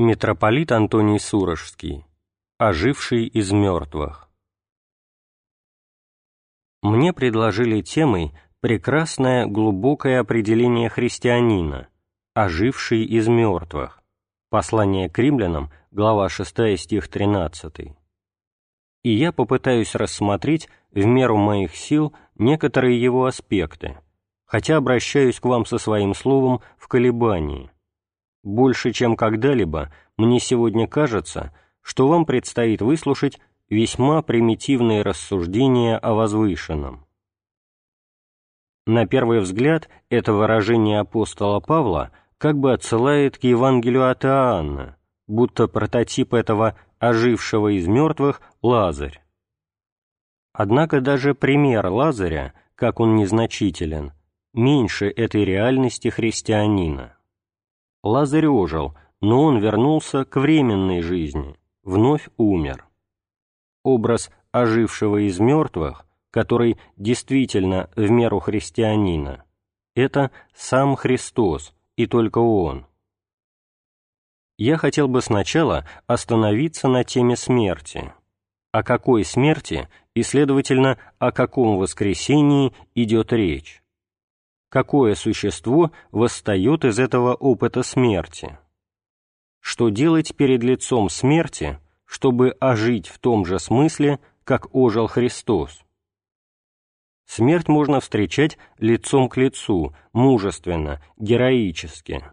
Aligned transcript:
Митрополит 0.00 0.70
Антоний 0.70 1.18
Сурожский, 1.18 2.06
оживший 2.56 3.26
из 3.26 3.50
мертвых. 3.50 4.30
Мне 6.82 7.12
предложили 7.12 7.80
темой 7.82 8.32
прекрасное 8.60 9.46
глубокое 9.46 10.20
определение 10.20 10.88
христианина, 10.88 11.88
оживший 12.32 13.02
из 13.06 13.26
мертвых. 13.26 14.00
Послание 14.50 15.10
к 15.10 15.18
римлянам, 15.18 15.72
глава 15.90 16.28
6, 16.28 16.78
стих 16.78 17.08
13. 17.08 17.96
И 19.02 19.10
я 19.10 19.32
попытаюсь 19.32 19.96
рассмотреть 19.96 20.68
в 20.92 21.04
меру 21.06 21.38
моих 21.38 21.74
сил 21.74 22.14
некоторые 22.36 23.02
его 23.02 23.24
аспекты, 23.24 23.98
хотя 24.44 24.76
обращаюсь 24.76 25.40
к 25.40 25.44
вам 25.44 25.66
со 25.66 25.76
своим 25.78 26.14
словом 26.14 26.60
в 26.76 26.86
колебании– 26.86 27.72
больше, 28.42 28.92
чем 28.92 29.16
когда-либо, 29.16 29.92
мне 30.16 30.40
сегодня 30.40 30.86
кажется, 30.86 31.52
что 31.80 32.08
вам 32.08 32.26
предстоит 32.26 32.82
выслушать 32.82 33.38
весьма 33.68 34.22
примитивные 34.22 35.02
рассуждения 35.02 35.96
о 35.96 36.14
возвышенном. 36.14 37.06
На 38.86 39.06
первый 39.06 39.40
взгляд, 39.40 39.88
это 40.08 40.32
выражение 40.32 41.00
апостола 41.00 41.60
Павла 41.60 42.10
как 42.38 42.56
бы 42.56 42.72
отсылает 42.72 43.36
к 43.36 43.44
Евангелию 43.44 44.10
от 44.10 44.24
Иоанна, 44.24 44.96
будто 45.26 45.68
прототип 45.68 46.32
этого 46.32 46.78
ожившего 46.98 47.76
из 47.76 47.86
мертвых 47.86 48.40
Лазарь. 48.62 49.20
Однако 50.54 51.00
даже 51.00 51.34
пример 51.34 51.86
Лазаря, 51.88 52.54
как 52.74 53.00
он 53.00 53.14
незначителен, 53.14 54.12
меньше 54.54 55.06
этой 55.06 55.44
реальности 55.44 56.08
христианина. 56.08 57.17
Лазарь 58.02 58.46
ожил, 58.46 58.94
но 59.20 59.42
он 59.42 59.58
вернулся 59.58 60.24
к 60.24 60.36
временной 60.36 61.02
жизни, 61.02 61.58
вновь 61.82 62.28
умер. 62.36 62.86
Образ 63.82 64.30
ожившего 64.52 65.26
из 65.26 65.38
мертвых, 65.40 66.06
который 66.30 66.78
действительно 66.96 67.90
в 67.96 68.10
меру 68.10 68.38
христианина, 68.38 69.44
это 69.94 70.30
сам 70.54 70.94
Христос, 70.94 71.74
и 71.96 72.06
только 72.06 72.38
Он. 72.38 72.86
Я 74.56 74.76
хотел 74.76 75.08
бы 75.08 75.20
сначала 75.22 75.84
остановиться 76.06 76.86
на 76.86 77.02
теме 77.02 77.36
смерти. 77.36 78.12
О 78.70 78.84
какой 78.84 79.24
смерти 79.24 79.88
и, 80.14 80.22
следовательно, 80.22 80.98
о 81.18 81.32
каком 81.32 81.78
воскресении 81.78 82.72
идет 82.94 83.32
речь? 83.32 83.82
Какое 84.68 85.14
существо 85.14 85.92
восстает 86.10 86.84
из 86.84 86.98
этого 86.98 87.34
опыта 87.34 87.82
смерти. 87.82 88.58
Что 89.60 89.88
делать 89.88 90.34
перед 90.36 90.62
лицом 90.62 91.08
смерти, 91.08 91.78
чтобы 92.04 92.50
ожить 92.60 93.08
в 93.08 93.18
том 93.18 93.44
же 93.44 93.58
смысле, 93.58 94.20
как 94.44 94.74
ожил 94.74 95.06
Христос? 95.06 95.82
Смерть 97.26 97.68
можно 97.68 98.00
встречать 98.00 98.56
лицом 98.78 99.28
к 99.28 99.36
лицу, 99.36 99.94
мужественно, 100.12 101.02
героически. 101.18 102.24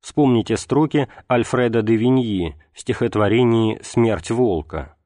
Вспомните 0.00 0.56
строки 0.56 1.08
Альфреда 1.30 1.82
де 1.82 1.96
Виньи 1.96 2.56
в 2.72 2.80
стихотворении 2.80 3.78
«Смерть 3.82 4.30
волка». 4.30 4.96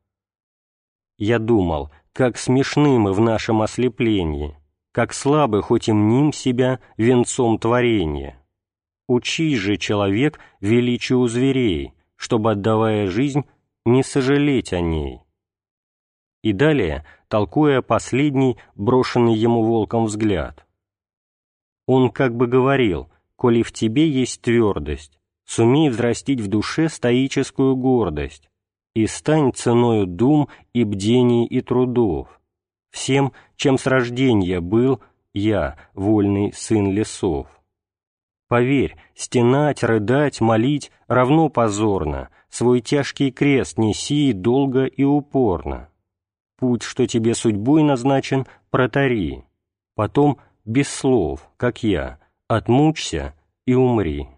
«Я 1.18 1.40
думал, 1.40 1.90
как 2.12 2.36
смешны 2.36 2.98
мы 2.98 3.12
в 3.12 3.20
нашем 3.20 3.62
ослеплении, 3.62 4.56
как 4.92 5.14
слабы 5.14 5.62
хоть 5.62 5.88
и 5.88 5.92
мним 5.92 6.32
себя 6.32 6.78
венцом 6.96 7.58
творения. 7.58 8.38
Учи 9.08 9.56
же, 9.56 9.76
человек, 9.76 10.38
величию 10.60 11.26
зверей, 11.26 11.94
чтобы, 12.16 12.52
отдавая 12.52 13.08
жизнь, 13.08 13.44
не 13.84 14.02
сожалеть 14.02 14.72
о 14.72 14.80
ней. 14.80 15.20
И 16.42 16.52
далее, 16.52 17.04
толкуя 17.28 17.82
последний, 17.82 18.58
брошенный 18.74 19.34
ему 19.34 19.64
волком 19.64 20.04
взгляд. 20.04 20.66
Он 21.86 22.10
как 22.10 22.36
бы 22.36 22.46
говорил, 22.46 23.10
коли 23.36 23.62
в 23.62 23.72
тебе 23.72 24.08
есть 24.08 24.42
твердость, 24.42 25.18
сумей 25.44 25.88
взрастить 25.88 26.40
в 26.40 26.48
душе 26.48 26.88
стоическую 26.88 27.76
гордость, 27.76 28.50
и 28.94 29.06
стань 29.06 29.52
ценою 29.52 30.06
дум 30.06 30.48
и 30.74 30.84
бдений 30.84 31.46
и 31.46 31.60
трудов, 31.60 32.40
всем, 32.92 33.32
чем 33.56 33.78
с 33.78 33.86
рождения 33.86 34.60
был 34.60 35.00
я, 35.34 35.76
вольный 35.94 36.52
сын 36.52 36.92
лесов. 36.92 37.48
Поверь, 38.48 38.96
стенать, 39.14 39.82
рыдать, 39.82 40.40
молить 40.40 40.92
равно 41.08 41.48
позорно, 41.48 42.28
свой 42.50 42.82
тяжкий 42.82 43.32
крест 43.32 43.78
неси 43.78 44.32
долго 44.34 44.84
и 44.84 45.04
упорно. 45.04 45.88
Путь, 46.58 46.82
что 46.82 47.06
тебе 47.06 47.34
судьбой 47.34 47.82
назначен, 47.82 48.46
протари, 48.70 49.44
потом 49.94 50.38
без 50.64 50.88
слов, 50.88 51.50
как 51.56 51.82
я, 51.82 52.20
отмучься 52.46 53.34
и 53.66 53.74
умри. 53.74 54.28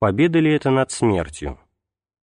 Победа 0.00 0.40
ли 0.40 0.52
это 0.52 0.70
над 0.70 0.90
смертью? 0.90 1.58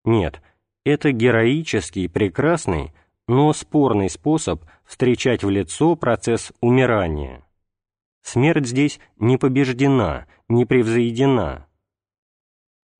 Нет, 0.03 0.41
это 0.83 1.11
героический, 1.11 2.09
прекрасный, 2.09 2.93
но 3.27 3.53
спорный 3.53 4.09
способ 4.09 4.63
встречать 4.85 5.43
в 5.43 5.49
лицо 5.49 5.95
процесс 5.95 6.51
умирания. 6.61 7.45
Смерть 8.21 8.67
здесь 8.67 8.99
не 9.17 9.37
побеждена, 9.37 10.27
не 10.47 10.65
превзойдена. 10.65 11.67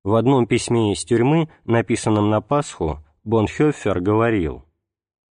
В 0.02 0.14
одном 0.14 0.46
письме 0.46 0.92
из 0.92 1.02
тюрьмы, 1.04 1.48
написанном 1.64 2.28
на 2.28 2.40
Пасху, 2.42 3.02
Бонхёффер 3.24 4.00
говорил 4.00 4.64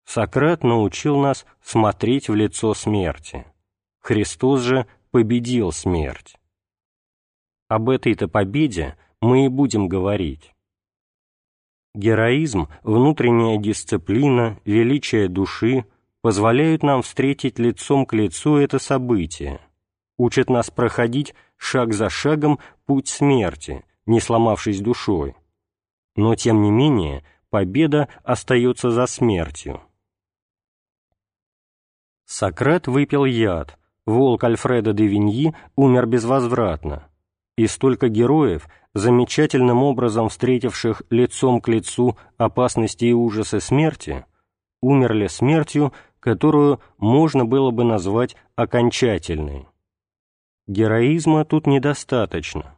«Сократ 0.05 0.63
научил 0.63 1.19
нас 1.19 1.45
смотреть 1.61 2.29
в 2.29 2.35
лицо 2.35 2.73
смерти. 2.73 3.45
Христос 3.99 4.61
же 4.61 4.87
победил 5.11 5.71
смерть». 5.71 6.35
Об 7.67 7.89
этой-то 7.89 8.27
победе 8.27 8.97
мы 9.21 9.45
и 9.45 9.49
будем 9.49 9.87
говорить. 9.87 10.54
Героизм, 11.95 12.67
внутренняя 12.83 13.57
дисциплина, 13.57 14.59
величие 14.65 15.29
души 15.29 15.85
позволяют 16.21 16.83
нам 16.83 17.01
встретить 17.01 17.57
лицом 17.57 18.05
к 18.05 18.11
лицу 18.11 18.57
это 18.57 18.79
событие, 18.79 19.61
учат 20.17 20.49
нас 20.49 20.69
проходить 20.69 21.33
шаг 21.55 21.93
за 21.93 22.09
шагом 22.09 22.59
путь 22.85 23.07
смерти, 23.07 23.85
не 24.05 24.19
сломавшись 24.19 24.81
душой. 24.81 25.35
Но, 26.17 26.35
тем 26.35 26.63
не 26.63 26.69
менее, 26.69 27.23
победа 27.49 28.09
остается 28.25 28.91
за 28.91 29.05
смертью. 29.05 29.81
Сократ 32.25 32.87
выпил 32.87 33.23
яд, 33.23 33.79
волк 34.05 34.43
Альфреда 34.43 34.91
де 34.91 35.07
Виньи 35.07 35.55
умер 35.77 36.07
безвозвратно, 36.07 37.07
и 37.55 37.67
столько 37.67 38.09
героев, 38.09 38.67
замечательным 38.95 39.83
образом 39.83 40.29
встретивших 40.29 41.03
лицом 41.11 41.61
к 41.61 41.67
лицу 41.67 42.17
опасности 42.37 43.05
и 43.05 43.13
ужасы 43.13 43.59
смерти, 43.59 44.25
умерли 44.81 45.27
смертью, 45.27 45.93
которую 46.19 46.79
можно 46.97 47.45
было 47.45 47.71
бы 47.71 47.83
назвать 47.83 48.35
окончательной. 48.55 49.67
Героизма 50.65 51.43
тут 51.45 51.67
недостаточно. 51.67 52.77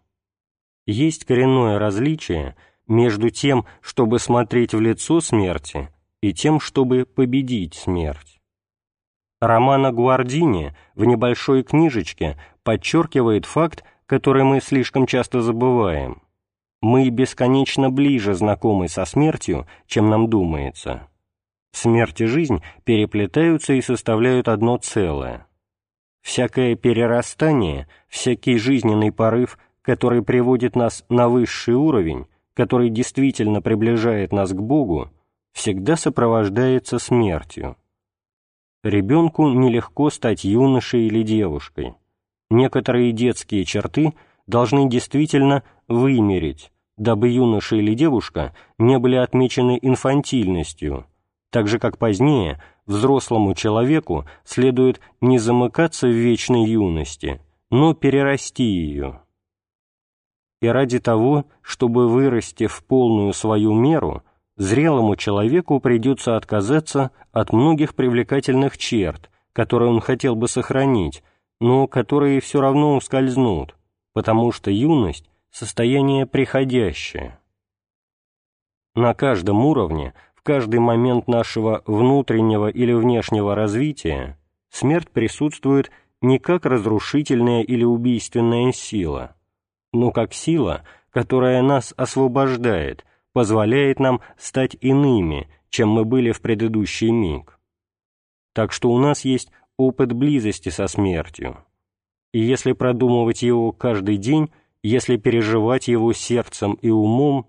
Есть 0.87 1.23
коренное 1.23 1.79
различие 1.79 2.55
между 2.87 3.29
тем, 3.29 3.65
чтобы 3.79 4.19
смотреть 4.19 4.73
в 4.73 4.81
лицо 4.81 5.21
смерти, 5.21 5.89
и 6.21 6.33
тем, 6.33 6.59
чтобы 6.59 7.05
победить 7.05 7.75
смерть. 7.75 8.41
Романа 9.39 9.91
Гуардини 9.91 10.75
в 10.95 11.05
небольшой 11.05 11.61
книжечке 11.61 12.39
подчеркивает 12.63 13.45
факт, 13.45 13.83
который 14.07 14.43
мы 14.43 14.61
слишком 14.61 15.05
часто 15.05 15.41
забываем. 15.41 16.23
Мы 16.81 17.09
бесконечно 17.09 17.89
ближе 17.89 18.33
знакомы 18.33 18.87
со 18.87 19.05
смертью, 19.05 19.67
чем 19.85 20.09
нам 20.09 20.29
думается. 20.29 21.07
Смерть 21.73 22.21
и 22.21 22.25
жизнь 22.25 22.63
переплетаются 22.85 23.73
и 23.73 23.81
составляют 23.81 24.47
одно 24.47 24.77
целое. 24.77 25.45
Всякое 26.21 26.75
перерастание, 26.75 27.87
всякий 28.07 28.57
жизненный 28.57 29.11
порыв, 29.11 29.59
который 29.81 30.23
приводит 30.23 30.75
нас 30.75 31.05
на 31.09 31.29
высший 31.29 31.75
уровень, 31.75 32.27
который 32.53 32.89
действительно 32.89 33.61
приближает 33.61 34.31
нас 34.31 34.51
к 34.51 34.59
Богу, 34.59 35.11
всегда 35.51 35.95
сопровождается 35.97 36.99
смертью. 36.99 37.75
Ребенку 38.83 39.49
нелегко 39.49 40.09
стать 40.09 40.43
юношей 40.43 41.07
или 41.07 41.23
девушкой 41.23 41.95
некоторые 42.49 43.11
детские 43.11 43.65
черты 43.65 44.13
должны 44.45 44.89
действительно 44.89 45.63
вымереть, 45.87 46.71
дабы 46.97 47.29
юноша 47.29 47.75
или 47.75 47.93
девушка 47.93 48.55
не 48.77 48.97
были 48.99 49.15
отмечены 49.15 49.77
инфантильностью, 49.81 51.05
так 51.51 51.67
же 51.67 51.79
как 51.79 51.97
позднее 51.97 52.61
взрослому 52.85 53.53
человеку 53.53 54.25
следует 54.43 54.99
не 55.21 55.37
замыкаться 55.37 56.07
в 56.07 56.11
вечной 56.11 56.65
юности, 56.65 57.41
но 57.69 57.93
перерасти 57.93 58.63
ее. 58.63 59.21
И 60.61 60.67
ради 60.67 60.99
того, 60.99 61.45
чтобы 61.61 62.07
вырасти 62.07 62.65
в 62.65 62.83
полную 62.83 63.33
свою 63.33 63.73
меру, 63.73 64.23
зрелому 64.55 65.15
человеку 65.15 65.79
придется 65.79 66.35
отказаться 66.35 67.11
от 67.31 67.53
многих 67.53 67.93
привлекательных 67.93 68.77
черт, 68.77 69.29
которые 69.53 69.91
он 69.91 69.99
хотел 70.01 70.35
бы 70.35 70.47
сохранить, 70.47 71.23
но 71.59 71.87
которые 71.87 72.39
все 72.39 72.61
равно 72.61 72.95
ускользнут, 72.95 73.75
потому 74.13 74.51
что 74.51 74.71
юность– 74.71 75.29
состояние 75.51 76.25
приходящее. 76.25 77.39
На 78.95 79.13
каждом 79.13 79.65
уровне, 79.65 80.13
в 80.35 80.41
каждый 80.41 80.79
момент 80.79 81.27
нашего 81.27 81.83
внутреннего 81.85 82.67
или 82.67 82.93
внешнего 82.93 83.55
развития 83.55 84.37
смерть 84.69 85.09
присутствует 85.09 85.91
не 86.21 86.39
как 86.39 86.65
разрушительная 86.65 87.61
или 87.61 87.83
убийственная 87.83 88.71
сила, 88.71 89.35
но 89.93 90.11
как 90.11 90.33
сила, 90.33 90.83
которая 91.11 91.61
нас 91.61 91.93
освобождает, 91.95 93.05
позволяет 93.33 93.99
нам 93.99 94.21
стать 94.37 94.75
иными, 94.81 95.47
чем 95.69 95.89
мы 95.89 96.05
были 96.05 96.31
в 96.31 96.41
предыдущий 96.41 97.11
миг. 97.11 97.59
Так 98.53 98.71
что 98.71 98.89
у 98.89 98.97
нас 98.97 99.25
есть 99.25 99.51
опыт 99.77 100.11
близости 100.13 100.69
со 100.69 100.87
смертью. 100.87 101.63
И 102.33 102.39
если 102.39 102.73
продумывать 102.73 103.41
его 103.41 103.71
каждый 103.71 104.17
день, 104.17 104.49
если 104.83 105.17
переживать 105.17 105.87
его 105.87 106.13
сердцем 106.13 106.73
и 106.73 106.89
умом, 106.89 107.47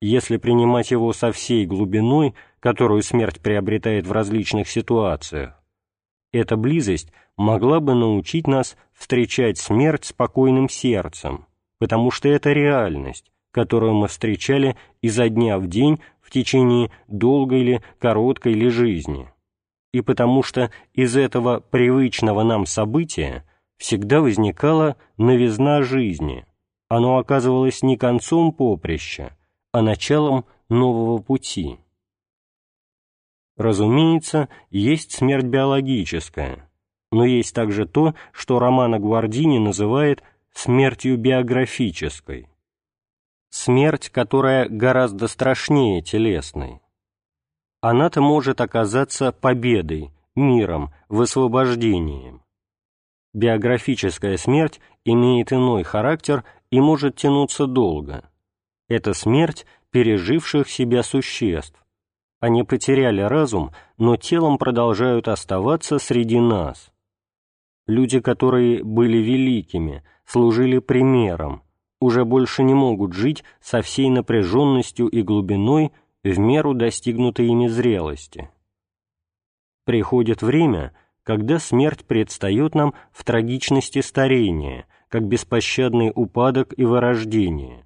если 0.00 0.36
принимать 0.36 0.90
его 0.90 1.12
со 1.12 1.32
всей 1.32 1.66
глубиной, 1.66 2.34
которую 2.60 3.02
смерть 3.02 3.40
приобретает 3.40 4.06
в 4.06 4.12
различных 4.12 4.68
ситуациях, 4.68 5.60
эта 6.32 6.56
близость 6.56 7.12
могла 7.36 7.80
бы 7.80 7.94
научить 7.94 8.46
нас 8.46 8.76
встречать 8.92 9.58
смерть 9.58 10.06
спокойным 10.06 10.68
сердцем, 10.68 11.46
потому 11.78 12.10
что 12.10 12.28
это 12.28 12.52
реальность, 12.52 13.30
которую 13.50 13.94
мы 13.94 14.08
встречали 14.08 14.76
изо 15.02 15.28
дня 15.28 15.58
в 15.58 15.66
день 15.66 16.00
в 16.20 16.30
течение 16.30 16.90
долгой 17.08 17.60
или 17.60 17.82
короткой 17.98 18.54
ли 18.54 18.70
жизни, 18.70 19.28
и 19.92 20.00
потому 20.00 20.42
что 20.42 20.70
из 20.92 21.16
этого 21.16 21.60
привычного 21.60 22.42
нам 22.42 22.66
события 22.66 23.44
всегда 23.76 24.20
возникала 24.20 24.96
новизна 25.16 25.82
жизни, 25.82 26.46
оно 26.88 27.18
оказывалось 27.18 27.82
не 27.82 27.96
концом 27.96 28.52
поприща, 28.52 29.36
а 29.72 29.82
началом 29.82 30.44
нового 30.68 31.18
пути. 31.18 31.78
Разумеется, 33.56 34.48
есть 34.70 35.12
смерть 35.12 35.44
биологическая, 35.44 36.70
но 37.10 37.24
есть 37.24 37.54
также 37.54 37.86
то, 37.86 38.14
что 38.32 38.58
Романо 38.58 38.98
Гвардини 38.98 39.58
называет 39.58 40.22
смертью 40.52 41.16
биографической. 41.18 42.48
Смерть, 43.50 44.10
которая 44.10 44.68
гораздо 44.68 45.28
страшнее 45.28 46.02
телесной. 46.02 46.81
Она-то 47.82 48.22
может 48.22 48.62
оказаться 48.62 49.32
победой, 49.32 50.10
миром, 50.34 50.94
высвобождением. 51.10 52.42
Биографическая 53.34 54.38
смерть 54.38 54.80
имеет 55.04 55.52
иной 55.52 55.82
характер 55.82 56.44
и 56.70 56.80
может 56.80 57.16
тянуться 57.16 57.66
долго. 57.66 58.30
Это 58.88 59.12
смерть 59.12 59.66
переживших 59.90 60.70
себя 60.70 61.02
существ, 61.02 61.82
они 62.42 62.64
потеряли 62.64 63.20
разум, 63.20 63.70
но 63.98 64.16
телом 64.16 64.58
продолжают 64.58 65.28
оставаться 65.28 66.00
среди 66.00 66.40
нас. 66.40 66.90
Люди, 67.86 68.18
которые 68.18 68.82
были 68.82 69.18
великими, 69.18 70.02
служили 70.24 70.80
примером, 70.80 71.62
уже 72.00 72.24
больше 72.24 72.64
не 72.64 72.74
могут 72.74 73.12
жить 73.12 73.44
со 73.60 73.80
всей 73.80 74.10
напряженностью 74.10 75.06
и 75.06 75.22
глубиной 75.22 75.92
в 76.24 76.38
меру 76.38 76.74
достигнутой 76.74 77.48
ими 77.48 77.66
зрелости. 77.66 78.50
Приходит 79.84 80.42
время, 80.42 80.92
когда 81.24 81.58
смерть 81.58 82.04
предстает 82.04 82.74
нам 82.74 82.94
в 83.10 83.24
трагичности 83.24 84.00
старения, 84.00 84.86
как 85.08 85.24
беспощадный 85.26 86.12
упадок 86.14 86.72
и 86.76 86.84
вырождение, 86.84 87.84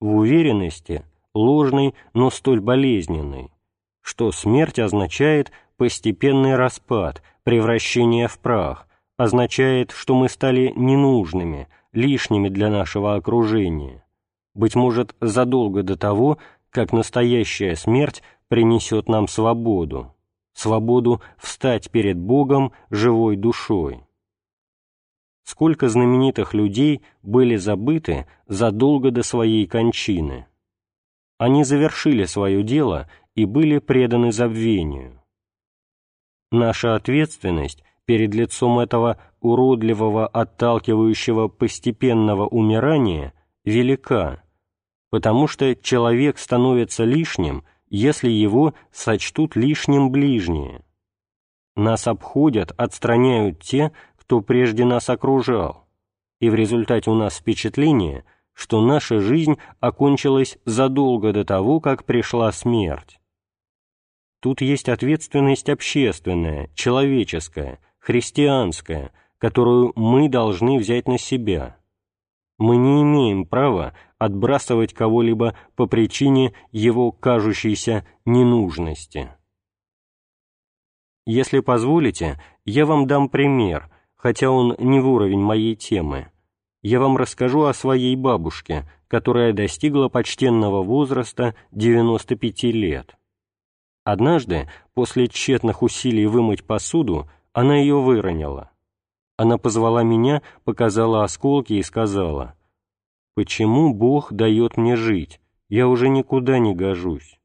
в 0.00 0.16
уверенности, 0.16 1.04
ложной, 1.34 1.94
но 2.14 2.30
столь 2.30 2.60
болезненной, 2.60 3.50
что 4.02 4.32
смерть 4.32 4.78
означает 4.78 5.52
постепенный 5.76 6.56
распад, 6.56 7.22
превращение 7.44 8.28
в 8.28 8.38
прах, 8.38 8.88
означает, 9.16 9.90
что 9.90 10.14
мы 10.14 10.28
стали 10.28 10.72
ненужными, 10.74 11.68
лишними 11.92 12.48
для 12.48 12.70
нашего 12.70 13.14
окружения, 13.14 14.04
быть 14.54 14.74
может, 14.74 15.14
задолго 15.20 15.82
до 15.82 15.96
того, 15.96 16.38
как 16.70 16.92
настоящая 16.92 17.76
смерть 17.76 18.22
принесет 18.48 19.08
нам 19.08 19.28
свободу, 19.28 20.14
свободу 20.52 21.20
встать 21.38 21.90
перед 21.90 22.18
Богом 22.18 22.72
живой 22.90 23.36
душой. 23.36 24.02
Сколько 25.44 25.88
знаменитых 25.88 26.54
людей 26.54 27.02
были 27.22 27.56
забыты 27.56 28.26
задолго 28.48 29.10
до 29.10 29.22
своей 29.22 29.66
кончины. 29.66 30.46
Они 31.38 31.62
завершили 31.64 32.24
свое 32.24 32.62
дело 32.62 33.08
и 33.34 33.44
были 33.44 33.78
преданы 33.78 34.32
забвению. 34.32 35.22
Наша 36.50 36.94
ответственность 36.94 37.84
перед 38.06 38.34
лицом 38.34 38.78
этого 38.78 39.18
уродливого, 39.40 40.26
отталкивающего 40.26 41.48
постепенного 41.48 42.46
умирания 42.46 43.32
велика, 43.64 44.42
потому 45.16 45.46
что 45.46 45.74
человек 45.74 46.36
становится 46.36 47.04
лишним, 47.04 47.64
если 47.88 48.28
его 48.28 48.74
сочтут 48.92 49.56
лишним 49.56 50.10
ближние. 50.10 50.82
Нас 51.74 52.06
обходят, 52.06 52.74
отстраняют 52.76 53.62
те, 53.62 53.92
кто 54.18 54.42
прежде 54.42 54.84
нас 54.84 55.08
окружал, 55.08 55.88
и 56.38 56.50
в 56.50 56.54
результате 56.54 57.10
у 57.10 57.14
нас 57.14 57.36
впечатление, 57.36 58.26
что 58.52 58.82
наша 58.82 59.20
жизнь 59.20 59.56
окончилась 59.80 60.58
задолго 60.66 61.32
до 61.32 61.46
того, 61.46 61.80
как 61.80 62.04
пришла 62.04 62.52
смерть. 62.52 63.18
Тут 64.40 64.60
есть 64.60 64.90
ответственность 64.90 65.70
общественная, 65.70 66.68
человеческая, 66.74 67.78
христианская, 67.98 69.12
которую 69.38 69.94
мы 69.96 70.28
должны 70.28 70.76
взять 70.78 71.08
на 71.08 71.16
себя. 71.16 71.78
Мы 72.58 72.76
не 72.76 73.02
имеем 73.02 73.44
права 73.44 73.94
отбрасывать 74.18 74.94
кого-либо 74.94 75.56
по 75.74 75.86
причине 75.86 76.54
его 76.72 77.12
кажущейся 77.12 78.06
ненужности. 78.24 79.30
Если 81.26 81.60
позволите, 81.60 82.40
я 82.64 82.86
вам 82.86 83.06
дам 83.06 83.28
пример, 83.28 83.90
хотя 84.14 84.50
он 84.50 84.74
не 84.78 85.00
в 85.00 85.08
уровень 85.08 85.40
моей 85.40 85.74
темы. 85.74 86.30
Я 86.82 87.00
вам 87.00 87.16
расскажу 87.16 87.64
о 87.64 87.74
своей 87.74 88.14
бабушке, 88.16 88.88
которая 89.08 89.52
достигла 89.52 90.08
почтенного 90.08 90.82
возраста 90.82 91.54
95 91.72 92.62
лет. 92.64 93.16
Однажды, 94.04 94.70
после 94.94 95.26
тщетных 95.26 95.82
усилий 95.82 96.26
вымыть 96.26 96.64
посуду, 96.64 97.28
она 97.52 97.76
ее 97.76 98.00
выронила. 98.00 98.70
Она 99.36 99.58
позвала 99.58 100.02
меня, 100.02 100.42
показала 100.64 101.24
осколки 101.24 101.74
и 101.74 101.82
сказала, 101.82 102.54
«Почему 103.34 103.92
Бог 103.92 104.32
дает 104.32 104.76
мне 104.76 104.96
жить? 104.96 105.40
Я 105.68 105.88
уже 105.88 106.08
никуда 106.08 106.58
не 106.58 106.74
гожусь». 106.74 107.38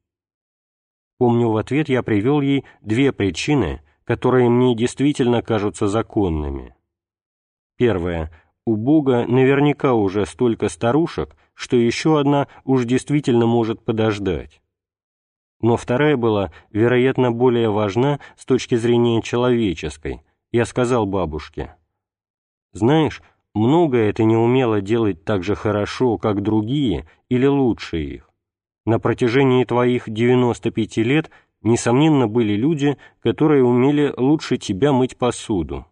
Помню, 1.18 1.50
в 1.50 1.56
ответ 1.56 1.88
я 1.88 2.02
привел 2.02 2.40
ей 2.40 2.64
две 2.80 3.12
причины, 3.12 3.82
которые 4.04 4.48
мне 4.48 4.74
действительно 4.74 5.42
кажутся 5.42 5.86
законными. 5.86 6.74
Первое. 7.76 8.30
У 8.64 8.76
Бога 8.76 9.26
наверняка 9.26 9.94
уже 9.94 10.24
столько 10.24 10.68
старушек, 10.68 11.36
что 11.54 11.76
еще 11.76 12.18
одна 12.18 12.48
уж 12.64 12.84
действительно 12.84 13.46
может 13.46 13.84
подождать 13.84 14.62
но 15.62 15.76
вторая 15.76 16.16
была, 16.16 16.50
вероятно, 16.70 17.30
более 17.30 17.70
важна 17.70 18.18
с 18.36 18.44
точки 18.44 18.74
зрения 18.74 19.22
человеческой. 19.22 20.22
Я 20.50 20.66
сказал 20.66 21.06
бабушке, 21.06 21.76
«Знаешь, 22.72 23.22
многое 23.54 24.12
ты 24.12 24.24
не 24.24 24.36
умела 24.36 24.80
делать 24.80 25.24
так 25.24 25.42
же 25.42 25.54
хорошо, 25.54 26.18
как 26.18 26.42
другие, 26.42 27.06
или 27.28 27.46
лучше 27.46 28.02
их. 28.02 28.30
На 28.84 28.98
протяжении 28.98 29.64
твоих 29.64 30.08
95 30.08 30.96
лет, 30.98 31.30
несомненно, 31.62 32.26
были 32.26 32.54
люди, 32.54 32.98
которые 33.20 33.64
умели 33.64 34.12
лучше 34.16 34.56
тебя 34.56 34.92
мыть 34.92 35.16
посуду. 35.16 35.86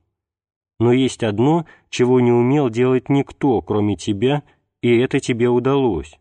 Но 0.79 0.93
есть 0.93 1.23
одно, 1.23 1.67
чего 1.91 2.21
не 2.21 2.33
умел 2.33 2.71
делать 2.71 3.09
никто, 3.09 3.61
кроме 3.61 3.97
тебя, 3.97 4.43
и 4.81 4.97
это 4.97 5.21
тебе 5.21 5.49
удалось. 5.49 6.19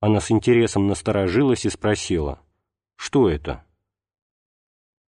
Она 0.00 0.20
с 0.20 0.30
интересом 0.30 0.86
насторожилась 0.86 1.66
и 1.66 1.70
спросила, 1.70 2.40
«Что 2.96 3.28
это?» 3.28 3.64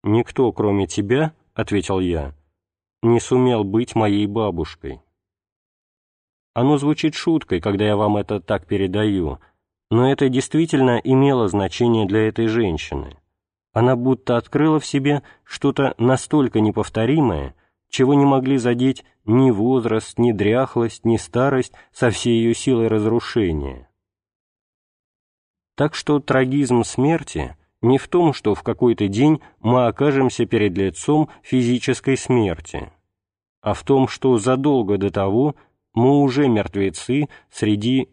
«Никто, 0.03 0.53
кроме 0.53 0.87
тебя,— 0.87 1.35
ответил 1.55 2.01
я,— 2.01 2.35
не 3.03 3.21
сумел 3.21 3.65
быть 3.65 3.95
моей 3.95 4.27
бабушкой». 4.27 5.01
Оно 6.55 6.77
звучит 6.77 7.15
шуткой, 7.15 7.61
когда 7.61 7.85
я 7.87 7.97
вам 7.97 8.17
это 8.17 8.41
так 8.41 8.67
передаю, 8.67 9.39
но 9.91 10.11
это 10.11 10.29
действительно 10.29 11.01
имело 11.03 11.49
значение 11.49 12.07
для 12.07 12.29
этой 12.29 12.47
женщины. 12.47 13.17
Она 13.73 13.97
будто 13.97 14.37
открыла 14.37 14.79
в 14.79 14.87
себе 14.87 15.23
что-то 15.45 15.95
настолько 15.97 16.61
неповторимое, 16.61 17.55
чего 17.89 18.15
не 18.15 18.25
могли 18.25 18.59
задеть 18.59 19.05
ни 19.25 19.51
возраст, 19.51 20.19
ни 20.19 20.33
дряхлость, 20.33 21.05
ни 21.05 21.17
старость 21.17 21.73
со 21.93 22.11
всей 22.11 22.35
ее 22.35 22.55
силой 22.55 22.89
разрушения. 22.89 23.89
Так 25.75 25.95
что 25.95 26.21
трагизм 26.21 26.85
смерти 26.85 27.57
не 27.83 27.99
в 27.99 28.09
том, 28.09 28.33
что 28.33 28.55
в 28.55 28.63
какой-то 28.63 29.09
день 29.09 29.41
мы 29.61 29.87
окажемся 29.87 30.47
перед 30.47 30.77
лицом 30.79 31.29
физической 31.43 32.17
смерти, 32.17 32.93
а 33.61 33.75
в 33.75 33.83
том, 33.83 34.09
что 34.09 34.39
задолго 34.39 34.97
до 34.99 35.11
того 35.11 35.57
мы 35.93 36.21
уже 36.23 36.49
мертвецы 36.49 37.29
среди, 37.51 38.09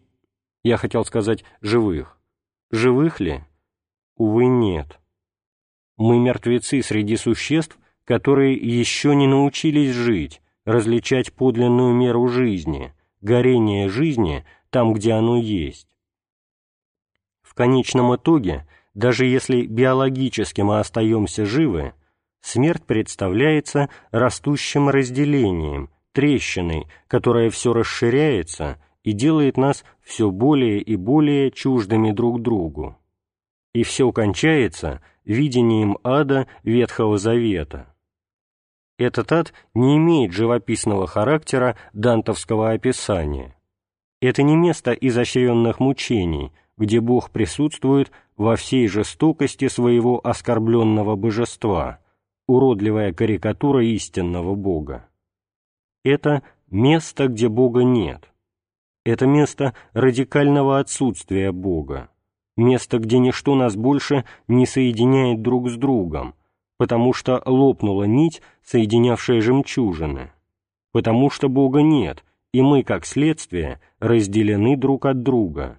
я 0.62 0.76
хотел 0.76 1.04
сказать, 1.04 1.44
живых. 1.60 2.18
Живых 2.70 3.20
ли? 3.20 3.42
Увы, 4.16 4.46
нет. 4.46 5.00
Мы 5.96 6.18
мертвецы 6.18 6.82
среди 6.82 7.16
существ, 7.16 7.78
которые 8.04 8.54
еще 8.54 9.14
не 9.14 9.26
научились 9.26 9.94
жить, 9.94 10.42
различать 10.64 11.32
подлинную 11.32 11.94
меру 11.94 12.26
жизни, 12.28 12.92
горение 13.20 13.88
жизни 13.88 14.44
там, 14.70 14.92
где 14.92 15.12
оно 15.12 15.36
есть. 15.36 15.88
В 17.42 17.54
конечном 17.54 18.14
итоге, 18.14 18.66
даже 18.94 19.26
если 19.26 19.66
биологически 19.66 20.62
мы 20.62 20.80
остаемся 20.80 21.46
живы, 21.46 21.94
смерть 22.40 22.84
представляется 22.84 23.88
растущим 24.10 24.88
разделением, 24.88 25.90
трещиной, 26.12 26.86
которая 27.06 27.50
все 27.50 27.72
расширяется 27.72 28.78
и 29.02 29.12
делает 29.12 29.56
нас 29.56 29.84
все 30.02 30.30
более 30.30 30.80
и 30.80 30.96
более 30.96 31.50
чуждыми 31.50 32.10
друг 32.10 32.42
другу. 32.42 32.98
И 33.72 33.82
все 33.84 34.10
кончается 34.12 35.00
видением 35.24 35.98
ада 36.02 36.48
Ветхого 36.64 37.18
Завета. 37.18 37.94
Этот 38.98 39.32
ад 39.32 39.54
не 39.72 39.96
имеет 39.96 40.32
живописного 40.32 41.06
характера 41.06 41.76
дантовского 41.92 42.72
описания. 42.72 43.56
Это 44.20 44.42
не 44.42 44.56
место 44.56 44.92
изощренных 44.92 45.80
мучений, 45.80 46.52
где 46.76 47.00
Бог 47.00 47.30
присутствует 47.30 48.10
во 48.40 48.56
всей 48.56 48.88
жестокости 48.88 49.68
своего 49.68 50.18
оскорбленного 50.26 51.14
божества, 51.14 51.98
уродливая 52.48 53.12
карикатура 53.12 53.84
истинного 53.84 54.54
Бога. 54.54 55.10
Это 56.04 56.42
место, 56.70 57.28
где 57.28 57.50
Бога 57.50 57.82
нет. 57.82 58.32
Это 59.04 59.26
место 59.26 59.74
радикального 59.92 60.78
отсутствия 60.78 61.52
Бога, 61.52 62.08
место, 62.56 62.98
где 62.98 63.18
ничто 63.18 63.54
нас 63.56 63.76
больше 63.76 64.24
не 64.48 64.64
соединяет 64.64 65.42
друг 65.42 65.68
с 65.68 65.76
другом, 65.76 66.34
потому 66.78 67.12
что 67.12 67.42
лопнула 67.44 68.04
нить, 68.04 68.40
соединявшая 68.64 69.42
жемчужины, 69.42 70.32
потому 70.92 71.28
что 71.28 71.50
Бога 71.50 71.82
нет, 71.82 72.24
и 72.54 72.62
мы, 72.62 72.84
как 72.84 73.04
следствие, 73.04 73.82
разделены 73.98 74.78
друг 74.78 75.04
от 75.04 75.22
друга. 75.22 75.76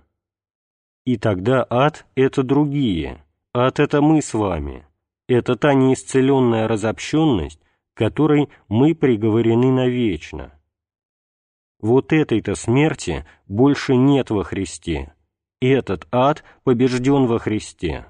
И 1.11 1.17
тогда 1.17 1.67
ад— 1.69 2.05
это 2.15 2.41
другие, 2.41 3.25
ад— 3.53 3.79
это 3.81 4.01
мы 4.01 4.21
с 4.21 4.33
вами, 4.33 4.87
это 5.27 5.57
та 5.57 5.73
неисцеленная 5.73 6.69
разобщенность, 6.69 7.59
которой 7.95 8.47
мы 8.69 8.95
приговорены 8.95 9.73
навечно. 9.73 10.57
Вот 11.81 12.13
этой-то 12.13 12.55
смерти 12.55 13.25
больше 13.49 13.97
нет 13.97 14.29
во 14.29 14.45
Христе, 14.45 15.13
этот 15.59 16.07
ад 16.13 16.45
побежден 16.63 17.25
во 17.25 17.39
Христе. 17.39 18.05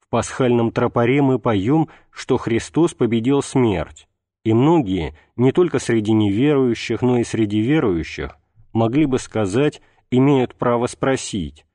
В 0.00 0.08
пасхальном 0.08 0.72
тропаре 0.72 1.22
мы 1.22 1.38
поем, 1.38 1.90
что 2.10 2.38
Христос 2.38 2.92
победил 2.92 3.40
смерть, 3.40 4.08
и 4.42 4.52
многие, 4.52 5.16
не 5.36 5.52
только 5.52 5.78
среди 5.78 6.12
неверующих, 6.12 7.02
но 7.02 7.18
и 7.18 7.22
среди 7.22 7.60
верующих, 7.60 8.36
могли 8.72 9.06
бы 9.06 9.20
сказать, 9.20 9.80
имеют 10.10 10.56
право 10.56 10.88
спросить, 10.88 11.66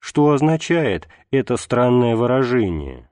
что 0.00 0.30
означает 0.30 1.08
это 1.30 1.56
странное 1.56 2.16
выражение. 2.16 3.08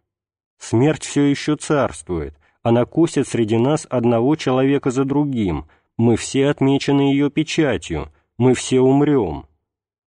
Смерть 0.58 1.04
все 1.04 1.22
еще 1.24 1.54
царствует, 1.54 2.34
она 2.62 2.84
косит 2.84 3.28
среди 3.28 3.56
нас 3.56 3.86
одного 3.88 4.34
человека 4.34 4.90
за 4.90 5.04
другим, 5.04 5.66
мы 5.96 6.16
все 6.16 6.48
отмечены 6.48 7.12
ее 7.12 7.30
печатью, 7.30 8.10
мы 8.36 8.54
все 8.54 8.80
умрем. 8.80 9.46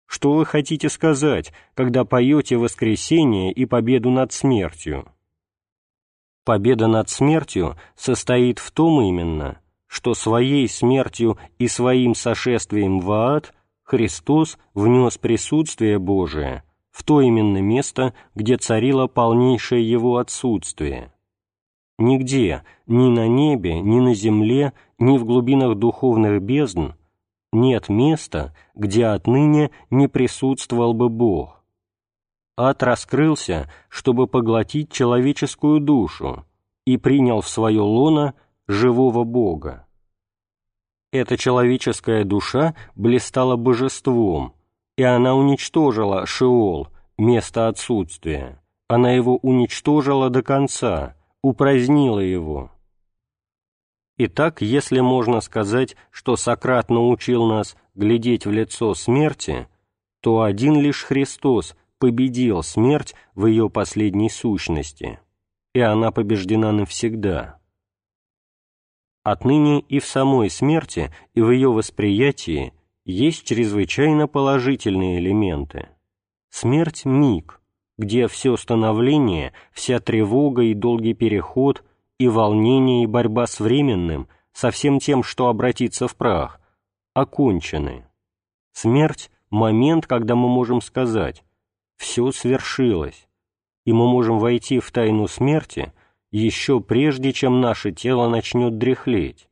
Что 0.08 0.34
вы 0.34 0.46
хотите 0.46 0.90
сказать, 0.90 1.54
когда 1.74 2.04
поете 2.04 2.58
воскресение 2.58 3.52
и 3.52 3.66
победу 3.66 4.10
над 4.10 4.34
смертью? 4.34 5.06
Победа 6.44 6.88
над 6.88 7.10
смертью 7.10 7.78
состоит 7.96 8.60
в 8.60 8.72
том 8.72 9.02
именно, 9.02 9.62
что 9.88 10.14
своей 10.14 10.68
смертью 10.68 11.38
и 11.60 11.68
своим 11.68 12.16
сошествием 12.16 13.00
в 13.00 13.12
ад 13.12 13.54
Христос 13.92 14.58
внес 14.74 15.18
присутствие 15.18 16.00
Божие 16.00 16.64
в 16.92 17.04
то 17.04 17.20
именно 17.20 17.58
место, 17.58 18.14
где 18.36 18.56
царило 18.56 19.08
полнейшее 19.08 19.84
Его 19.84 20.16
отсутствие. 20.16 21.12
Нигде, 21.98 22.64
ни 22.88 23.10
на 23.10 23.28
небе, 23.28 23.82
ни 23.82 24.00
на 24.00 24.14
земле, 24.14 24.72
ни 24.98 25.18
в 25.18 25.26
глубинах 25.26 25.78
духовных 25.78 26.42
бездн 26.42 26.92
нет 27.52 27.90
места, 27.90 28.56
где 28.76 29.08
отныне 29.08 29.72
не 29.90 30.08
присутствовал 30.08 30.94
бы 30.94 31.10
Бог. 31.10 31.62
Ад 32.56 32.84
раскрылся, 32.84 33.70
чтобы 33.90 34.26
поглотить 34.26 34.90
человеческую 34.90 35.82
душу, 35.82 36.46
и 36.86 36.96
принял 36.96 37.42
в 37.42 37.50
свое 37.50 37.82
лоно 37.82 38.36
живого 38.70 39.26
Бога. 39.26 39.86
Эта 41.12 41.38
человеческая 41.38 42.24
душа 42.24 42.74
блистала 42.96 43.58
божеством, 43.58 44.54
и 44.98 45.04
она 45.04 45.36
уничтожила 45.36 46.26
Шеол, 46.26 46.88
место 47.18 47.68
отсутствия. 47.68 48.62
Она 48.88 49.12
его 49.12 49.38
уничтожила 49.38 50.30
до 50.30 50.42
конца, 50.42 51.16
упразднила 51.42 52.20
его. 52.20 52.72
Итак, 54.18 54.62
если 54.62 55.00
можно 55.00 55.42
сказать, 55.42 55.96
что 56.12 56.36
Сократ 56.36 56.90
научил 56.90 57.46
нас 57.46 57.76
глядеть 57.96 58.46
в 58.46 58.52
лицо 58.52 58.94
смерти, 58.94 59.68
то 60.22 60.42
один 60.42 60.80
лишь 60.80 61.04
Христос 61.04 61.76
победил 61.98 62.64
смерть 62.64 63.16
в 63.36 63.48
ее 63.48 63.70
последней 63.70 64.30
сущности, 64.30 65.20
и 65.74 65.80
она 65.80 66.12
побеждена 66.12 66.72
навсегда. 66.72 67.61
Отныне 69.24 69.82
и 69.82 70.00
в 70.00 70.06
самой 70.06 70.50
смерти, 70.50 71.14
и 71.34 71.42
в 71.42 71.52
ее 71.52 71.72
восприятии 71.72 72.74
есть 73.06 73.46
чрезвычайно 73.46 74.28
положительные 74.28 75.20
элементы. 75.20 75.90
Смерть— 76.50 77.04
миг, 77.06 77.62
где 77.98 78.28
все 78.28 78.58
становление, 78.58 79.54
вся 79.72 80.00
тревога 80.00 80.64
и 80.64 80.74
долгий 80.74 81.14
переход— 81.14 81.84
и 82.22 82.28
волнение, 82.28 83.04
и 83.04 83.08
борьба 83.08 83.48
с 83.48 83.60
временным, 83.60 84.28
со 84.54 84.70
всем 84.70 85.00
тем, 85.00 85.24
что 85.24 85.48
обратится 85.48 86.08
в 86.08 86.16
прах, 86.16 86.62
окончены. 87.16 88.06
Смерть— 88.74 89.32
момент, 89.50 90.06
когда 90.06 90.36
мы 90.36 90.48
можем 90.48 90.82
сказать 90.82 91.44
«все 91.98 92.32
свершилось», 92.32 93.28
и 93.86 93.92
мы 93.92 94.08
можем 94.08 94.38
войти 94.38 94.78
в 94.78 94.92
тайну 94.92 95.28
смерти 95.28 95.94
еще 96.32 96.80
прежде, 96.80 97.34
чем 97.34 97.62
наше 97.62 97.92
тело 97.92 98.30
начнет 98.30 98.78
дряхлеть. 98.78 99.50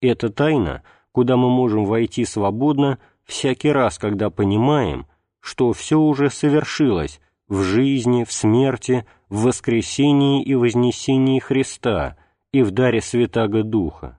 Это 0.00 0.30
тайна, 0.30 0.82
куда 1.12 1.36
мы 1.36 1.48
можем 1.50 1.84
войти 1.84 2.24
свободно 2.24 2.98
всякий 3.24 3.70
раз, 3.70 3.98
когда 3.98 4.30
понимаем, 4.30 5.06
что 5.40 5.72
все 5.72 5.98
уже 5.98 6.30
совершилось 6.30 7.20
в 7.48 7.62
жизни, 7.62 8.24
в 8.24 8.32
смерти, 8.32 9.06
в 9.28 9.44
воскресении 9.44 10.42
и 10.42 10.54
вознесении 10.54 11.38
Христа 11.38 12.16
и 12.52 12.62
в 12.62 12.70
даре 12.70 13.00
Святаго 13.00 13.62
Духа. 13.62 14.18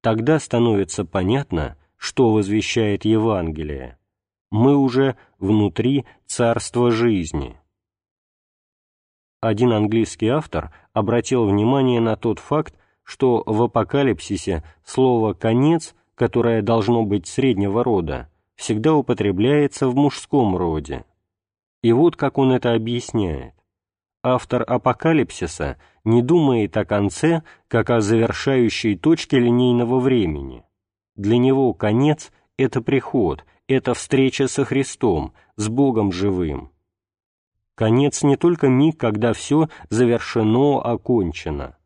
Тогда 0.00 0.38
становится 0.38 1.04
понятно, 1.04 1.76
что 1.96 2.32
возвещает 2.32 3.04
Евангелие. 3.04 3.98
Мы 4.50 4.76
уже 4.76 5.16
внутри 5.38 6.06
царства 6.26 6.90
жизни. 6.90 7.59
Один 9.40 9.72
английский 9.72 10.28
автор 10.28 10.72
обратил 10.92 11.46
внимание 11.46 12.00
на 12.00 12.16
тот 12.16 12.38
факт, 12.38 12.74
что 13.02 13.42
в 13.46 13.62
апокалипсисе 13.62 14.62
слово 14.84 15.32
«конец», 15.32 15.94
которое 16.14 16.62
должно 16.62 17.04
быть 17.04 17.26
среднего 17.26 17.82
рода, 17.82 18.28
всегда 18.56 18.94
употребляется 18.94 19.88
в 19.88 19.96
мужском 19.96 20.56
роде. 20.56 21.04
И 21.82 21.92
вот 21.92 22.16
как 22.16 22.36
он 22.36 22.52
это 22.52 22.74
объясняет 22.74 23.54
автор 24.22 24.64
«Апокалипсиса» 24.66 25.78
не 26.04 26.22
думает 26.22 26.76
о 26.76 26.84
конце, 26.84 27.42
как 27.68 27.90
о 27.90 28.00
завершающей 28.00 28.96
точке 28.96 29.38
линейного 29.38 30.00
времени. 30.00 30.64
Для 31.16 31.38
него 31.38 31.72
конец— 31.74 32.32
это 32.56 32.80
приход, 32.80 33.44
это 33.68 33.94
встреча 33.94 34.48
со 34.48 34.64
Христом, 34.64 35.32
с 35.56 35.68
Богом 35.68 36.12
живым. 36.12 36.70
Конец 37.80 38.22
не 38.22 38.36
только 38.36 38.68
миг, 38.68 38.98
когда 38.98 39.32
все 39.32 39.70
завершено, 39.88 40.82
окончено. 40.82 41.78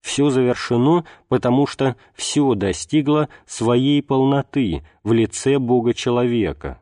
Все 0.00 0.30
завершено, 0.30 1.04
потому 1.28 1.66
что 1.66 1.94
все 2.14 2.54
достигло 2.54 3.28
своей 3.44 4.02
полноты 4.02 4.82
в 5.04 5.12
лице 5.12 5.58
Бога-человека. 5.58 6.80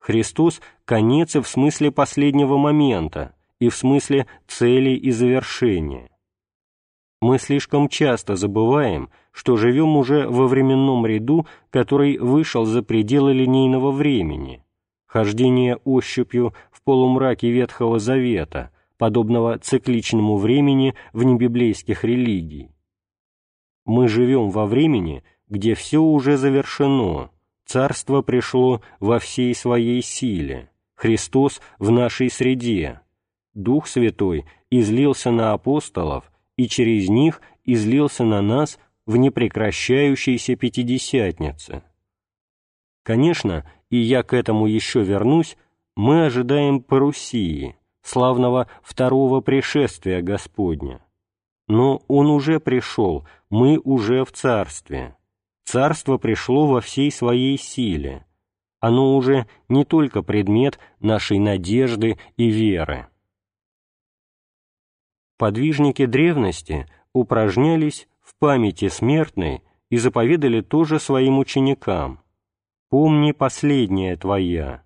Христос— 0.00 0.62
конец 0.86 1.36
и 1.36 1.40
в 1.40 1.46
смысле 1.46 1.90
последнего 1.90 2.56
момента, 2.56 3.34
и 3.58 3.68
в 3.68 3.76
смысле 3.76 4.28
цели 4.46 4.96
и 4.96 5.10
завершения. 5.10 6.08
Мы 7.20 7.38
слишком 7.38 7.90
часто 7.90 8.34
забываем, 8.34 9.10
что 9.30 9.58
живем 9.58 9.98
уже 9.98 10.26
во 10.26 10.46
временном 10.46 11.04
ряду, 11.04 11.46
который 11.68 12.16
вышел 12.16 12.64
за 12.64 12.82
пределы 12.82 13.34
линейного 13.34 13.90
времени, 13.90 14.64
хождение 15.14 15.76
ощупью 15.84 16.54
в 16.72 16.82
полумраке 16.82 17.48
Ветхого 17.48 18.00
Завета, 18.00 18.72
подобного 18.98 19.60
цикличному 19.60 20.36
времени 20.38 20.96
в 21.12 21.22
небиблейских 21.22 22.02
религий. 22.02 22.72
Мы 23.84 24.08
живем 24.08 24.50
во 24.50 24.66
времени, 24.66 25.22
где 25.48 25.76
все 25.76 26.00
уже 26.02 26.36
завершено, 26.36 27.30
Царство 27.64 28.22
пришло 28.22 28.82
во 28.98 29.20
всей 29.20 29.54
своей 29.54 30.02
силе, 30.02 30.68
Христос 30.96 31.60
в 31.78 31.92
нашей 31.92 32.28
среде, 32.28 33.00
Дух 33.54 33.86
Святой 33.86 34.44
излился 34.68 35.30
на 35.30 35.52
апостолов 35.52 36.24
и 36.56 36.66
через 36.66 37.08
них 37.08 37.40
излился 37.64 38.24
на 38.24 38.42
нас 38.42 38.80
в 39.06 39.16
непрекращающейся 39.16 40.56
Пятидесятнице. 40.56 41.84
Конечно, 43.04 43.70
и 43.90 43.98
я 43.98 44.22
к 44.22 44.32
этому 44.32 44.66
еще 44.66 45.04
вернусь, 45.04 45.56
мы 45.94 46.24
ожидаем 46.24 46.82
парусии, 46.82 47.76
славного 48.02 48.66
второго 48.82 49.42
пришествия 49.42 50.22
Господня. 50.22 51.04
Но 51.68 52.02
Он 52.08 52.28
уже 52.28 52.60
пришел, 52.60 53.26
мы 53.50 53.78
уже 53.84 54.24
в 54.24 54.32
Царстве. 54.32 55.16
Царство 55.64 56.16
пришло 56.16 56.66
во 56.66 56.80
всей 56.80 57.12
своей 57.12 57.58
силе. 57.58 58.26
Оно 58.80 59.16
уже 59.16 59.46
не 59.68 59.84
только 59.84 60.22
предмет 60.22 60.78
нашей 60.98 61.38
надежды 61.38 62.18
и 62.36 62.48
веры. 62.48 63.08
Подвижники 65.36 66.06
древности 66.06 66.86
упражнялись 67.12 68.08
в 68.22 68.34
памяти 68.38 68.88
смертной 68.88 69.62
и 69.90 69.98
заповедали 69.98 70.62
тоже 70.62 70.98
своим 70.98 71.38
ученикам. 71.38 72.23
«Помни 72.96 73.32
последнее 73.32 74.14
твоя, 74.14 74.84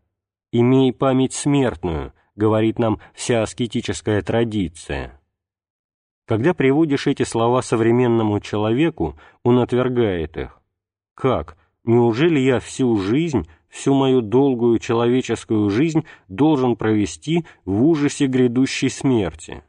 имей 0.51 0.95
память 0.95 1.35
смертную», 1.35 2.15
говорит 2.37 2.79
нам 2.79 3.01
вся 3.13 3.43
аскетическая 3.43 4.23
традиция. 4.23 5.21
Когда 6.27 6.55
приводишь 6.55 7.07
эти 7.07 7.25
слова 7.25 7.61
современному 7.61 8.41
человеку, 8.41 9.19
он 9.43 9.59
отвергает 9.59 10.39
их. 10.39 10.59
Как? 11.15 11.59
Неужели 11.85 12.39
я 12.39 12.61
всю 12.61 12.97
жизнь, 12.97 13.47
всю 13.69 13.93
мою 13.93 14.23
долгую 14.23 14.79
человеческую 14.79 15.69
жизнь 15.69 16.07
должен 16.29 16.77
провести 16.77 17.45
в 17.67 17.85
ужасе 17.85 18.25
грядущей 18.27 18.89
смерти? 18.89 19.63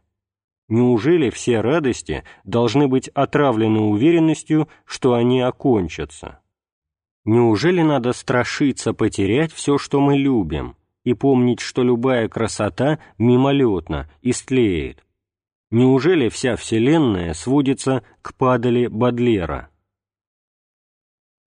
Неужели 0.69 1.29
все 1.29 1.59
радости 1.59 2.23
должны 2.45 2.87
быть 2.87 3.09
отравлены 3.09 3.81
уверенностью, 3.81 4.69
что 4.85 5.15
они 5.15 5.41
окончатся? 5.41 6.39
Неужели 7.31 7.83
надо 7.83 8.13
страшиться 8.13 8.91
потерять 8.91 9.53
все, 9.53 9.77
что 9.77 9.99
мы 9.99 10.17
любим, 10.17 10.75
и 11.03 11.13
помнить, 11.13 11.59
что 11.59 11.83
любая 11.83 12.27
красота 12.27 12.97
мимолетна, 13.19 14.09
истлеет? 14.23 15.05
Неужели 15.69 16.29
вся 16.29 16.55
Вселенная 16.55 17.35
сводится 17.35 18.01
к 18.23 18.33
падали 18.33 18.87
Бадлера? 18.87 19.69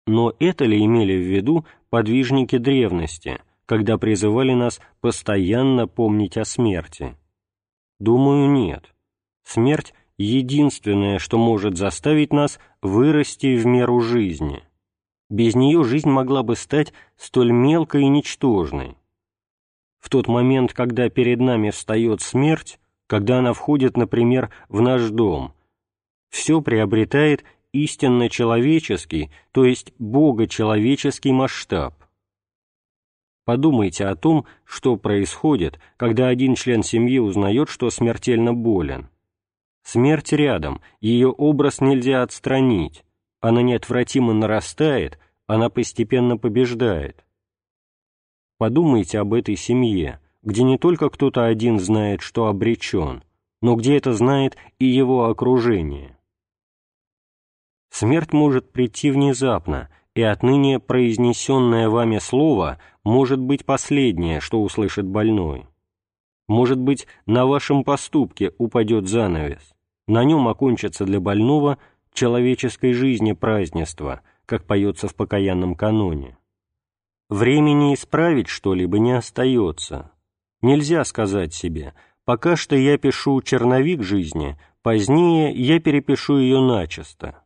Но 0.06 0.32
это 0.38 0.66
ли 0.66 0.84
имели 0.84 1.16
в 1.16 1.26
виду 1.26 1.66
подвижники 1.90 2.58
древности, 2.58 3.40
когда 3.66 3.98
призывали 3.98 4.54
нас 4.54 4.80
постоянно 5.00 5.88
помнить 5.88 6.36
о 6.36 6.44
смерти? 6.44 7.16
Думаю, 7.98 8.48
нет. 8.52 8.94
Смерть— 9.42 9.94
единственное, 10.16 11.18
что 11.18 11.38
может 11.38 11.76
заставить 11.76 12.32
нас 12.32 12.60
вырасти 12.82 13.56
в 13.56 13.66
меру 13.66 14.00
жизни. 14.00 14.62
Без 15.32 15.54
нее 15.54 15.82
жизнь 15.82 16.10
могла 16.10 16.42
бы 16.42 16.56
стать 16.56 16.92
столь 17.16 17.52
мелкой 17.52 18.02
и 18.02 18.08
ничтожной. 18.08 18.98
В 19.98 20.10
тот 20.10 20.28
момент, 20.28 20.74
когда 20.74 21.08
перед 21.08 21.40
нами 21.40 21.70
встает 21.70 22.20
смерть, 22.20 22.78
когда 23.06 23.38
она 23.38 23.54
входит, 23.54 23.96
например, 23.96 24.50
в 24.68 24.82
наш 24.82 25.08
дом, 25.08 25.54
все 26.28 26.60
приобретает 26.60 27.44
истинно 27.72 28.28
человеческий, 28.28 29.30
то 29.52 29.64
есть 29.64 29.94
богочеловеческий 29.98 31.32
масштаб. 31.32 31.94
Подумайте 33.46 34.04
о 34.04 34.16
том, 34.16 34.44
что 34.64 34.98
происходит, 34.98 35.80
когда 35.96 36.28
один 36.28 36.56
член 36.56 36.82
семьи 36.82 37.18
узнает, 37.18 37.70
что 37.70 37.88
смертельно 37.88 38.52
болен. 38.52 39.08
Смерть 39.82 40.34
рядом, 40.34 40.82
ее 41.00 41.28
образ 41.30 41.80
нельзя 41.80 42.22
отстранить, 42.22 43.02
она 43.42 43.60
неотвратимо 43.60 44.32
нарастает, 44.32 45.18
она 45.46 45.68
постепенно 45.68 46.38
побеждает. 46.38 47.26
Подумайте 48.56 49.18
об 49.18 49.34
этой 49.34 49.56
семье, 49.56 50.20
где 50.42 50.62
не 50.62 50.78
только 50.78 51.10
кто-то 51.10 51.44
один 51.44 51.80
знает, 51.80 52.22
что 52.22 52.46
обречен, 52.46 53.24
но 53.60 53.74
где 53.74 53.96
это 53.96 54.12
знает 54.12 54.56
и 54.78 54.86
его 54.86 55.26
окружение. 55.26 56.16
Смерть 57.90 58.32
может 58.32 58.72
прийти 58.72 59.10
внезапно, 59.10 59.90
и 60.14 60.22
отныне 60.22 60.78
произнесенное 60.78 61.88
вами 61.88 62.18
слово 62.18 62.78
может 63.02 63.40
быть 63.40 63.64
последнее, 63.64 64.40
что 64.40 64.62
услышит 64.62 65.06
больной. 65.06 65.66
Может 66.46 66.78
быть, 66.78 67.08
на 67.26 67.46
вашем 67.46 67.82
поступке 67.82 68.52
упадет 68.58 69.08
занавес, 69.08 69.74
на 70.06 70.22
нем 70.22 70.46
окончится 70.48 71.04
для 71.04 71.18
больного 71.18 71.78
человеческой 72.12 72.92
жизни 72.92 73.32
празднество, 73.32 74.20
как 74.46 74.64
поется 74.64 75.08
в 75.08 75.14
покаянном 75.14 75.74
каноне. 75.74 76.36
Времени 77.28 77.94
исправить 77.94 78.48
что-либо 78.48 78.98
не 78.98 79.12
остается. 79.12 80.10
Нельзя 80.60 81.04
сказать 81.04 81.54
себе, 81.54 81.94
пока 82.24 82.56
что 82.56 82.76
я 82.76 82.98
пишу 82.98 83.40
черновик 83.40 84.02
жизни, 84.02 84.58
позднее 84.82 85.52
я 85.52 85.80
перепишу 85.80 86.38
ее 86.38 86.60
начисто. 86.60 87.42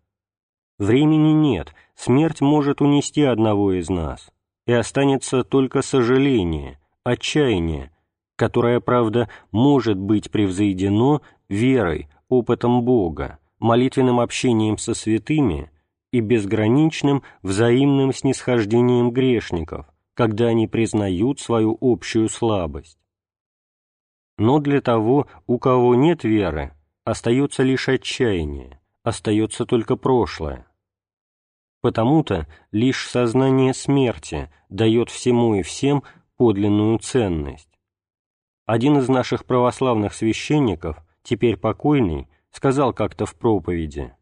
Времени 0.79 1.33
нет, 1.33 1.73
смерть 1.95 2.41
может 2.41 2.83
унести 2.83 3.23
одного 3.23 3.73
из 3.73 3.89
нас, 3.89 4.31
и 4.67 4.73
останется 4.73 5.45
только 5.45 5.81
сожаление, 5.81 6.79
отчаяние, 7.05 7.93
которое, 8.37 8.81
правда, 8.81 9.31
может 9.53 9.97
быть 9.97 10.31
превзойдено 10.31 11.23
верой, 11.49 12.09
опытом 12.29 12.83
Бога, 12.83 13.39
молитвенным 13.67 14.21
общением 14.21 14.79
со 14.79 14.95
святыми 14.95 15.71
и 16.13 16.21
безграничным 16.21 17.23
взаимным 17.43 18.13
снисхождением 18.13 19.11
грешников, 19.11 19.87
когда 20.15 20.47
они 20.47 20.69
признают 20.69 21.41
свою 21.41 21.77
общую 21.81 22.29
слабость. 22.29 22.99
Но 24.39 24.61
для 24.61 24.81
того, 24.81 25.27
у 25.47 25.59
кого 25.59 25.95
нет 25.95 26.23
веры, 26.23 26.75
остается 27.05 27.65
лишь 27.65 27.89
отчаяние, 27.89 28.81
остается 29.03 29.67
только 29.67 29.97
прошлое. 29.97 30.67
Потому-то 31.81 32.47
лишь 32.71 33.09
сознание 33.09 33.75
смерти 33.75 34.51
дает 34.69 35.11
всему 35.11 35.57
и 35.57 35.63
всем 35.63 36.03
подлинную 36.37 36.99
ценность. 36.99 37.69
Один 38.65 38.99
из 38.99 39.09
наших 39.09 39.45
православных 39.45 40.15
священников, 40.15 40.99
теперь 41.23 41.57
покойный, 41.57 42.29
сказал 42.51 42.93
как-то 42.93 43.27
в 43.27 43.35
проповеди, 43.35 44.15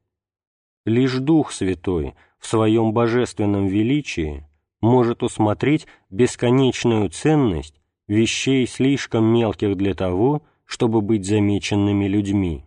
«Лишь 0.84 1.18
Дух 1.18 1.52
Святой 1.52 2.14
в 2.38 2.46
своем 2.46 2.92
божественном 2.92 3.66
величии 3.66 4.46
может 4.80 5.22
усмотреть 5.22 5.86
бесконечную 6.10 7.08
ценность 7.10 7.80
вещей 8.06 8.66
слишком 8.66 9.24
мелких 9.24 9.76
для 9.76 9.94
того, 9.94 10.42
чтобы 10.64 11.00
быть 11.00 11.24
замеченными 11.24 12.06
людьми». 12.06 12.64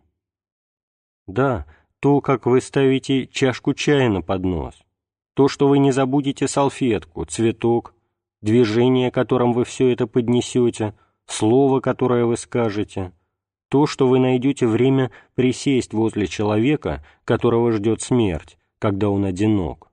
Да, 1.28 1.66
то, 2.00 2.22
как 2.22 2.46
вы 2.46 2.62
ставите 2.62 3.28
чашку 3.28 3.74
чая 3.74 4.10
на 4.10 4.22
поднос, 4.22 4.76
то, 5.34 5.48
что 5.48 5.68
вы 5.68 5.78
не 5.80 5.92
забудете 5.92 6.48
салфетку, 6.48 7.26
цветок, 7.26 7.94
движение, 8.42 9.12
которым 9.12 9.54
вы 9.54 9.66
все 9.66 9.90
это 9.92 10.08
поднесете, 10.08 10.96
слово, 11.26 11.80
которое 11.80 12.26
вы 12.26 12.38
скажете, 12.38 13.12
то, 13.70 13.86
что 13.86 14.08
вы 14.08 14.20
найдете 14.20 14.66
время 14.68 15.12
присесть 15.36 15.94
возле 15.94 16.28
человека, 16.28 17.04
которого 17.26 17.72
ждет 17.72 18.02
смерть, 18.02 18.58
когда 18.80 19.10
он 19.10 19.26
одинок. 19.26 19.92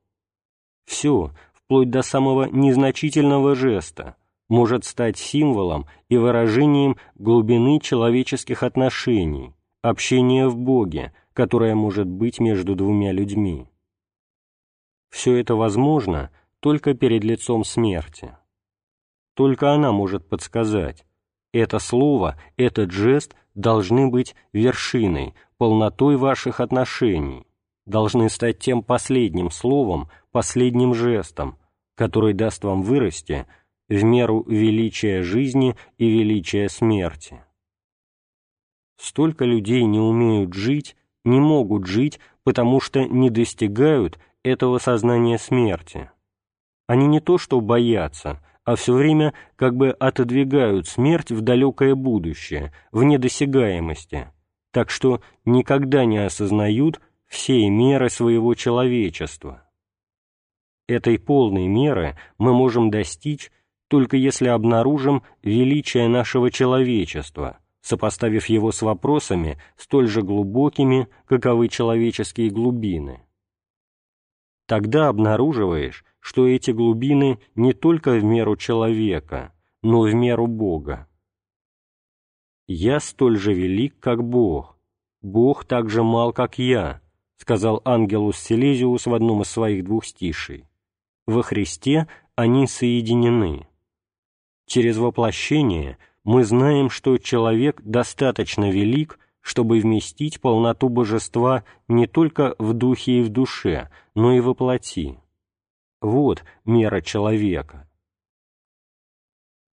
все, 0.85 1.31
вплоть 1.53 1.91
до 1.91 2.03
самого 2.03 2.45
незначительного 2.45 3.55
жеста, 3.55 4.17
может 4.49 4.85
стать 4.85 5.17
символом 5.17 5.87
и 6.09 6.19
выражением 6.19 6.97
глубины 7.15 7.81
человеческих 7.81 8.63
отношений, 8.63 9.55
общения 9.81 10.47
в 10.47 10.57
Боге, 10.57 11.13
которое 11.33 11.75
может 11.75 12.07
быть 12.07 12.39
между 12.39 12.77
двумя 12.77 13.13
людьми. 13.13 13.67
Все 15.09 15.37
это 15.37 15.55
возможно 15.55 16.31
только 16.61 16.93
перед 16.95 17.25
лицом 17.25 17.65
смерти. 17.65 18.37
Только 19.35 19.73
она 19.73 19.91
может 19.91 20.29
подсказать, 20.29 21.07
это 21.53 21.79
слово, 21.79 22.37
этот 22.57 22.91
жест 22.91 23.35
должны 23.55 24.09
быть 24.09 24.35
вершиной, 24.53 25.35
полнотой 25.59 26.17
ваших 26.17 26.61
отношений, 26.61 27.47
должны 27.87 28.29
стать 28.29 28.59
тем 28.59 28.83
последним 28.83 29.51
словом, 29.51 30.09
последним 30.33 30.95
жестом, 30.95 31.59
который 31.95 32.35
даст 32.35 32.65
вам 32.65 32.83
вырасти 32.83 33.47
в 33.89 34.03
меру 34.03 34.43
величия 34.45 35.23
жизни 35.23 35.77
и 35.99 36.09
величия 36.09 36.69
смерти. 36.69 37.45
Столько 38.97 39.45
людей 39.45 39.85
не 39.85 40.01
умеют 40.01 40.55
жить, 40.55 40.97
не 41.25 41.41
могут 41.41 41.87
жить, 41.87 42.21
потому 42.43 42.81
что 42.81 43.05
не 43.05 43.31
достигают 43.31 44.19
этого 44.43 44.79
сознания 44.79 45.39
смерти. 45.39 46.11
Они 46.87 47.07
не 47.07 47.21
то 47.21 47.39
что 47.39 47.61
боятся, 47.61 48.43
а 48.65 48.77
все 48.77 48.95
время 48.95 49.35
как 49.57 49.77
бы 49.77 49.91
отодвигают 49.91 50.89
смерть 50.89 51.31
в 51.31 51.43
далекое 51.43 51.95
будущее, 51.95 52.73
в 52.93 53.03
недосягаемости, 53.03 54.29
так 54.73 54.91
что 54.91 55.21
никогда 55.45 56.05
не 56.05 56.19
осознают 56.19 57.01
всей 57.27 57.69
меры 57.69 58.09
своего 58.09 58.55
человечества. 58.55 59.69
Этой 60.87 61.19
полной 61.19 61.67
меры 61.67 62.17
мы 62.39 62.53
можем 62.53 62.91
достичь, 62.91 63.51
только 63.89 64.17
если 64.17 64.49
обнаружим 64.49 65.23
величие 65.43 66.09
нашего 66.09 66.51
человечества, 66.51 67.59
сопоставив 67.81 68.47
его 68.47 68.73
с 68.73 68.83
вопросами 68.83 69.59
столь 69.77 70.09
же 70.09 70.23
глубокими, 70.23 71.09
каковы 71.27 71.69
человеческие 71.69 72.51
глубины. 72.51 73.21
Тогда 74.67 75.09
обнаруживаешь, 75.09 76.05
что 76.21 76.49
эти 76.49 76.71
глубины 76.71 77.39
не 77.55 77.73
только 77.73 78.13
в 78.13 78.25
меру 78.25 78.57
человека, 78.57 79.53
но 79.83 80.01
в 80.03 80.15
меру 80.15 80.47
Бога. 80.47 81.07
«Я 82.67 82.99
столь 83.01 83.37
же 83.39 83.53
велик, 83.53 83.99
как 84.01 84.25
Бог, 84.25 84.79
Бог 85.21 85.67
так 85.67 85.91
же 85.91 86.03
мал, 86.03 86.33
как 86.33 86.59
я», 86.59 87.03
сказал 87.37 87.83
Ангелус 87.85 88.39
Силезиус 88.39 89.05
в 89.07 89.15
одном 89.15 89.43
из 89.43 89.49
своих 89.49 89.85
двух 89.85 90.07
стишей. 90.07 90.65
«Во 91.27 91.43
Христе 91.43 92.09
они 92.35 92.67
соединены. 92.67 93.69
Через 94.67 94.97
воплощение 94.97 95.99
мы 96.25 96.45
знаем, 96.45 96.89
что 96.89 97.19
человек 97.19 97.83
достаточно 97.83 98.71
велик, 98.71 99.19
чтобы 99.45 99.79
вместить 99.79 100.41
полноту 100.41 100.89
божества 100.89 101.65
не 101.87 102.07
только 102.07 102.55
в 102.59 102.73
духе 102.73 103.21
и 103.21 103.23
в 103.23 103.29
душе, 103.29 103.91
но 104.15 104.33
и 104.33 104.41
во 104.41 104.55
плоти. 104.55 105.19
Вот 106.01 106.43
мера 106.65 107.03
человека. 107.03 107.87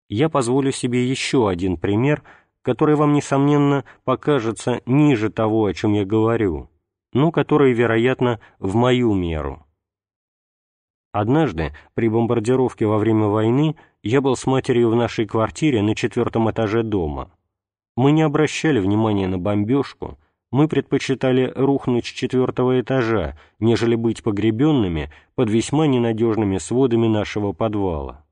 Я 0.10 0.28
позволю 0.28 0.74
себе 0.74 1.10
еще 1.10 1.48
один 1.48 1.78
пример, 1.78 2.22
который 2.64 2.96
вам, 2.96 3.14
несомненно, 3.14 3.86
покажется 4.04 4.82
ниже 4.86 5.30
того, 5.30 5.66
о 5.66 5.74
чем 5.74 5.94
я 5.94 6.04
говорю, 6.04 6.70
но 7.14 7.32
который, 7.32 7.72
вероятно, 7.72 8.42
в 8.60 8.76
мою 8.76 9.14
меру. 9.14 9.66
Однажды, 11.14 11.74
при 11.94 12.10
бомбардировке 12.10 12.86
во 12.86 12.98
время 12.98 13.28
войны, 13.28 13.78
я 14.04 14.20
был 14.20 14.36
с 14.36 14.46
матерью 14.46 14.90
в 14.90 14.96
нашей 14.96 15.26
квартире 15.26 15.82
на 15.82 15.96
четвертом 15.96 16.52
этаже 16.52 16.84
дома. 16.84 17.32
Мы 17.96 18.12
не 18.12 18.22
обращали 18.22 18.80
внимания 18.80 19.28
на 19.28 19.38
бомбежку, 19.38 20.18
мы 20.52 20.68
предпочитали 20.68 21.52
рухнуть 21.56 22.06
с 22.06 22.10
четвертого 22.10 22.82
этажа, 22.82 23.38
нежели 23.60 23.96
быть 23.96 24.22
погребенными 24.22 25.10
под 25.36 25.50
весьма 25.50 25.88
ненадежными 25.88 26.58
сводами 26.58 27.08
нашего 27.08 27.54
подвала. 27.54 28.26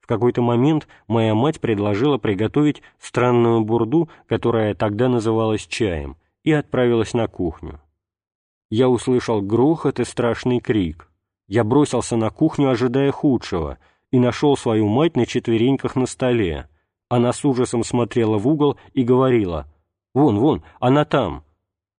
В 0.00 0.06
какой-то 0.06 0.40
момент 0.40 0.88
моя 1.06 1.34
мать 1.34 1.60
предложила 1.60 2.18
приготовить 2.18 2.82
странную 2.98 3.62
бурду, 3.62 4.08
которая 4.26 4.74
тогда 4.74 5.08
называлась 5.08 5.66
чаем, 5.66 6.16
и 6.44 6.52
отправилась 6.52 7.14
на 7.14 7.26
кухню. 7.26 7.80
Я 8.70 8.88
услышал 8.88 9.42
грохот 9.42 9.98
и 10.00 10.04
страшный 10.04 10.60
крик. 10.60 11.10
Я 11.46 11.64
бросился 11.64 12.16
на 12.16 12.30
кухню, 12.30 12.70
ожидая 12.70 13.10
худшего, 13.12 13.78
и 14.10 14.18
нашел 14.18 14.56
свою 14.56 14.86
мать 14.88 15.16
на 15.16 15.26
четвереньках 15.26 15.96
на 15.96 16.06
столе. 16.06 16.68
Она 17.08 17.32
с 17.32 17.44
ужасом 17.44 17.84
смотрела 17.84 18.38
в 18.38 18.46
угол 18.46 18.78
и 18.92 19.02
говорила— 19.02 19.66
Вон, 20.14 20.38
вон, 20.38 20.64
она 20.80 21.04
там. 21.04 21.44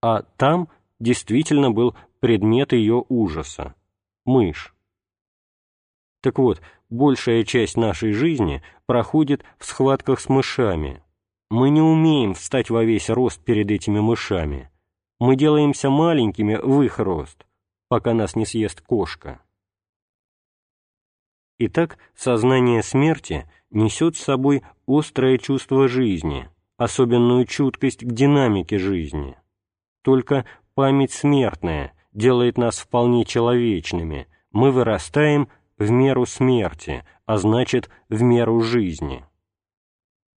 А 0.01 0.23
там 0.23 0.67
действительно 0.99 1.71
был 1.71 1.95
предмет 2.19 2.73
ее 2.73 3.05
ужаса— 3.07 3.75
мышь. 4.25 4.73
Так 6.21 6.37
вот, 6.37 6.61
большая 6.89 7.43
часть 7.45 7.77
нашей 7.77 8.11
жизни 8.11 8.61
проходит 8.85 9.45
в 9.57 9.65
схватках 9.65 10.19
с 10.19 10.27
мышами. 10.27 11.01
Мы 11.49 11.69
не 11.69 11.81
умеем 11.81 12.33
встать 12.33 12.69
во 12.69 12.83
весь 12.83 13.09
рост 13.09 13.41
перед 13.43 13.71
этими 13.71 13.99
мышами. 13.99 14.69
Мы 15.19 15.35
делаемся 15.35 15.89
маленькими 15.89 16.55
в 16.55 16.81
их 16.81 16.99
рост, 16.99 17.45
пока 17.87 18.13
нас 18.13 18.35
не 18.35 18.45
съест 18.45 18.81
кошка. 18.81 19.41
Итак, 21.57 21.97
сознание 22.15 22.83
смерти 22.83 23.49
несет 23.71 24.15
с 24.15 24.23
собой 24.23 24.63
острое 24.87 25.37
чувство 25.37 25.87
жизни— 25.87 26.49
особенную 26.79 27.45
чуткость 27.45 28.05
к 28.05 28.11
динамике 28.11 28.79
жизни. 28.79 29.35
Только 30.01 30.45
память 30.75 31.11
смертная 31.11 31.93
делает 32.13 32.57
нас 32.57 32.79
вполне 32.79 33.25
человечными, 33.25 34.27
мы 34.51 34.71
вырастаем 34.71 35.49
в 35.77 35.91
меру 35.91 36.25
смерти, 36.25 37.05
а 37.25 37.37
значит, 37.37 37.89
в 38.07 38.21
меру 38.21 38.61
жизни. 38.61 39.25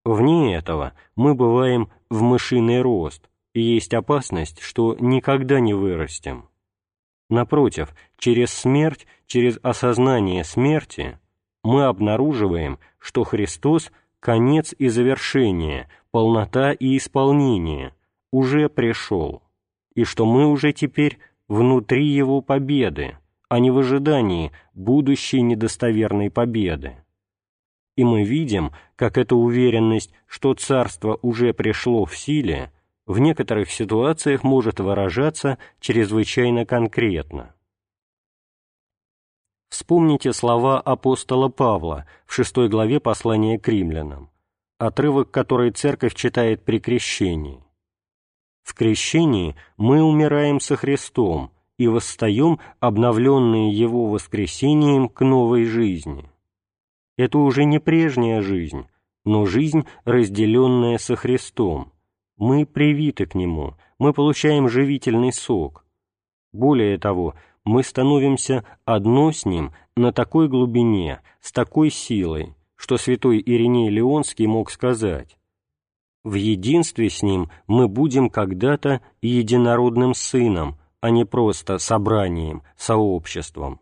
Вне 0.04 0.56
этого 0.56 0.94
мы 1.16 1.36
бываем 1.36 1.92
в 2.10 2.24
мышиный 2.24 2.82
рост, 2.82 3.30
и 3.54 3.62
есть 3.62 3.94
опасность, 3.94 4.62
что 4.62 4.96
никогда 5.00 5.60
не 5.60 5.76
вырастем. 5.76 6.50
Напротив, 7.30 7.96
через 8.18 8.52
смерть, 8.52 9.06
через 9.28 9.60
осознание 9.62 10.44
смерти 10.44 11.20
мы 11.64 11.86
обнаруживаем, 11.86 12.80
что 13.02 13.24
Христос– 13.24 13.92
конец 14.22 14.74
и 14.78 14.88
завершение, 14.88 15.90
полнота 16.12 16.72
и 16.72 16.96
исполнение, 16.96 17.94
уже 18.32 18.70
пришел, 18.70 19.42
и 19.96 20.06
что 20.06 20.26
мы 20.26 20.46
уже 20.46 20.72
теперь 20.72 21.18
внутри 21.48 22.08
его 22.08 22.42
победы, 22.42 23.18
а 23.50 23.60
не 23.60 23.72
в 23.72 23.80
ожидании 23.80 24.52
будущей 24.74 25.42
недостоверной 25.42 26.30
победы. 26.30 26.96
И 27.98 28.04
мы 28.06 28.24
видим, 28.24 28.72
как 28.96 29.18
эта 29.18 29.36
уверенность, 29.36 30.14
что 30.28 30.54
царство 30.54 31.20
уже 31.22 31.54
пришло 31.54 32.06
в 32.06 32.16
силе, 32.16 32.72
в 33.06 33.20
некоторых 33.20 33.70
ситуациях 33.70 34.44
может 34.44 34.80
выражаться 34.80 35.58
чрезвычайно 35.80 36.66
конкретно. 36.66 37.54
Вспомните 39.72 40.34
слова 40.34 40.80
апостола 40.80 41.50
Павла 41.50 42.06
в 42.28 42.34
шестой 42.36 42.70
главе 42.70 43.00
послания 43.00 43.58
к 43.58 43.68
римлянам 43.68 44.30
отрывок, 44.82 45.30
который 45.30 45.72
Церковь 45.72 46.16
читает 46.16 46.64
при 46.66 46.80
крещении. 46.80 47.64
В 48.64 48.74
крещении 48.74 49.56
мы 49.78 50.02
умираем 50.02 50.60
со 50.60 50.76
Христом 50.76 51.52
и 51.78 51.88
восстаем, 51.88 52.60
обновленные 52.80 53.72
Его 53.72 54.08
воскресением, 54.08 55.08
к 55.08 55.24
новой 55.24 55.66
жизни. 55.66 56.30
Это 57.16 57.38
уже 57.38 57.66
не 57.66 57.80
прежняя 57.80 58.42
жизнь, 58.42 58.88
но 59.24 59.46
жизнь, 59.46 59.86
разделенная 60.04 60.98
со 60.98 61.16
Христом. 61.16 61.92
Мы 62.38 62.66
привиты 62.66 63.28
к 63.28 63.36
Нему, 63.36 63.76
мы 64.00 64.14
получаем 64.14 64.68
живительный 64.68 65.32
сок. 65.32 65.86
Более 66.52 66.98
того, 66.98 67.36
мы 67.64 67.84
становимся 67.84 68.66
одно 68.86 69.32
с 69.32 69.46
Ним 69.46 69.74
на 69.96 70.12
такой 70.12 70.48
глубине, 70.48 71.22
с 71.42 71.52
такой 71.52 71.90
силой, 71.90 72.56
что 72.76 72.98
святой 72.98 73.42
Ириней 73.46 73.90
Леонский 73.90 74.48
мог 74.48 74.72
сказать 74.72 75.38
«В 76.24 76.36
единстве 76.36 77.10
с 77.10 77.22
Ним 77.22 77.50
мы 77.68 77.88
будем 77.88 78.30
когда-то 78.30 79.02
единородным 79.22 80.14
Сыном, 80.14 80.78
а 81.00 81.10
не 81.10 81.26
просто 81.26 81.78
собранием, 81.80 82.64
сообществом, 82.78 83.80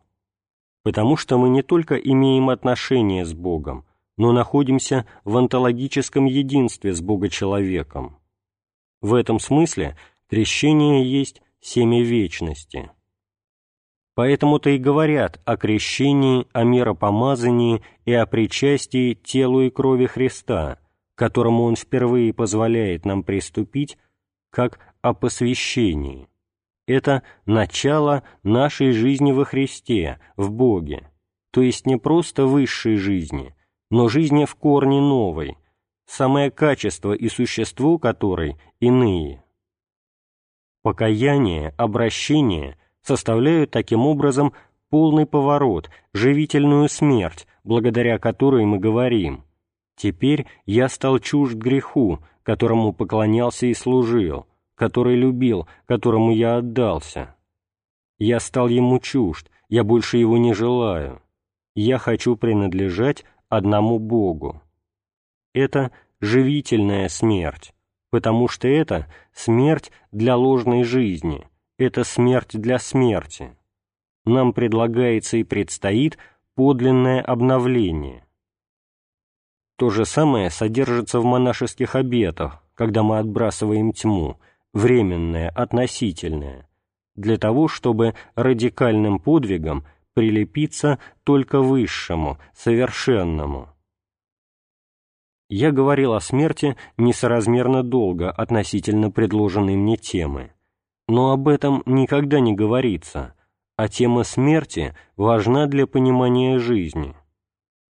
потому 0.83 1.17
что 1.17 1.37
мы 1.37 1.49
не 1.49 1.61
только 1.61 1.95
имеем 1.95 2.49
отношение 2.49 3.25
с 3.25 3.33
Богом, 3.33 3.85
но 4.17 4.31
находимся 4.31 5.05
в 5.23 5.37
онтологическом 5.37 6.25
единстве 6.25 6.93
с 6.93 7.01
Богочеловеком. 7.01 8.17
В 9.01 9.13
этом 9.13 9.39
смысле 9.39 9.97
крещение 10.29 11.09
есть 11.09 11.41
семя 11.61 12.03
вечности. 12.03 12.91
Поэтому-то 14.19 14.71
и 14.71 14.77
говорят 14.77 15.39
о 15.45 15.55
крещении, 15.55 16.45
о 16.51 16.65
миропомазании 16.65 17.81
и 18.03 18.11
о 18.11 18.25
причастии 18.25 19.13
телу 19.13 19.61
и 19.61 19.69
крови 19.69 20.07
Христа, 20.07 20.77
которому 21.15 21.63
Он 21.63 21.77
впервые 21.77 22.33
позволяет 22.33 23.05
нам 23.05 23.23
приступить, 23.23 23.97
как 24.51 24.77
о 25.01 25.13
посвящении. 25.13 26.27
Это 26.85 27.23
начало 27.45 28.23
нашей 28.43 28.91
жизни 28.91 29.31
во 29.31 29.45
Христе, 29.45 30.19
в 30.35 30.51
Боге, 30.51 31.09
то 31.53 31.61
есть 31.61 31.85
не 31.85 31.95
просто 31.95 32.45
высшей 32.45 32.97
жизни, 32.97 33.55
но 33.89 34.09
жизни 34.09 34.43
в 34.43 34.53
корне 34.55 34.99
новой, 34.99 35.57
самое 36.07 36.51
качество 36.51 37.13
и 37.13 37.29
существо 37.29 37.97
которой 37.97 38.57
иные. 38.81 39.41
Покаяние, 40.83 41.73
обращение– 41.77 42.75
составляют 43.01 43.71
таким 43.71 44.05
образом 44.05 44.53
полный 44.89 45.25
поворот, 45.25 45.89
живительную 46.13 46.89
смерть, 46.89 47.47
благодаря 47.63 48.17
которой 48.17 48.65
мы 48.65 48.79
говорим 48.79 49.43
«Теперь 49.95 50.45
я 50.65 50.87
стал 50.89 51.19
чужд 51.19 51.55
греху, 51.55 52.19
которому 52.43 52.93
поклонялся 52.93 53.67
и 53.67 53.73
служил, 53.73 54.45
который 54.75 55.15
любил, 55.15 55.67
которому 55.85 56.31
я 56.31 56.57
отдался. 56.57 57.35
Я 58.17 58.39
стал 58.39 58.69
ему 58.69 58.99
чужд, 58.99 59.49
я 59.67 59.83
больше 59.83 60.17
его 60.17 60.37
не 60.37 60.53
желаю. 60.53 61.21
Я 61.75 61.97
хочу 61.97 62.35
принадлежать 62.35 63.25
одному 63.49 63.99
Богу». 63.99 64.61
Это 65.53 65.91
живительная 66.21 67.09
смерть, 67.09 67.73
потому 68.09 68.47
что 68.47 68.67
это 68.67 69.07
смерть 69.33 69.91
для 70.11 70.35
ложной 70.37 70.83
жизни– 70.83 71.45
это 71.79 72.03
смерть 72.03 72.59
для 72.59 72.77
смерти. 72.77 73.55
Нам 74.25 74.53
предлагается 74.53 75.37
и 75.37 75.43
предстоит 75.43 76.17
подлинное 76.53 77.21
обновление. 77.21 78.25
То 79.77 79.89
же 79.89 80.05
самое 80.05 80.49
содержится 80.49 81.21
в 81.21 81.23
монашеских 81.23 81.95
обетах, 81.95 82.61
когда 82.75 83.01
мы 83.01 83.17
отбрасываем 83.17 83.93
тьму, 83.93 84.37
временное, 84.73 85.49
относительное, 85.49 86.69
для 87.15 87.37
того, 87.37 87.69
чтобы 87.69 88.13
радикальным 88.35 89.19
подвигом 89.19 89.85
прилепиться 90.13 90.99
только 91.23 91.61
высшему, 91.61 92.37
совершенному. 92.53 93.69
Я 95.47 95.71
говорил 95.71 96.13
о 96.13 96.19
смерти 96.19 96.75
несоразмерно 96.97 97.81
долго 97.81 98.29
относительно 98.29 99.11
предложенной 99.11 99.77
мне 99.77 99.95
темы. 99.95 100.51
Но 101.09 101.31
об 101.31 101.47
этом 101.47 101.81
никогда 101.87 102.39
не 102.39 102.53
говорится, 102.53 103.33
а 103.75 103.87
тема 103.87 104.23
смерти 104.23 104.93
важна 105.17 105.65
для 105.65 105.87
понимания 105.87 106.59
жизни. 106.59 107.15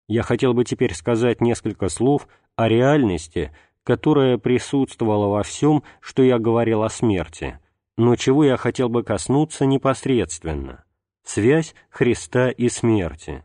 Я 0.06 0.22
хотел 0.22 0.54
бы 0.54 0.64
теперь 0.64 0.94
сказать 0.94 1.40
несколько 1.40 1.88
слов 1.88 2.28
о 2.54 2.68
реальности, 2.68 3.52
которая 3.82 4.38
присутствовала 4.38 5.26
во 5.26 5.42
всем, 5.42 5.82
что 5.98 6.22
я 6.22 6.38
говорил 6.38 6.84
о 6.84 6.88
смерти, 6.90 7.58
но 7.96 8.14
чего 8.14 8.44
я 8.44 8.56
хотел 8.56 8.88
бы 8.88 9.02
коснуться 9.02 9.66
непосредственно– 9.66 10.84
связь 11.24 11.74
Христа 11.90 12.50
и 12.50 12.68
смерти. 12.68 13.42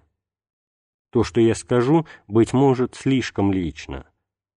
То, 1.11 1.23
что 1.23 1.41
я 1.41 1.55
скажу, 1.55 2.05
быть 2.27 2.53
может, 2.53 2.93
слишком 2.93 3.51
лично. 3.51 4.05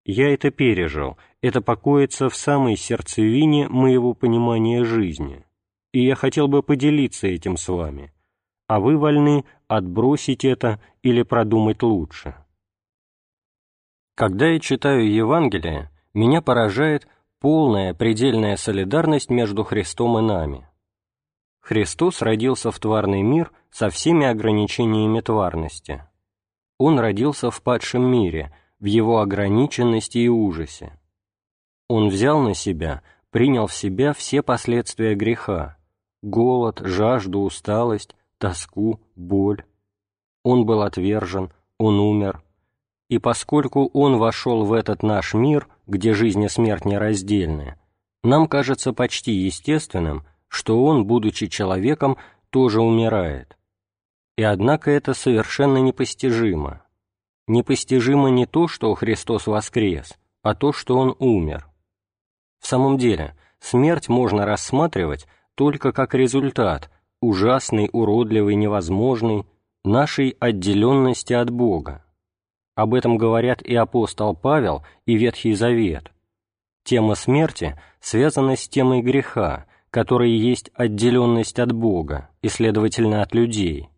Я 0.07 0.33
это 0.33 0.51
пережил, 0.51 1.17
это 1.41 1.59
покоится 1.59 2.29
в 2.29 2.35
самой 2.37 2.77
сердцевине 2.77 3.67
моего 3.67 4.13
понимания 4.13 4.85
жизни, 4.85 5.45
и 5.91 6.05
я 6.05 6.15
хотел 6.15 6.47
бы 6.47 6.63
поделиться 6.63 7.27
этим 7.27 7.57
с 7.57 7.67
вами, 7.67 8.13
а 8.67 8.79
вы 8.79 8.97
вольны 8.97 9.43
отбросить 9.67 10.45
это 10.45 10.79
или 11.01 11.23
продумать 11.23 11.83
лучше. 11.83 12.35
Когда 14.15 14.47
я 14.47 14.61
читаю 14.61 15.11
Евангелие, 15.11 15.91
меня 16.13 16.41
поражает 16.41 17.05
полная 17.41 17.93
предельная 17.93 18.55
солидарность 18.55 19.29
между 19.29 19.65
Христом 19.65 20.17
и 20.19 20.21
нами. 20.21 20.69
Христос 21.59 22.21
родился 22.21 22.71
в 22.71 22.79
тварный 22.79 23.23
мир 23.23 23.51
со 23.71 23.89
всеми 23.89 24.25
ограничениями 24.25 25.19
тварности. 25.19 26.05
Он 26.77 26.97
родился 26.97 27.51
в 27.51 27.61
падшем 27.61 28.09
мире– 28.09 28.55
в 28.79 28.85
его 28.85 29.19
ограниченности 29.19 30.19
и 30.19 30.27
ужасе. 30.27 30.97
Он 31.87 32.09
взял 32.09 32.39
на 32.39 32.53
себя, 32.53 33.01
принял 33.31 33.67
в 33.67 33.73
себя 33.73 34.13
все 34.13 34.41
последствия 34.41 35.15
греха– 35.15 35.77
голод, 36.21 36.81
жажду, 36.83 37.41
усталость, 37.41 38.15
тоску, 38.37 38.99
боль. 39.15 39.63
Он 40.43 40.65
был 40.65 40.81
отвержен, 40.81 41.51
он 41.77 41.99
умер. 41.99 42.43
И 43.09 43.19
поскольку 43.19 43.89
он 43.93 44.17
вошел 44.17 44.65
в 44.65 44.73
этот 44.73 45.01
наш 45.01 45.33
мир, 45.33 45.67
где 45.85 46.13
жизнь 46.13 46.43
и 46.43 46.49
смерть 46.49 46.85
нераздельны, 46.85 47.79
нам 48.23 48.47
кажется 48.47 48.91
почти 48.91 49.31
естественным, 49.31 50.25
что 50.49 50.83
он, 50.83 51.05
будучи 51.05 51.47
человеком, 51.47 52.17
тоже 52.49 52.81
умирает. 52.81 53.57
И 54.37 54.43
однако 54.43 54.91
это 54.91 55.13
совершенно 55.13 55.77
непостижимо– 55.77 56.81
непостижимо 57.47 58.29
не 58.29 58.45
то, 58.45 58.67
что 58.67 58.93
Христос 58.93 59.47
воскрес, 59.47 60.17
а 60.41 60.53
то, 60.53 60.73
что 60.73 60.97
Он 60.97 61.15
умер. 61.19 61.67
В 62.59 62.67
самом 62.67 62.97
деле, 62.97 63.35
смерть 63.59 64.09
можно 64.09 64.45
рассматривать 64.45 65.27
только 65.55 65.91
как 65.91 66.13
результат, 66.13 66.91
ужасный, 67.21 67.89
уродливый, 67.91 68.55
невозможный, 68.55 69.45
нашей 69.83 70.35
отделенности 70.39 71.33
от 71.33 71.49
Бога. 71.49 72.03
Об 72.75 72.93
этом 72.93 73.17
говорят 73.17 73.61
и 73.61 73.73
апостол 73.75 74.35
Павел, 74.35 74.83
и 75.05 75.15
Ветхий 75.15 75.53
Завет. 75.53 76.11
Тема 76.83 77.15
смерти 77.15 77.79
связана 77.99 78.55
с 78.55 78.67
темой 78.69 79.01
греха, 79.01 79.65
которая 79.89 80.29
есть 80.29 80.69
отделенность 80.75 81.59
от 81.59 81.71
Бога 81.71 82.29
и, 82.41 82.49
следовательно, 82.49 83.23
от 83.23 83.33
людей. 83.33 83.89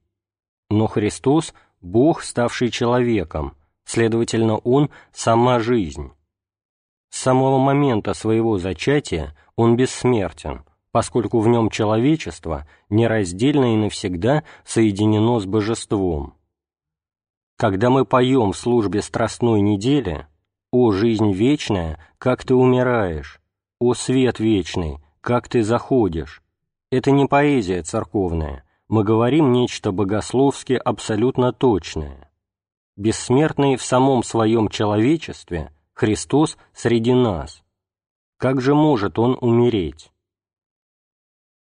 Но 0.69 0.87
Христос– 0.87 1.53
Бог, 1.81 2.23
ставший 2.23 2.69
человеком, 2.69 3.55
следовательно, 3.85 4.57
Он– 4.57 4.89
сама 5.13 5.59
жизнь. 5.59 6.11
С 7.09 7.21
самого 7.21 7.57
момента 7.57 8.13
своего 8.13 8.57
зачатия 8.57 9.35
Он 9.55 9.75
бессмертен, 9.75 10.63
поскольку 10.91 11.39
в 11.39 11.47
нем 11.47 11.69
человечество 11.69 12.67
нераздельно 12.89 13.73
и 13.73 13.77
навсегда 13.77 14.43
соединено 14.65 15.39
с 15.39 15.45
божеством. 15.45 16.35
Когда 17.57 17.89
мы 17.89 18.05
поем 18.05 18.53
в 18.53 18.57
службе 18.57 19.01
Страстной 19.01 19.61
недели 19.61 20.27
«О, 20.71 20.91
жизнь 20.91 21.31
вечная, 21.31 21.99
как 22.17 22.43
ты 22.43 22.55
умираешь! 22.55 23.41
О, 23.79 23.93
свет 23.93 24.39
вечный, 24.39 24.99
как 25.21 25.47
ты 25.49 25.63
заходишь!» 25.63 26.41
Это 26.91 27.11
не 27.11 27.25
поэзия 27.25 27.83
церковная, 27.83 28.63
мы 28.89 29.03
говорим 29.03 29.51
нечто 29.51 29.91
богословски 29.91 30.73
абсолютно 30.73 31.53
точное. 31.53 32.31
Бессмертный 32.97 33.77
в 33.77 33.83
самом 33.83 34.23
своем 34.23 34.67
человечестве, 34.67 35.71
Христос 35.93 36.57
среди 36.73 37.13
нас. 37.13 37.63
Как 38.37 38.61
же 38.61 38.73
может 38.73 39.19
Он 39.19 39.37
умереть? 39.39 40.11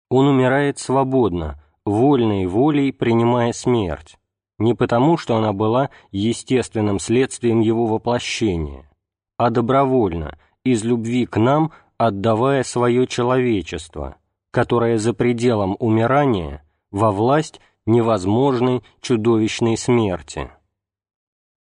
Он 0.08 0.28
умирает 0.28 0.78
свободно, 0.78 1.60
вольной 1.84 2.46
волей 2.46 2.92
принимая 2.92 3.52
смерть, 3.52 4.16
не 4.58 4.74
потому, 4.74 5.16
что 5.16 5.36
она 5.36 5.52
была 5.52 5.90
естественным 6.12 7.00
следствием 7.00 7.60
Его 7.60 7.86
воплощения, 7.86 8.88
а 9.36 9.50
добровольно, 9.50 10.38
из 10.62 10.84
любви 10.84 11.26
к 11.26 11.36
нам, 11.36 11.72
отдавая 11.96 12.62
свое 12.62 13.06
человечество, 13.06 14.16
которое 14.52 14.98
за 14.98 15.14
пределом 15.14 15.76
умирания– 15.80 16.62
во 16.90 17.12
власть 17.12 17.60
невозможной 17.86 18.82
чудовищной 19.00 19.76
смерти. 19.76 20.50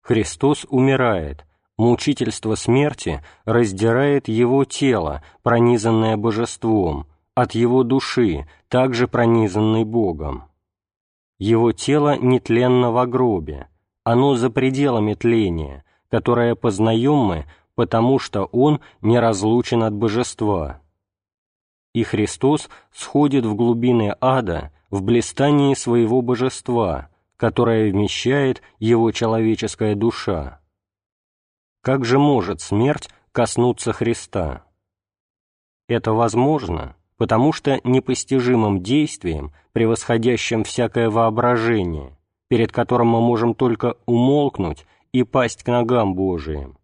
Христос 0.03 0.67
умирает, 0.69 1.45
мучительство 1.77 2.55
смерти 2.55 3.23
раздирает 3.45 4.29
его 4.29 4.65
тело, 4.65 5.23
пронизанное 5.43 6.17
божеством, 6.17 7.07
от 7.35 7.53
его 7.53 7.83
души, 7.83 8.47
также 8.69 9.09
пронизанной 9.09 9.85
Богом. 9.85 10.45
Его 11.39 11.73
тело 11.73 12.17
нетленно 12.17 12.91
в 12.91 13.07
гробе, 13.07 13.69
оно 14.05 14.37
за 14.37 14.51
пределами 14.51 15.15
тления, 15.15 15.85
которое 16.11 16.55
познаем 16.55 17.17
мы, 17.17 17.47
потому 17.75 18.19
что 18.19 18.45
он 18.47 18.81
неразлучен 19.03 19.83
от 19.83 19.93
божества. 19.93 20.81
И 21.93 22.05
Христос 22.05 22.71
сходит 22.93 23.45
в 23.45 23.55
глубины 23.55 24.17
ада 24.21 24.73
в 24.91 25.03
блистании 25.03 25.75
своего 25.75 26.23
божества, 26.23 27.09
которое 27.37 27.91
вмещает 27.91 28.63
его 28.79 29.11
человеческая 29.13 29.95
душа. 29.95 30.61
Как 31.83 32.05
же 32.05 32.19
может 32.19 32.61
смерть 32.61 33.09
коснуться 33.33 33.93
Христа? 33.93 34.65
Это 35.89 36.13
возможно, 36.13 36.97
потому 37.17 37.53
что 37.53 37.81
непостижимым 37.85 38.83
действием, 38.83 39.53
превосходящим 39.73 40.65
всякое 40.65 41.11
воображение, 41.11 42.17
перед 42.49 42.73
которым 42.73 43.09
мы 43.09 43.21
можем 43.21 43.55
только 43.55 43.97
умолкнуть 44.07 44.87
и 45.13 45.23
пасть 45.23 45.63
к 45.63 45.69
ногам 45.69 46.15
Божиим, 46.15 46.79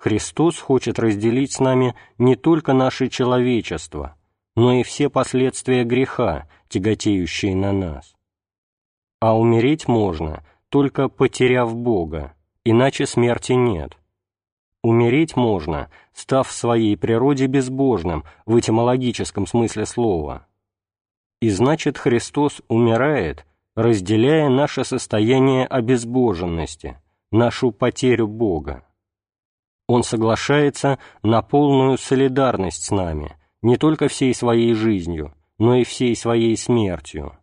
Христос 0.00 0.58
хочет 0.58 0.98
разделить 0.98 1.52
с 1.52 1.60
нами 1.60 1.94
не 2.16 2.34
только 2.34 2.72
наше 2.72 3.08
человечество, 3.10 4.16
но 4.56 4.72
и 4.72 4.82
все 4.82 5.08
последствия 5.08 5.84
греха, 5.84 6.48
тяготеющие 6.68 7.54
на 7.54 7.72
нас. 7.72 8.14
А 9.20 9.38
умереть 9.38 9.88
можно, 9.88 10.44
только 10.68 11.08
потеряв 11.08 11.74
Бога, 11.74 12.34
иначе 12.64 13.06
смерти 13.06 13.52
нет. 13.52 13.96
Умереть 14.82 15.36
можно, 15.36 15.90
став 16.14 16.48
в 16.48 16.52
своей 16.52 16.96
природе 16.96 17.46
безбожным 17.46 18.24
в 18.46 18.58
этимологическом 18.58 19.46
смысле 19.46 19.84
слова. 19.84 20.46
И 21.40 21.50
значит, 21.50 21.98
Христос 21.98 22.62
умирает, 22.68 23.44
разделяя 23.74 24.48
наше 24.48 24.84
состояние 24.84 25.66
обезбоженности, 25.66 26.98
нашу 27.30 27.72
потерю 27.72 28.26
Бога. 28.26 28.86
Он 29.86 30.02
соглашается 30.02 30.98
на 31.22 31.42
полную 31.42 31.98
солидарность 31.98 32.84
с 32.84 32.90
нами, 32.90 33.36
не 33.62 33.76
только 33.76 34.08
всей 34.08 34.34
своей 34.34 34.74
жизнью, 34.74 35.34
но 35.58 35.76
и 35.76 35.84
всей 35.84 36.16
своей 36.16 36.56
смертью. 36.56 37.36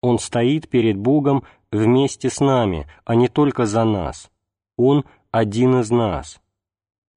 Он 0.00 0.18
стоит 0.18 0.68
перед 0.68 0.96
Богом 0.96 1.44
вместе 1.70 2.30
с 2.30 2.40
нами, 2.40 2.86
а 3.04 3.14
не 3.14 3.28
только 3.28 3.66
за 3.66 3.84
нас. 3.84 4.30
Он 4.76 5.04
один 5.30 5.80
из 5.80 5.90
нас. 5.90 6.40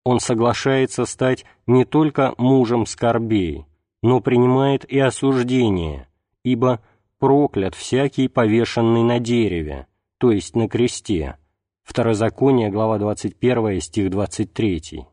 Он 0.04 0.20
соглашается 0.20 1.06
стать 1.06 1.46
не 1.66 1.86
только 1.86 2.34
мужем 2.38 2.86
скорбей, 2.86 3.66
но 4.02 4.20
принимает 4.20 4.84
и 4.84 5.00
осуждение, 5.00 6.10
ибо 6.44 6.82
проклят 7.20 7.74
всякий 7.74 8.28
повешенный 8.28 9.04
на 9.04 9.20
дереве, 9.20 9.88
то 10.18 10.32
есть 10.32 10.58
на 10.58 10.68
кресте. 10.68 11.38
Второзаконие, 11.84 12.70
глава 12.70 12.98
21, 12.98 13.80
стих 13.80 14.10
23. 14.10 15.06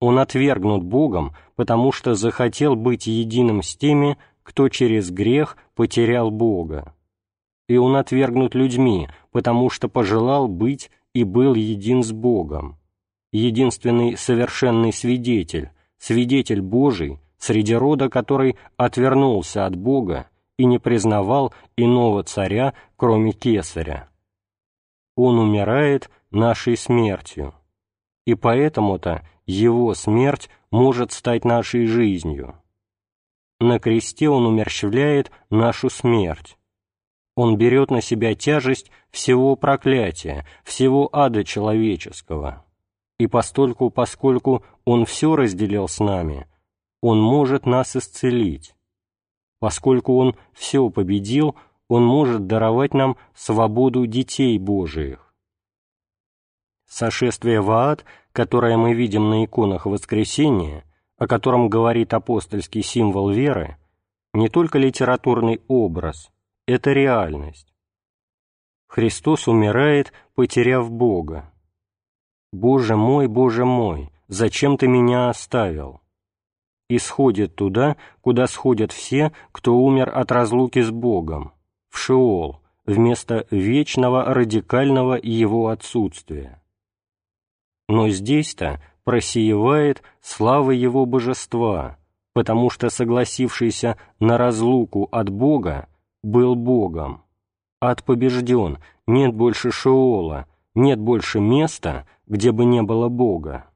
Он 0.00 0.18
отвергнут 0.18 0.84
Богом, 0.84 1.34
потому 1.54 1.92
что 1.92 2.14
захотел 2.14 2.76
быть 2.76 3.06
единым 3.06 3.62
с 3.62 3.76
теми, 3.76 4.18
кто 4.42 4.68
через 4.68 5.10
грех 5.10 5.56
потерял 5.74 6.30
Бога. 6.30 6.94
И 7.68 7.76
он 7.76 7.96
отвергнут 7.96 8.54
людьми, 8.54 9.08
потому 9.32 9.70
что 9.70 9.88
пожелал 9.88 10.48
быть 10.48 10.90
и 11.14 11.24
был 11.24 11.54
един 11.54 12.02
с 12.02 12.12
Богом. 12.12 12.76
Единственный 13.32 14.16
совершенный 14.16 14.92
свидетель, 14.92 15.70
свидетель 15.98 16.60
Божий, 16.60 17.18
среди 17.38 17.74
рода 17.74 18.08
который 18.08 18.56
отвернулся 18.76 19.66
от 19.66 19.76
Бога 19.76 20.28
и 20.58 20.64
не 20.64 20.78
признавал 20.78 21.52
иного 21.76 22.22
царя, 22.22 22.74
кроме 22.96 23.32
Кесаря. 23.32 24.08
Он 25.16 25.38
умирает 25.38 26.10
нашей 26.30 26.76
смертью, 26.76 27.54
и 28.26 28.34
поэтому-то 28.34 29.26
его 29.46 29.94
смерть 29.94 30.50
может 30.70 31.12
стать 31.12 31.44
нашей 31.44 31.86
жизнью. 31.86 32.54
На 33.58 33.78
кресте 33.78 34.28
Он 34.28 34.46
умерщвляет 34.46 35.30
нашу 35.50 35.88
смерть. 35.88 36.58
Он 37.36 37.56
берет 37.56 37.90
на 37.90 38.00
себя 38.00 38.34
тяжесть 38.34 38.90
всего 39.10 39.56
проклятия, 39.56 40.46
всего 40.64 41.08
ада 41.12 41.44
человеческого. 41.44 42.64
И 43.18 43.26
постольку, 43.26 43.90
поскольку 43.90 44.64
Он 44.84 45.04
все 45.06 45.36
разделил 45.36 45.88
с 45.88 46.00
нами, 46.00 46.46
Он 47.00 47.20
может 47.20 47.66
нас 47.66 47.96
исцелить. 47.96 48.74
Поскольку 49.58 50.18
Он 50.18 50.36
все 50.52 50.90
победил, 50.90 51.56
Он 51.88 52.04
может 52.04 52.46
даровать 52.46 52.94
нам 52.94 53.16
свободу 53.34 54.06
детей 54.06 54.58
Божиих. 54.58 55.34
Сошествие 56.88 57.60
в 57.60 57.70
ад, 57.70 58.04
которое 58.36 58.76
мы 58.76 58.92
видим 58.92 59.30
на 59.30 59.46
иконах 59.46 59.86
Воскресения, 59.86 60.84
о 61.16 61.26
котором 61.26 61.70
говорит 61.70 62.12
апостольский 62.12 62.82
символ 62.82 63.30
веры, 63.30 63.78
не 64.34 64.50
только 64.50 64.78
литературный 64.78 65.62
образ, 65.68 66.30
это 66.66 66.92
реальность. 66.92 67.72
Христос 68.88 69.48
умирает, 69.48 70.12
потеряв 70.34 70.90
Бога. 70.90 71.50
«Боже 72.52 72.94
мой, 72.94 73.26
Боже 73.26 73.64
мой, 73.64 74.12
зачем 74.28 74.76
ты 74.76 74.86
меня 74.86 75.30
оставил?» 75.30 76.02
и 76.88 76.98
сходит 76.98 77.56
туда, 77.56 77.96
куда 78.20 78.46
сходят 78.46 78.92
все, 78.92 79.32
кто 79.50 79.76
умер 79.76 80.12
от 80.14 80.30
разлуки 80.30 80.82
с 80.82 80.90
Богом, 80.90 81.52
в 81.88 81.98
Шеол, 81.98 82.60
вместо 82.84 83.46
вечного 83.50 84.22
радикального 84.26 85.18
его 85.20 85.68
отсутствия. 85.68 86.60
Но 87.88 88.08
здесь-то 88.08 88.80
просеивает 89.04 90.02
слава 90.20 90.72
его 90.72 91.06
божества, 91.06 91.98
потому 92.32 92.70
что 92.70 92.90
согласившийся 92.90 93.96
на 94.18 94.36
разлуку 94.36 95.08
от 95.12 95.30
Бога 95.30 95.88
был 96.22 96.56
Богом. 96.56 97.22
Ад 97.80 98.02
побежден, 98.02 98.78
нет 99.06 99.34
больше 99.34 99.70
Шеола, 99.70 100.46
нет 100.74 100.98
больше 100.98 101.40
места, 101.40 102.06
где 102.26 102.50
бы 102.50 102.64
не 102.64 102.82
было 102.82 103.08
Бога. 103.08 103.66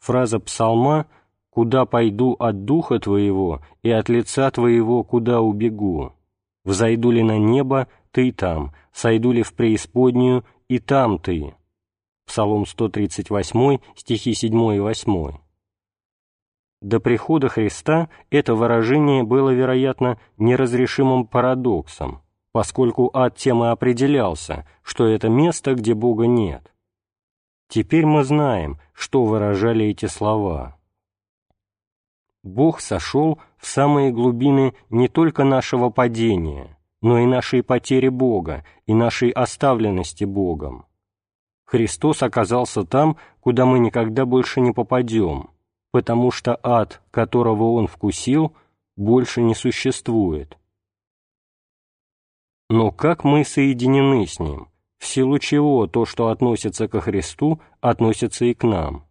Фраза 0.00 0.38
псалма 0.40 1.06
«Куда 1.48 1.84
пойду 1.84 2.34
от 2.38 2.64
духа 2.64 2.98
твоего, 2.98 3.60
и 3.82 3.90
от 3.90 4.08
лица 4.08 4.50
твоего 4.50 5.04
куда 5.04 5.42
убегу? 5.42 6.12
Взойду 6.64 7.10
ли 7.10 7.22
на 7.22 7.38
небо, 7.38 7.88
ты 8.10 8.32
там, 8.32 8.72
сойду 8.90 9.32
ли 9.32 9.42
в 9.42 9.52
преисподнюю, 9.52 10.44
и 10.68 10.78
там 10.78 11.18
ты». 11.18 11.54
Псалом 12.32 12.64
138, 12.64 13.78
стихи 13.94 14.32
7 14.32 14.74
и 14.74 14.80
8. 14.80 15.32
До 16.80 16.98
прихода 16.98 17.50
Христа 17.50 18.08
это 18.30 18.54
выражение 18.54 19.22
было, 19.22 19.50
вероятно, 19.50 20.18
неразрешимым 20.38 21.26
парадоксом, 21.26 22.22
поскольку 22.52 23.10
ад 23.12 23.36
тем 23.36 23.62
и 23.62 23.66
определялся, 23.66 24.66
что 24.82 25.06
это 25.06 25.28
место, 25.28 25.74
где 25.74 25.92
Бога 25.92 26.26
нет. 26.26 26.72
Теперь 27.68 28.06
мы 28.06 28.24
знаем, 28.24 28.78
что 28.94 29.26
выражали 29.26 29.84
эти 29.88 30.06
слова. 30.06 30.78
Бог 32.42 32.80
сошел 32.80 33.40
в 33.58 33.66
самые 33.66 34.10
глубины 34.10 34.72
не 34.88 35.08
только 35.08 35.44
нашего 35.44 35.90
падения, 35.90 36.78
но 37.02 37.18
и 37.18 37.26
нашей 37.26 37.62
потери 37.62 38.08
Бога 38.08 38.64
и 38.86 38.94
нашей 38.94 39.28
оставленности 39.28 40.24
Богом. 40.24 40.86
Христос 41.72 42.22
оказался 42.22 42.84
там, 42.84 43.16
куда 43.40 43.64
мы 43.64 43.78
никогда 43.78 44.26
больше 44.26 44.60
не 44.60 44.72
попадем, 44.72 45.48
потому 45.90 46.30
что 46.30 46.60
ад, 46.62 47.00
которого 47.10 47.72
Он 47.72 47.86
вкусил, 47.86 48.52
больше 48.94 49.40
не 49.40 49.54
существует. 49.54 50.58
Но 52.68 52.90
как 52.90 53.24
мы 53.24 53.42
соединены 53.42 54.26
с 54.26 54.38
Ним? 54.38 54.68
В 54.98 55.06
силу 55.06 55.38
чего 55.38 55.86
то, 55.86 56.04
что 56.04 56.28
относится 56.28 56.88
ко 56.88 57.00
Христу, 57.00 57.58
относится 57.80 58.44
и 58.44 58.52
к 58.52 58.64
нам? 58.64 59.06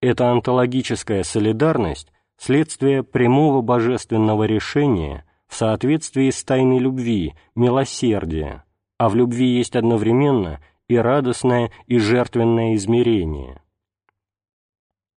Эта 0.00 0.32
онтологическая 0.32 1.22
солидарность– 1.22 2.12
следствие 2.36 3.04
прямого 3.04 3.62
божественного 3.62 4.42
решения 4.42 5.24
в 5.46 5.54
соответствии 5.54 6.30
с 6.30 6.42
тайной 6.42 6.80
любви, 6.80 7.34
милосердия, 7.54 8.64
а 8.98 9.08
в 9.08 9.14
любви 9.14 9.56
есть 9.56 9.76
одновременно– 9.76 10.60
и 10.88 10.96
радостное, 10.96 11.70
и 11.86 11.98
жертвенное 11.98 12.74
измерение. 12.74 13.60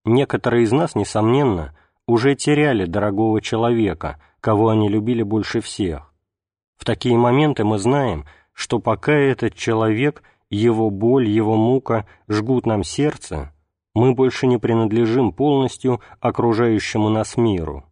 Некоторые 0.04 0.64
из 0.64 0.72
нас, 0.72 0.94
несомненно, 0.94 1.76
уже 2.06 2.34
теряли 2.34 2.86
дорогого 2.86 3.40
человека, 3.40 4.20
кого 4.40 4.70
они 4.70 4.88
любили 4.88 5.22
больше 5.22 5.60
всех. 5.60 6.12
В 6.78 6.84
такие 6.84 7.16
моменты 7.18 7.64
мы 7.64 7.78
знаем, 7.78 8.24
что 8.52 8.78
пока 8.78 9.12
этот 9.12 9.54
человек, 9.54 10.22
его 10.48 10.90
боль, 10.90 11.28
его 11.28 11.56
мука 11.56 12.06
жгут 12.28 12.64
нам 12.66 12.82
сердце, 12.82 13.52
мы 13.94 14.14
больше 14.14 14.46
не 14.46 14.58
принадлежим 14.58 15.32
полностью 15.32 16.00
окружающему 16.20 17.08
нас 17.08 17.36
миру. 17.36 17.84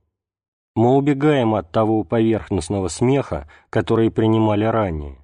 Мы 0.75 0.95
убегаем 0.95 1.55
от 1.55 1.73
того 1.73 2.05
поверхностного 2.05 2.89
смеха, 2.89 3.51
который 3.71 4.11
принимали 4.11 4.65
ранее. 4.65 5.19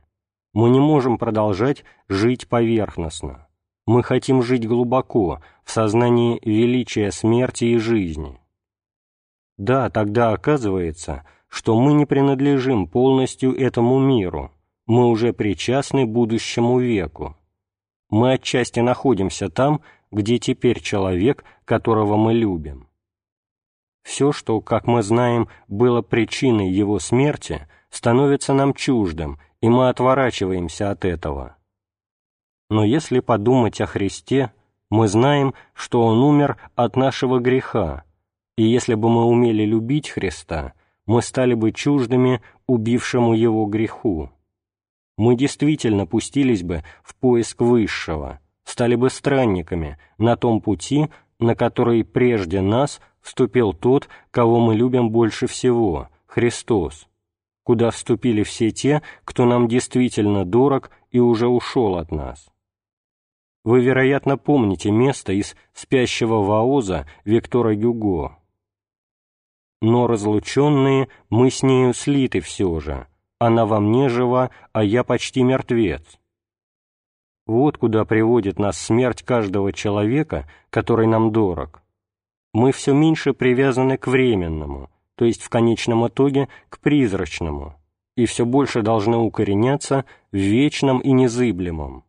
Мы 0.53 0.71
не 0.71 0.81
можем 0.81 1.19
продолжать 1.19 1.85
жить 2.09 2.49
поверхностно. 2.49 3.49
Мы 3.87 4.03
хотим 4.03 4.43
жить 4.43 4.67
глубоко, 4.67 5.41
в 5.65 5.71
сознании 5.71 6.41
величия 6.45 7.11
смерти 7.11 7.65
и 7.65 7.79
жизни. 7.79 8.39
Да, 9.57 9.91
тогда 9.91 10.33
оказывается, 10.33 11.27
что 11.49 11.79
мы 11.79 11.93
не 11.95 12.07
принадлежим 12.07 12.87
полностью 12.87 13.57
этому 13.57 13.99
миру, 13.99 14.51
мы 14.87 15.09
уже 15.09 15.33
причастны 15.33 16.07
будущему 16.07 16.79
веку. 16.81 17.37
Мы 18.11 18.33
отчасти 18.35 18.81
находимся 18.81 19.49
там, 19.49 19.81
где 20.11 20.39
теперь 20.39 20.81
человек, 20.81 21.45
которого 21.65 22.17
мы 22.17 22.35
любим. 22.35 22.89
Все, 24.03 24.33
что, 24.33 24.61
как 24.61 24.87
мы 24.87 25.03
знаем, 25.03 25.49
было 25.69 26.03
причиной 26.03 26.71
Его 26.71 26.99
смерти, 26.99 27.67
становится 27.89 28.53
нам 28.53 28.75
чуждым, 28.75 29.39
и 29.63 29.69
мы 29.69 29.89
отворачиваемся 29.89 30.91
от 30.91 31.05
этого. 31.07 31.57
Но 32.69 32.85
если 32.85 33.21
подумать 33.21 33.81
о 33.81 33.87
Христе, 33.87 34.53
мы 34.91 35.09
знаем, 35.09 35.55
что 35.73 36.03
Он 36.03 36.19
умер 36.23 36.59
от 36.75 36.97
нашего 36.97 37.39
греха, 37.39 38.05
и 38.57 38.65
если 38.65 38.95
бы 38.95 39.09
мы 39.09 39.25
умели 39.25 39.65
любить 39.65 40.11
Христа, 40.11 40.75
мы 41.07 41.23
стали 41.23 41.55
бы 41.55 41.73
чуждыми 41.73 42.43
убившему 42.67 43.35
Его 43.35 43.65
греху. 43.67 44.31
Мы 45.17 45.37
действительно 45.37 46.07
пустились 46.07 46.63
бы 46.63 46.83
в 47.03 47.15
поиск 47.15 47.61
Высшего, 47.61 48.41
стали 48.65 48.97
бы 48.97 49.11
странниками 49.11 49.99
на 50.19 50.37
том 50.37 50.61
пути, 50.61 51.09
на 51.39 51.55
который 51.55 52.05
прежде 52.05 52.61
нас 52.61 53.01
вступил 53.21 53.73
тот, 53.73 54.09
кого 54.31 54.61
мы 54.61 54.75
любим 54.75 55.11
больше 55.11 55.47
всего, 55.47 56.09
Христос, 56.27 57.07
куда 57.65 57.91
вступили 57.91 58.43
все 58.43 58.71
те, 58.71 59.03
кто 59.25 59.45
нам 59.45 59.69
действительно 59.69 60.45
дорог 60.45 60.91
и 61.11 61.19
уже 61.19 61.49
ушел 61.49 61.97
от 61.97 62.11
нас. 62.11 62.49
Вы, 63.65 63.81
вероятно, 63.83 64.37
помните 64.37 64.91
место 64.91 65.33
из 65.33 65.55
«Спящего 65.73 66.43
Ваоза» 66.43 67.07
Виктора 67.25 67.75
Гюго. 67.75 68.39
«Но 69.81 70.07
разлученные 70.07 71.09
мы 71.31 71.51
с 71.51 71.63
нею 71.63 71.95
слиты 71.95 72.41
все 72.41 72.81
же, 72.81 73.07
она 73.39 73.67
во 73.67 73.81
мне 73.81 74.09
жива, 74.09 74.51
а 74.73 74.83
я 74.83 75.05
почти 75.05 75.43
мертвец». 75.43 76.19
Вот 77.47 77.79
куда 77.79 78.05
приводит 78.05 78.59
нас 78.59 78.79
смерть 78.79 79.23
каждого 79.23 79.73
человека, 79.73 80.49
который 80.71 81.07
нам 81.07 81.33
дорог. 81.33 81.83
Мы 82.53 82.73
все 82.73 82.93
меньше 82.93 83.33
привязаны 83.33 83.97
к 83.97 84.07
временному, 84.07 84.91
то 85.23 85.27
есть 85.27 85.41
в 85.41 85.51
конечном 85.51 86.09
итоге 86.09 86.49
к 86.69 86.81
призрачному, 86.81 87.77
и 88.17 88.27
все 88.27 88.45
больше 88.45 88.83
должны 88.83 89.19
укореняться 89.19 90.05
в 90.33 90.37
вечном 90.37 90.99
и 90.99 91.13
незыблемом. 91.13 92.03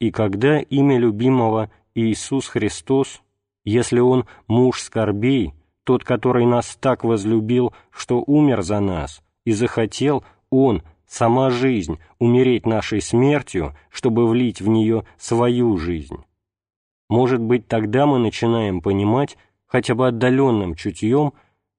И 0.00 0.10
когда 0.10 0.60
имя 0.60 0.96
любимого 0.96 1.70
Иисус 1.94 2.48
Христос, 2.48 3.20
если 3.64 4.00
Он 4.00 4.24
муж 4.48 4.80
скорбей, 4.80 5.52
тот, 5.84 6.04
который 6.04 6.46
нас 6.46 6.74
так 6.80 7.04
возлюбил, 7.04 7.74
что 7.90 8.24
умер 8.26 8.62
за 8.62 8.80
нас, 8.80 9.22
и 9.44 9.52
захотел 9.52 10.24
Он, 10.48 10.82
сама 11.06 11.50
жизнь, 11.50 11.98
умереть 12.18 12.64
нашей 12.64 13.02
смертью, 13.02 13.76
чтобы 13.90 14.26
влить 14.26 14.62
в 14.62 14.68
нее 14.68 15.04
свою 15.18 15.76
жизнь. 15.76 16.16
Может 17.10 17.42
быть, 17.42 17.68
тогда 17.68 18.06
мы 18.06 18.18
начинаем 18.18 18.80
понимать 18.80 19.36
хотя 19.66 19.94
бы 19.94 20.08
отдаленным 20.08 20.76
чутьем, 20.76 21.34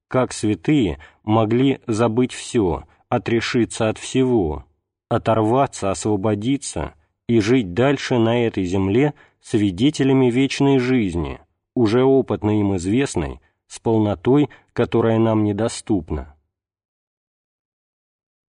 как 0.07 0.33
святые 0.33 0.99
могли 1.23 1.79
забыть 1.87 2.33
все, 2.33 2.83
отрешиться 3.09 3.89
от 3.89 3.97
всего, 3.97 4.65
оторваться, 5.09 5.91
освободиться 5.91 6.93
и 7.27 7.39
жить 7.39 7.73
дальше 7.73 8.17
на 8.17 8.45
этой 8.45 8.65
земле 8.65 9.13
свидетелями 9.41 10.29
вечной 10.29 10.79
жизни, 10.79 11.39
уже 11.75 12.03
опытно 12.03 12.59
им 12.59 12.75
известной, 12.75 13.41
с 13.67 13.79
полнотой, 13.79 14.49
которая 14.73 15.19
нам 15.19 15.43
недоступна. 15.43 16.35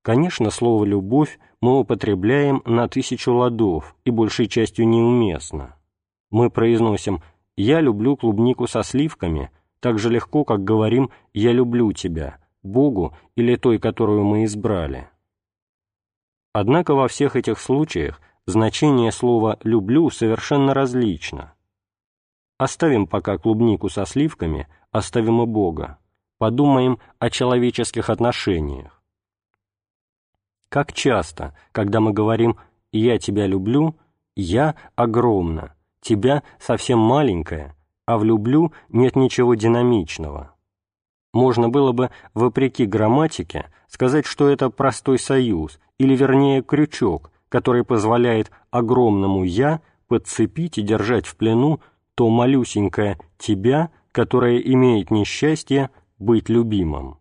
Конечно, 0.02 0.50
слово 0.50 0.84
«любовь» 0.84 1.38
мы 1.60 1.80
употребляем 1.80 2.62
на 2.64 2.86
тысячу 2.86 3.32
ладов 3.32 3.96
и 4.04 4.10
большей 4.10 4.46
частью 4.46 4.86
неуместно. 4.86 5.76
Мы 6.30 6.48
произносим 6.48 7.22
«я 7.56 7.80
люблю 7.80 8.16
клубнику 8.16 8.68
со 8.68 8.82
сливками» 8.82 9.50
так 9.86 10.00
же 10.00 10.10
легко, 10.10 10.42
как 10.42 10.64
говорим 10.64 11.12
«я 11.32 11.52
люблю 11.52 11.92
тебя», 11.92 12.40
Богу 12.64 13.16
или 13.36 13.54
той, 13.54 13.78
которую 13.78 14.24
мы 14.24 14.42
избрали. 14.42 15.08
Однако 16.52 16.96
во 16.96 17.06
всех 17.06 17.36
этих 17.36 17.60
случаях 17.60 18.20
значение 18.46 19.12
слова 19.12 19.60
«люблю» 19.62 20.10
совершенно 20.10 20.74
различно. 20.74 21.54
Оставим 22.58 23.06
пока 23.06 23.38
клубнику 23.38 23.88
со 23.88 24.04
сливками, 24.06 24.66
оставим 24.90 25.40
и 25.40 25.46
Бога. 25.46 25.98
Подумаем 26.38 26.98
о 27.20 27.30
человеческих 27.30 28.10
отношениях. 28.10 29.00
Как 30.68 30.92
часто, 30.92 31.56
когда 31.70 32.00
мы 32.00 32.12
говорим 32.12 32.56
«я 32.90 33.18
тебя 33.20 33.46
люблю», 33.46 33.94
«я» 34.34 34.74
огромно, 34.96 35.76
«тебя» 36.00 36.42
совсем 36.58 36.98
маленькое, 36.98 37.76
а 38.06 38.18
в 38.18 38.24
«люблю» 38.24 38.72
нет 38.88 39.16
ничего 39.16 39.54
динамичного. 39.54 40.54
Можно 41.34 41.68
было 41.68 41.92
бы, 41.92 42.10
вопреки 42.32 42.86
грамматике, 42.86 43.70
сказать, 43.88 44.24
что 44.24 44.48
это 44.48 44.70
простой 44.70 45.18
союз, 45.18 45.78
или 45.98 46.16
вернее 46.16 46.62
крючок, 46.62 47.30
который 47.48 47.84
позволяет 47.84 48.50
огромному 48.70 49.44
«я» 49.44 49.82
подцепить 50.08 50.78
и 50.78 50.82
держать 50.82 51.26
в 51.26 51.36
плену 51.36 51.80
то 52.14 52.30
малюсенькое 52.30 53.18
«тебя», 53.36 53.90
которое 54.12 54.58
имеет 54.58 55.10
несчастье 55.10 55.90
быть 56.18 56.48
любимым. 56.48 57.18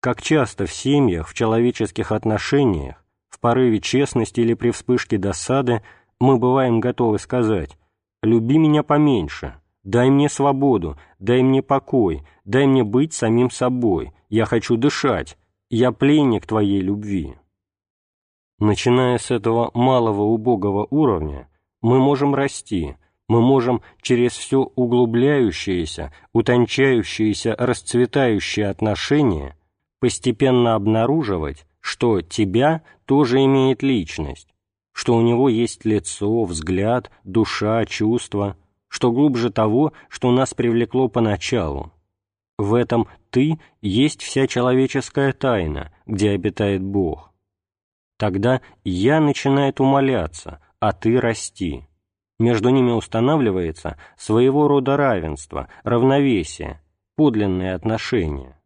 Как 0.00 0.22
часто 0.22 0.66
в 0.66 0.72
семьях, 0.72 1.28
в 1.28 1.34
человеческих 1.34 2.10
отношениях, 2.10 3.04
в 3.28 3.38
порыве 3.38 3.80
честности 3.80 4.40
или 4.40 4.54
при 4.54 4.70
вспышке 4.70 5.18
досады 5.18 5.82
мы 6.18 6.38
бываем 6.38 6.80
готовы 6.80 7.18
сказать 7.18 7.76
«люби 8.22 8.58
меня 8.58 8.82
поменьше», 8.82 9.56
«дай 9.84 10.10
мне 10.10 10.28
свободу», 10.28 10.96
«дай 11.18 11.42
мне 11.42 11.62
покой», 11.62 12.22
«дай 12.44 12.66
мне 12.66 12.84
быть 12.84 13.12
самим 13.12 13.50
собой», 13.50 14.12
«я 14.28 14.44
хочу 14.44 14.76
дышать», 14.76 15.36
«я 15.70 15.92
пленник 15.92 16.46
твоей 16.46 16.80
любви». 16.80 17.34
Начиная 18.58 19.18
с 19.18 19.30
этого 19.30 19.70
малого 19.74 20.22
убогого 20.22 20.86
уровня, 20.90 21.48
мы 21.80 21.98
можем 21.98 22.34
расти, 22.34 22.96
мы 23.28 23.40
можем 23.40 23.82
через 24.00 24.32
все 24.32 24.70
углубляющиеся, 24.76 26.12
утончающиеся, 26.32 27.56
расцветающие 27.58 28.68
отношения– 28.68 29.56
постепенно 30.02 30.74
обнаруживать, 30.74 31.64
что 31.78 32.22
тебя 32.22 32.82
тоже 33.04 33.44
имеет 33.44 33.84
личность, 33.84 34.51
что 34.92 35.16
у 35.16 35.22
него 35.22 35.48
есть 35.48 35.84
лицо, 35.84 36.44
взгляд, 36.44 37.10
душа, 37.24 37.84
чувства, 37.86 38.56
что 38.88 39.10
глубже 39.10 39.50
того, 39.50 39.92
что 40.08 40.30
нас 40.30 40.54
привлекло 40.54 41.08
поначалу. 41.08 41.92
В 42.58 42.74
этом 42.74 43.08
«ты» 43.30 43.58
есть 43.80 44.22
вся 44.22 44.46
человеческая 44.46 45.32
тайна, 45.32 45.92
где 46.06 46.30
обитает 46.30 46.82
Бог. 46.82 47.32
Тогда 48.18 48.60
«я» 48.84 49.20
начинает 49.20 49.80
умоляться, 49.80 50.60
а 50.78 50.92
«ты» 50.92 51.18
расти. 51.18 51.88
Между 52.38 52.68
ними 52.68 52.90
устанавливается 52.90 53.98
своего 54.16 54.68
рода 54.68 54.96
равенство, 54.96 55.68
равновесие, 55.84 56.82
подлинные 57.16 57.74
отношения. 57.74 58.60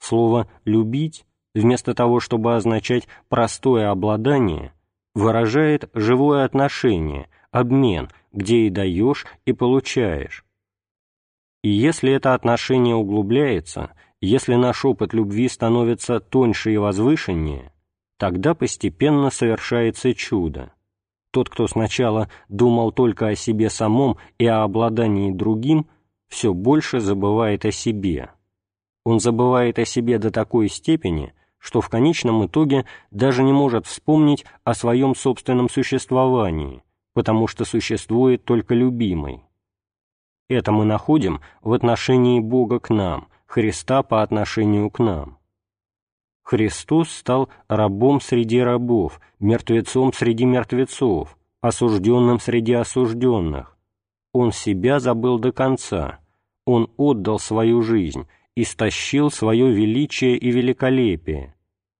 Слово 0.00 0.48
«любить» 0.64 1.26
вместо 1.54 1.94
того, 1.94 2.20
чтобы 2.20 2.54
означать 2.54 3.08
простое 3.28 3.90
обладание, 3.90 4.72
выражает 5.16 5.90
живое 5.94 6.44
отношение, 6.44 7.28
обмен, 7.50 8.10
где 8.32 8.66
и 8.66 8.70
даешь, 8.70 9.26
и 9.46 9.52
получаешь. 9.52 10.44
И 11.62 11.70
если 11.70 12.12
это 12.12 12.34
отношение 12.34 12.94
углубляется, 12.94 13.92
если 14.20 14.54
наш 14.54 14.84
опыт 14.84 15.14
любви 15.14 15.48
становится 15.48 16.20
тоньше 16.20 16.72
и 16.72 16.76
возвышеннее, 16.76 17.72
тогда 18.18 18.54
постепенно 18.54 19.30
совершается 19.30 20.14
чудо. 20.14 20.72
Тот, 21.32 21.48
кто 21.48 21.66
сначала 21.66 22.28
думал 22.48 22.92
только 22.92 23.28
о 23.28 23.34
себе 23.34 23.70
самом 23.70 24.18
и 24.38 24.46
о 24.46 24.62
обладании 24.62 25.32
другим, 25.32 25.88
все 26.28 26.52
больше 26.52 27.00
забывает 27.00 27.64
о 27.64 27.72
себе 27.72 28.30
он 29.06 29.20
забывает 29.20 29.78
о 29.78 29.84
себе 29.84 30.18
до 30.18 30.32
такой 30.32 30.68
степени, 30.68 31.32
что 31.58 31.80
в 31.80 31.88
конечном 31.88 32.46
итоге 32.46 32.86
даже 33.10 33.42
не 33.42 33.52
может 33.52 33.86
вспомнить 33.86 34.44
о 34.64 34.74
своем 34.74 35.14
собственном 35.14 35.68
существовании, 35.68 36.82
потому 37.12 37.46
что 37.46 37.64
существует 37.64 38.44
только 38.44 38.74
любимый. 38.74 39.42
Это 40.48 40.70
мы 40.70 40.84
находим 40.84 41.40
в 41.62 41.72
отношении 41.72 42.40
Бога 42.40 42.78
к 42.78 42.90
нам, 42.90 43.28
Христа 43.46 44.02
по 44.02 44.22
отношению 44.22 44.90
к 44.90 44.98
нам. 44.98 45.38
Христос 46.42 47.10
стал 47.10 47.48
рабом 47.66 48.20
среди 48.20 48.60
рабов, 48.60 49.20
мертвецом 49.40 50.12
среди 50.12 50.44
мертвецов, 50.44 51.36
осужденным 51.60 52.38
среди 52.38 52.74
осужденных. 52.74 53.76
Он 54.32 54.52
себя 54.52 55.00
забыл 55.00 55.40
до 55.40 55.50
конца, 55.50 56.20
Он 56.64 56.88
отдал 56.96 57.40
свою 57.40 57.82
жизнь, 57.82 58.28
истощил 58.56 59.30
свое 59.30 59.70
величие 59.70 60.36
и 60.36 60.50
великолепие, 60.50 61.54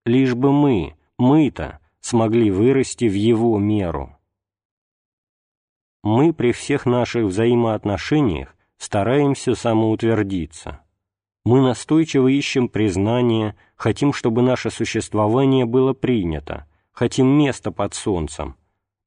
лишь 0.04 0.34
бы 0.34 0.52
мы, 0.52 0.96
мы-то, 1.18 1.80
смогли 2.00 2.50
вырасти 2.50 3.04
в 3.04 3.14
его 3.14 3.58
меру. 3.58 4.16
Мы 6.02 6.32
при 6.32 6.52
всех 6.52 6.86
наших 6.86 7.24
взаимоотношениях 7.24 8.56
стараемся 8.78 9.54
самоутвердиться. 9.54 10.80
Мы 11.44 11.60
настойчиво 11.60 12.28
ищем 12.28 12.68
признание, 12.68 13.56
хотим, 13.76 14.12
чтобы 14.12 14.42
наше 14.42 14.70
существование 14.70 15.64
было 15.64 15.92
принято, 15.92 16.66
хотим 16.92 17.26
места 17.26 17.70
под 17.70 17.94
солнцем, 17.94 18.56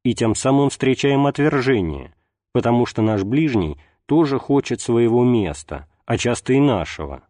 и 0.03 0.13
тем 0.13 0.35
самым 0.35 0.69
встречаем 0.69 1.25
отвержение, 1.25 2.13
потому 2.51 2.85
что 2.85 3.01
наш 3.01 3.23
ближний 3.23 3.77
тоже 4.05 4.39
хочет 4.39 4.81
своего 4.81 5.23
места, 5.23 5.87
а 6.05 6.17
часто 6.17 6.53
и 6.53 6.59
нашего. 6.59 7.28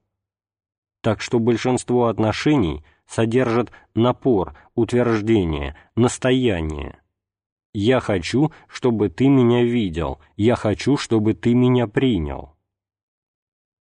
Так 1.01 1.21
что 1.21 1.39
большинство 1.39 2.07
отношений 2.07 2.83
содержат 3.07 3.71
напор, 3.95 4.55
утверждение, 4.75 5.75
настояние. 5.95 6.99
«Я 7.73 7.99
хочу, 7.99 8.51
чтобы 8.67 9.09
ты 9.09 9.27
меня 9.27 9.63
видел, 9.63 10.19
я 10.35 10.55
хочу, 10.55 10.97
чтобы 10.97 11.33
ты 11.33 11.53
меня 11.53 11.87
принял». 11.87 12.55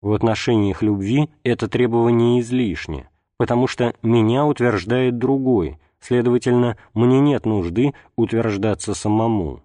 В 0.00 0.12
отношениях 0.12 0.82
любви 0.82 1.30
это 1.42 1.68
требование 1.68 2.40
излишне, 2.40 3.08
потому 3.36 3.66
что 3.66 3.94
меня 4.02 4.44
утверждает 4.44 5.18
другой, 5.18 5.78
следовательно, 6.00 6.76
мне 6.94 7.18
нет 7.18 7.46
нужды 7.46 7.94
утверждаться 8.14 8.94
самому. 8.94 9.62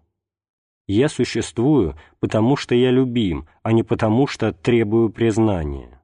Я 0.87 1.07
существую, 1.07 1.95
потому 2.19 2.55
что 2.55 2.75
я 2.75 2.91
любим, 2.91 3.47
а 3.61 3.71
не 3.71 3.83
потому 3.83 4.25
что 4.25 4.51
требую 4.51 5.09
признания. 5.09 6.02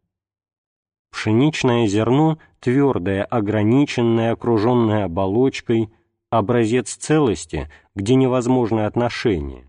Пшеничное 1.11 1.87
зерно, 1.87 2.37
твердое, 2.59 3.23
ограниченное, 3.23 4.33
окруженное 4.33 5.05
оболочкой, 5.05 5.89
образец 6.29 6.95
целости, 6.95 7.69
где 7.95 8.15
невозможны 8.15 8.81
отношения. 8.81 9.65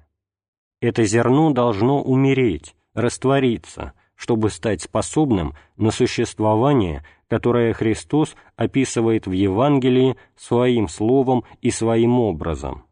Это 0.81 1.05
зерно 1.05 1.51
должно 1.51 2.03
умереть, 2.03 2.75
раствориться, 2.95 3.93
чтобы 4.15 4.51
стать 4.51 4.83
способным 4.83 5.55
на 5.77 5.91
существование, 5.91 7.05
которое 7.29 7.73
Христос 7.73 8.35
описывает 8.57 9.27
в 9.27 9.33
Евангелии 9.33 10.17
своим 10.37 10.89
словом 10.89 11.45
и 11.63 11.71
своим 11.71 12.19
образом. 12.19 12.85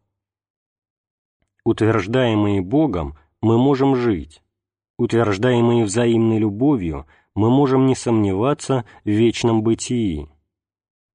Утверждаемые 1.65 2.61
Богом, 2.61 3.15
мы 3.41 3.57
можем 3.57 3.95
жить. 3.95 4.41
Утверждаемые 4.97 5.85
взаимной 5.85 6.39
любовью, 6.39 7.05
мы 7.39 7.49
можем 7.49 7.85
не 7.85 7.95
сомневаться 7.95 8.83
в 9.05 9.09
вечном 9.09 9.63
бытии. 9.63 10.27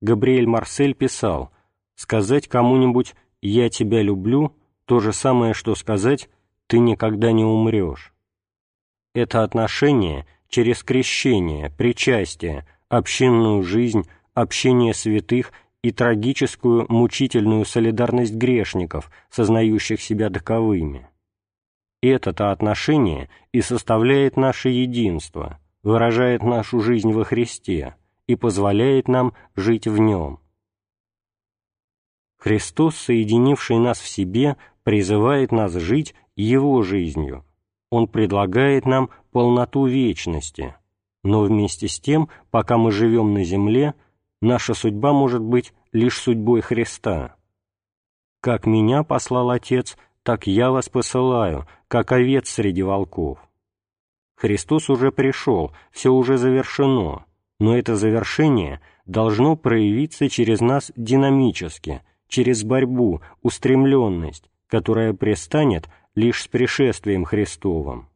Габриэль 0.00 0.46
Марсель 0.46 0.94
писал, 0.94 1.50
«Сказать 1.96 2.48
кому-нибудь 2.48 3.14
«я 3.42 3.68
тебя 3.68 4.00
люблю»— 4.00 4.56
то 4.86 5.00
же 5.00 5.12
самое, 5.12 5.52
что 5.52 5.74
сказать 5.74 6.30
«ты 6.66 6.78
никогда 6.78 7.30
не 7.30 7.44
умрешь». 7.44 8.14
Это 9.14 9.42
отношение 9.42 10.26
через 10.48 10.82
крещение, 10.82 11.68
причастие, 11.68 12.66
общинную 12.88 13.62
жизнь, 13.62 14.04
общение 14.32 14.94
святых 14.94 15.52
и 15.82 15.90
трагическую, 15.90 16.86
мучительную 16.88 17.66
солидарность 17.66 18.32
грешников, 18.32 19.10
сознающих 19.28 20.00
себя 20.00 20.30
таковыми. 20.30 21.06
Это-то 22.00 22.50
отношение 22.50 23.28
и 23.52 23.60
составляет 23.60 24.38
наше 24.38 24.70
единство, 24.70 25.58
выражает 25.84 26.42
нашу 26.42 26.80
жизнь 26.80 27.12
во 27.12 27.22
Христе 27.22 27.94
и 28.26 28.34
позволяет 28.34 29.06
нам 29.06 29.34
жить 29.54 29.86
в 29.86 29.98
Нем. 29.98 30.40
Христос, 32.38 32.96
соединивший 32.96 33.78
нас 33.78 34.00
в 34.00 34.08
себе, 34.08 34.56
призывает 34.82 35.52
нас 35.52 35.72
жить 35.74 36.14
Его 36.34 36.82
жизнью, 36.82 37.44
он 37.90 38.08
предлагает 38.08 38.86
нам 38.86 39.10
полноту 39.30 39.86
вечности, 39.86 40.74
но 41.22 41.42
вместе 41.42 41.86
с 41.86 42.00
тем, 42.00 42.28
пока 42.50 42.76
мы 42.76 42.90
живем 42.90 43.34
на 43.34 43.44
земле, 43.44 43.94
наша 44.42 44.74
судьба 44.74 45.12
может 45.12 45.42
быть 45.42 45.72
лишь 45.92 46.18
судьбой 46.18 46.60
Христа. 46.60 47.36
«Как 48.40 48.66
меня 48.66 49.04
послал 49.04 49.50
Отец, 49.50 49.96
так 50.22 50.46
я 50.46 50.72
вас 50.72 50.88
посылаю, 50.88 51.68
как 51.88 52.10
овец 52.10 52.48
среди 52.48 52.82
волков». 52.82 53.38
Христос 54.36 54.90
уже 54.90 55.12
пришел, 55.12 55.72
все 55.90 56.10
уже 56.12 56.36
завершено, 56.36 57.24
но 57.60 57.76
это 57.76 57.96
завершение 57.96 58.80
должно 59.06 59.56
проявиться 59.56 60.28
через 60.28 60.60
нас 60.60 60.92
динамически, 60.96 62.02
через 62.28 62.64
борьбу, 62.64 63.20
устремленность, 63.42 64.50
которая 64.66 65.12
престанет 65.12 65.88
лишь 66.14 66.42
с 66.42 66.48
пришествием 66.48 67.24
Христовым. 67.24 68.08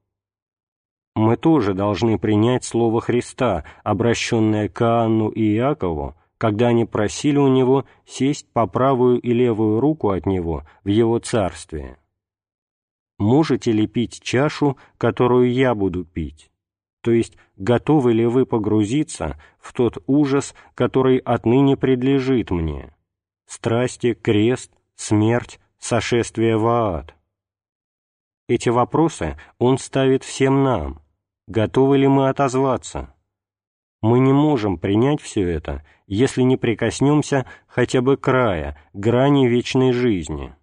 Мы 1.15 1.37
тоже 1.37 1.75
должны 1.75 2.19
принять 2.19 2.65
слово 2.65 3.01
Христа, 3.01 3.65
обращенное 3.83 4.69
к 4.69 4.83
Иоанну 4.83 5.29
и 5.29 5.57
Иакову, 5.57 6.15
когда 6.39 6.69
они 6.69 6.85
просили 6.85 7.39
у 7.39 7.49
него 7.49 7.85
сесть 8.07 8.47
по 8.53 8.67
правую 8.67 9.21
и 9.21 9.33
левую 9.33 9.81
руку 9.81 10.11
от 10.11 10.27
него 10.27 10.63
в 10.85 10.89
его 10.89 11.19
царстве. 11.19 11.99
«Можете 13.19 13.73
ли 13.73 13.87
пить 13.87 14.21
чашу, 14.23 14.77
которую 14.97 15.53
я 15.53 15.75
буду 15.75 16.05
пить?» 16.05 16.51
То 17.03 17.13
есть, 17.13 17.37
готовы 17.57 18.13
ли 18.13 18.27
вы 18.27 18.45
погрузиться 18.45 19.41
в 19.59 19.73
тот 19.73 20.03
ужас, 20.07 20.55
который 20.75 21.19
отныне 21.19 21.77
предлежит 21.77 22.51
мне? 22.51 22.95
Страсти, 23.47 24.15
крест, 24.15 24.73
смерть, 24.95 25.61
сошествие 25.79 26.57
в 26.57 26.67
ад. 26.67 27.15
Эти 28.49 28.69
вопросы 28.69 29.39
он 29.59 29.79
ставит 29.79 30.25
всем 30.25 30.65
нам. 30.65 31.01
Готовы 31.47 31.99
ли 31.99 32.09
мы 32.09 32.29
отозваться? 32.29 33.15
Мы 34.01 34.21
не 34.21 34.33
можем 34.33 34.79
принять 34.79 35.21
все 35.21 35.43
это, 35.43 35.85
если 36.07 36.43
не 36.43 36.57
прикоснемся 36.57 37.47
хотя 37.67 38.01
бы 38.01 38.17
края, 38.17 38.77
грани 38.93 39.49
вечной 39.49 39.93
жизни. 39.93 40.55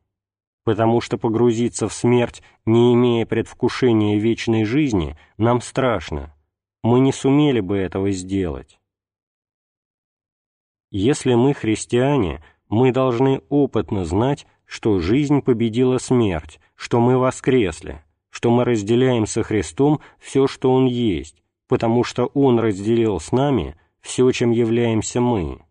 Потому 0.65 0.99
что 0.99 1.17
погрузиться 1.17 1.87
в 1.87 1.93
смерть, 1.93 2.43
не 2.65 2.93
имея 2.95 3.25
предвкушения 3.25 4.19
вечной 4.19 4.65
жизни, 4.65 5.15
нам 5.37 5.61
страшно. 5.61 6.35
Мы 6.83 6.99
не 6.99 7.13
сумели 7.13 7.61
бы 7.61 7.77
этого 7.77 8.11
сделать. 8.11 8.79
Если 10.91 11.35
мы 11.35 11.53
христиане, 11.53 12.43
мы 12.67 12.91
должны 12.91 13.41
опытно 13.49 14.05
знать, 14.05 14.47
что 14.65 14.99
жизнь 14.99 15.41
победила 15.41 15.99
смерть, 15.99 16.59
что 16.73 16.99
мы 16.99 17.17
воскресли, 17.17 18.03
что 18.31 18.49
мы 18.49 18.65
разделяем 18.65 19.27
со 19.27 19.43
Христом 19.43 20.01
все, 20.19 20.47
что 20.47 20.73
Он 20.73 20.87
есть, 20.87 21.43
потому 21.67 22.03
что 22.03 22.25
Он 22.33 22.59
разделил 22.59 23.19
с 23.19 23.31
нами 23.31 23.77
все, 24.01 24.31
чем 24.31 24.49
являемся 24.49 25.21
мы. 25.21 25.61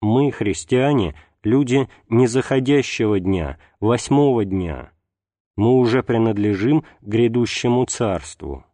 Мы, 0.00 0.30
христиане, 0.30 1.16
люди 1.44 1.88
незаходящего 2.08 3.20
дня, 3.20 3.58
восьмого 3.80 4.44
дня. 4.44 4.92
Мы 5.56 5.74
уже 5.74 6.02
принадлежим 6.02 6.84
грядущему 7.00 7.84
царству. 7.86 8.64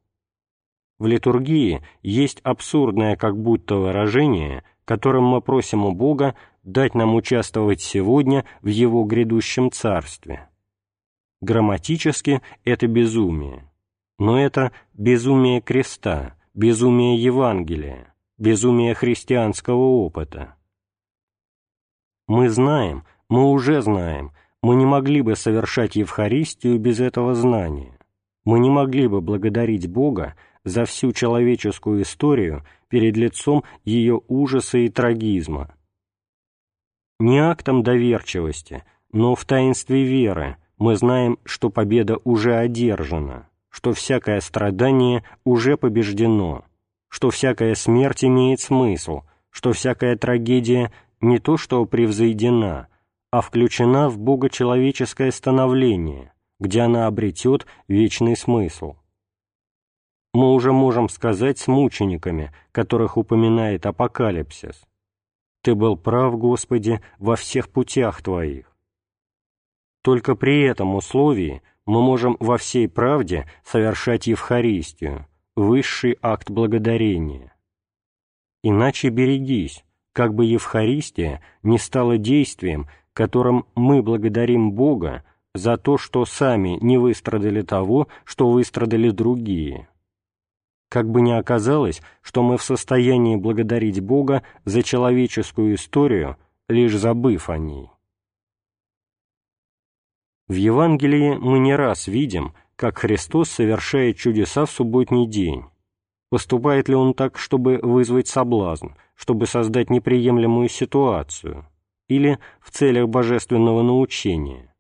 В 0.99 1.07
литургии 1.07 1.83
есть 2.03 2.41
абсурдное 2.43 3.17
как 3.17 3.41
будто 3.41 3.77
выражение, 3.77 4.65
которым 4.85 5.25
мы 5.25 5.41
просим 5.41 5.85
у 5.85 5.93
Бога 5.93 6.35
дать 6.65 6.95
нам 6.95 7.15
участвовать 7.15 7.81
сегодня 7.81 8.45
в 8.63 8.67
Его 8.67 9.05
грядущем 9.05 9.71
царстве. 9.71 10.49
Грамматически 11.41 12.43
это 12.65 12.89
безумие, 12.89 13.71
но 14.19 14.41
это 14.41 14.73
безумие 14.93 15.61
креста, 15.61 16.35
безумие 16.53 17.23
Евангелия, 17.23 18.13
безумие 18.39 18.95
христианского 18.95 19.77
опыта. 19.77 20.58
Мы 22.29 22.49
знаем, 22.49 23.03
мы 23.29 23.51
уже 23.51 23.83
знаем, 23.83 24.31
мы 24.63 24.77
не 24.77 24.87
могли 24.87 25.23
бы 25.23 25.35
совершать 25.35 25.97
Евхаристию 25.97 26.79
без 26.79 27.01
этого 27.01 27.35
знания. 27.35 27.99
Мы 28.45 28.61
не 28.61 28.71
могли 28.71 29.09
бы 29.09 29.21
благодарить 29.21 29.91
Бога 29.91 30.37
за 30.63 30.85
всю 30.85 31.13
человеческую 31.13 32.03
историю 32.03 32.65
перед 32.89 33.17
лицом 33.17 33.65
ее 33.85 34.21
ужаса 34.29 34.79
и 34.79 34.89
трагизма. 34.89 35.75
Не 37.19 37.41
актом 37.41 37.83
доверчивости, 37.83 38.85
но 39.11 39.35
в 39.35 39.45
таинстве 39.45 40.05
веры– 40.05 40.57
мы 40.79 40.95
знаем, 40.95 41.39
что 41.45 41.71
победа 41.71 42.19
уже 42.25 42.57
одержана, 42.57 43.49
что 43.69 43.93
всякое 43.93 44.41
страдание 44.41 45.25
уже 45.45 45.77
побеждено, 45.77 46.65
что 47.09 47.31
всякая 47.31 47.75
смерть 47.75 48.25
имеет 48.25 48.61
смысл, 48.61 49.23
что 49.51 49.73
всякая 49.73 50.17
трагедия 50.17 50.93
не 51.21 51.39
то 51.39 51.57
что 51.57 51.85
превзойдена, 51.85 52.89
а 53.31 53.41
включена 53.41 54.09
в 54.09 54.19
богочеловеческое 54.19 55.31
становление, 55.31 56.33
где 56.61 56.81
она 56.83 57.07
обретет 57.07 57.67
вечный 57.89 58.37
смысл. 58.37 58.97
Мы 60.33 60.53
уже 60.53 60.73
можем 60.73 61.09
сказать 61.09 61.59
с 61.59 61.69
мучениками, 61.69 62.53
которых 62.73 63.17
упоминает 63.17 63.87
Апокалипсис. 63.87 64.83
«Ты 65.63 65.75
был 65.75 65.97
прав, 65.97 66.39
Господи, 66.39 67.01
во 67.19 67.37
всех 67.37 67.69
путях 67.71 68.23
Твоих, 68.23 68.69
только 70.03 70.37
при 70.37 70.63
этом 70.63 70.95
условии 70.95 71.63
мы 71.85 72.03
можем 72.03 72.37
во 72.41 72.57
всей 72.59 72.89
правде 72.89 73.47
совершать 73.65 74.27
Евхаристию, 74.27 75.27
высший 75.57 76.17
акт 76.23 76.51
благодарения. 76.51 77.55
Иначе 78.63 79.09
берегись, 79.09 79.85
как 80.19 80.35
бы 80.35 80.47
Евхаристия 80.47 81.41
не 81.63 81.79
стала 81.79 82.19
действием, 82.19 82.89
которым 83.13 83.67
мы 83.77 84.03
благодарим 84.03 84.73
Бога 84.73 85.23
за 85.55 85.77
то, 85.77 85.97
что 85.97 86.25
сами 86.25 86.77
не 86.81 86.99
выстрадали 86.99 87.63
того, 87.63 88.09
что 88.25 88.51
выстрадали 88.51 89.11
другие. 89.11 89.89
Как 90.89 91.09
бы 91.09 91.21
ни 91.21 91.31
оказалось, 91.31 92.03
что 92.21 92.43
мы 92.43 92.59
в 92.59 92.65
состоянии 92.65 93.37
благодарить 93.37 94.01
Бога 94.01 94.43
за 94.65 94.83
человеческую 94.83 95.77
историю, 95.77 96.37
лишь 96.67 96.97
забыв 96.97 97.49
о 97.49 97.57
ней. 97.57 97.89
В 100.49 100.55
Евангелии 100.55 101.37
мы 101.37 101.61
не 101.61 101.77
раз 101.77 102.09
видим, 102.09 102.55
как 102.75 102.99
Христос 102.99 103.51
совершает 103.51 104.17
чудеса 104.17 104.67
в 104.67 104.71
субботний 104.73 105.29
день. 105.29 105.67
Поступает 106.31 106.89
ли 106.89 106.95
Он 106.95 107.15
так, 107.15 107.39
чтобы 107.39 107.79
вызвать 107.83 108.29
соблазн, 108.29 108.89
чтобы 109.15 109.47
создать 109.47 109.91
неприемлемую 109.91 110.69
ситуацию, 110.69 111.67
или 112.09 112.39
в 112.61 112.71
целях 112.71 113.09
божественного 113.09 113.83
научения? 113.83 114.75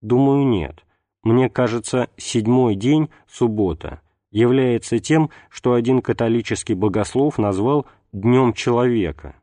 Думаю, 0.00 0.46
нет. 0.46 0.84
Мне 1.22 1.48
кажется, 1.48 2.08
седьмой 2.16 2.74
день, 2.74 3.10
суббота, 3.28 4.00
является 4.30 4.98
тем, 4.98 5.30
что 5.50 5.74
один 5.74 6.00
католический 6.00 6.74
богослов 6.74 7.38
назвал 7.38 7.86
«днем 8.12 8.54
человека». 8.54 9.36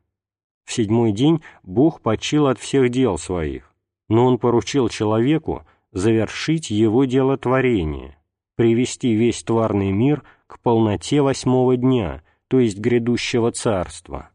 В 0.64 0.72
седьмой 0.72 1.12
день 1.12 1.42
Бог 1.62 2.00
почил 2.00 2.46
от 2.46 2.58
всех 2.58 2.90
дел 2.90 3.16
своих 3.18 3.70
но 4.10 4.26
он 4.26 4.38
поручил 4.38 4.88
человеку 4.88 5.64
завершить 5.92 6.68
его 6.70 7.04
дело 7.04 7.38
творения, 7.38 8.18
привести 8.56 9.14
весь 9.14 9.42
тварный 9.42 9.92
мир 9.92 10.24
к 10.50 10.58
полноте 10.58 11.22
восьмого 11.22 11.76
дня, 11.76 12.22
то 12.48 12.58
есть 12.58 12.78
грядущего 12.78 13.52
царства. 13.52 14.30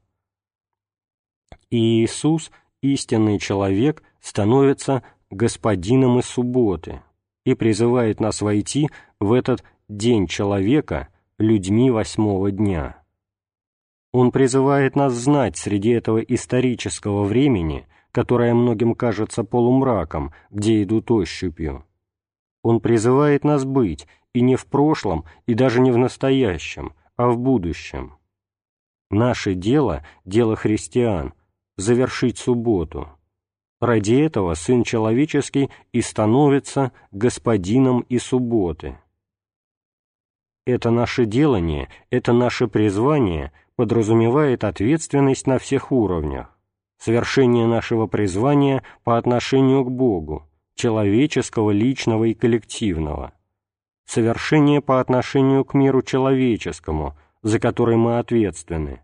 И 1.70 2.03
Иисус, 2.03 2.51
истинный 2.82 3.38
человек, 3.38 4.01
становится 4.22 5.03
господином 5.30 6.20
и 6.20 6.22
субботы 6.22 7.01
и 7.43 7.53
призывает 7.53 8.20
нас 8.20 8.41
войти 8.41 8.89
в 9.20 9.34
этот 9.34 9.63
день 9.89 10.26
человека 10.28 11.09
людьми 11.38 11.91
восьмого 11.91 12.49
дня. 12.49 13.03
Он 14.13 14.32
призывает 14.32 14.95
нас 14.95 15.13
знать 15.13 15.57
среди 15.57 15.89
этого 15.89 16.20
исторического 16.20 17.26
времени 17.26 17.86
которая 18.16 18.53
многим 18.53 18.95
кажется 18.95 19.43
полумраком, 19.43 20.32
где 20.49 20.82
идут 20.84 21.11
ощупью. 21.11 21.84
Он 22.63 22.80
призывает 22.80 23.43
нас 23.43 23.66
быть 23.66 24.07
и 24.36 24.41
не 24.41 24.57
в 24.57 24.65
прошлом, 24.65 25.23
и 25.45 25.53
даже 25.53 25.79
не 25.79 25.91
в 25.91 25.97
настоящем, 25.97 26.93
а 27.15 27.29
в 27.29 27.38
будущем. 27.39 28.17
Наше 29.09 29.53
дело, 29.53 30.05
дело 30.25 30.57
христиан, 30.57 31.33
завершить 31.77 32.38
субботу. 32.38 33.09
Ради 33.79 34.15
этого 34.15 34.53
Сын 34.55 34.83
Человеческий 34.83 35.69
и 35.93 36.01
становится 36.01 36.91
Господином 37.11 38.01
и 38.01 38.17
субботы. 38.17 38.97
Это 40.65 40.91
наше 40.91 41.25
делание, 41.25 41.88
это 42.09 42.33
наше 42.33 42.67
призвание 42.67 43.53
подразумевает 43.77 44.65
ответственность 44.65 45.47
на 45.47 45.59
всех 45.59 45.93
уровнях 45.93 46.51
совершение 46.97 47.67
нашего 47.67 48.07
призвания 48.07 48.83
по 49.03 49.17
отношению 49.17 49.83
к 49.83 49.91
Богу, 49.91 50.49
человеческого, 50.75 51.71
личного 51.71 52.25
и 52.25 52.33
коллективного, 52.33 53.33
совершение 54.05 54.81
по 54.81 54.99
отношению 54.99 55.65
к 55.65 55.73
миру 55.73 56.01
человеческому, 56.01 57.17
за 57.41 57.59
который 57.59 57.97
мы 57.97 58.19
ответственны. 58.19 59.01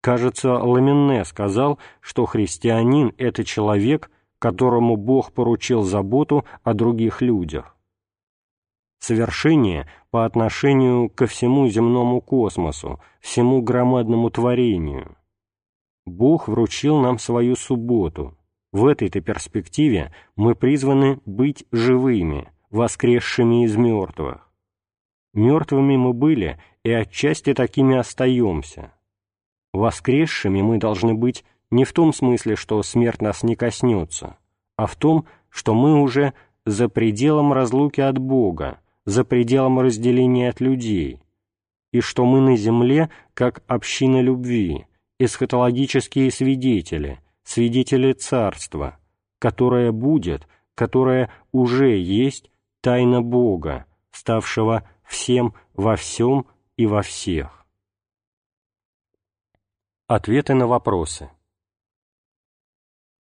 Кажется, 0.00 0.54
Ламенне 0.54 1.24
сказал, 1.24 1.78
что 2.00 2.26
христианин– 2.26 3.12
это 3.18 3.44
человек, 3.44 4.10
которому 4.38 4.96
Бог 4.96 5.32
поручил 5.32 5.82
заботу 5.82 6.44
о 6.64 6.74
других 6.74 7.22
людях. 7.22 7.76
Совершение 8.98 9.88
по 10.10 10.24
отношению 10.24 11.08
ко 11.08 11.26
всему 11.26 11.68
земному 11.68 12.20
космосу, 12.20 13.00
всему 13.20 13.62
громадному 13.62 14.30
творению– 14.30 15.16
Бог 16.04 16.48
вручил 16.48 16.98
нам 17.00 17.18
свою 17.18 17.54
субботу. 17.54 18.36
В 18.72 18.86
этой-то 18.86 19.20
перспективе 19.20 20.12
мы 20.34 20.54
призваны 20.54 21.20
быть 21.26 21.64
живыми, 21.70 22.50
воскресшими 22.72 23.64
из 23.64 23.76
мертвых. 23.76 24.48
Мертвыми 25.34 25.96
мы 25.96 26.12
были 26.12 26.58
и 26.82 26.90
отчасти 26.90 27.54
такими 27.54 27.96
остаемся. 27.96 28.92
Воскресшими 29.72 30.62
мы 30.62 30.78
должны 30.78 31.14
быть 31.14 31.44
не 31.70 31.84
в 31.84 31.92
том 31.92 32.12
смысле, 32.12 32.56
что 32.56 32.82
смерть 32.82 33.22
нас 33.22 33.42
не 33.42 33.56
коснется, 33.56 34.36
а 34.76 34.86
в 34.86 34.96
том, 34.96 35.26
что 35.48 35.74
мы 35.74 36.00
уже 36.00 36.34
за 36.66 36.88
пределом 36.88 37.52
разлуки 37.52 38.00
от 38.00 38.18
Бога, 38.18 38.80
за 39.04 39.24
пределом 39.24 39.78
разделения 39.78 40.48
от 40.48 40.60
людей, 40.60 41.20
и 41.92 42.00
что 42.00 42.24
мы 42.24 42.40
на 42.40 42.56
земле 42.56 43.10
как 43.34 43.62
община 43.66 44.20
любви, 44.20 44.86
эсхатологические 45.18 46.30
свидетели, 46.30 47.20
свидетели 47.42 48.12
Царства, 48.12 48.98
которое 49.38 49.92
будет, 49.92 50.46
которое 50.74 51.30
уже 51.52 51.96
есть 51.98 52.50
тайна 52.82 53.22
Бога, 53.22 53.86
ставшего 54.10 54.86
всем 55.04 55.54
во 55.72 55.96
всем 55.96 56.46
и 56.76 56.84
во 56.84 57.00
всех. 57.00 57.66
Ответы 60.06 60.52
на 60.52 60.66
вопросы. 60.66 61.30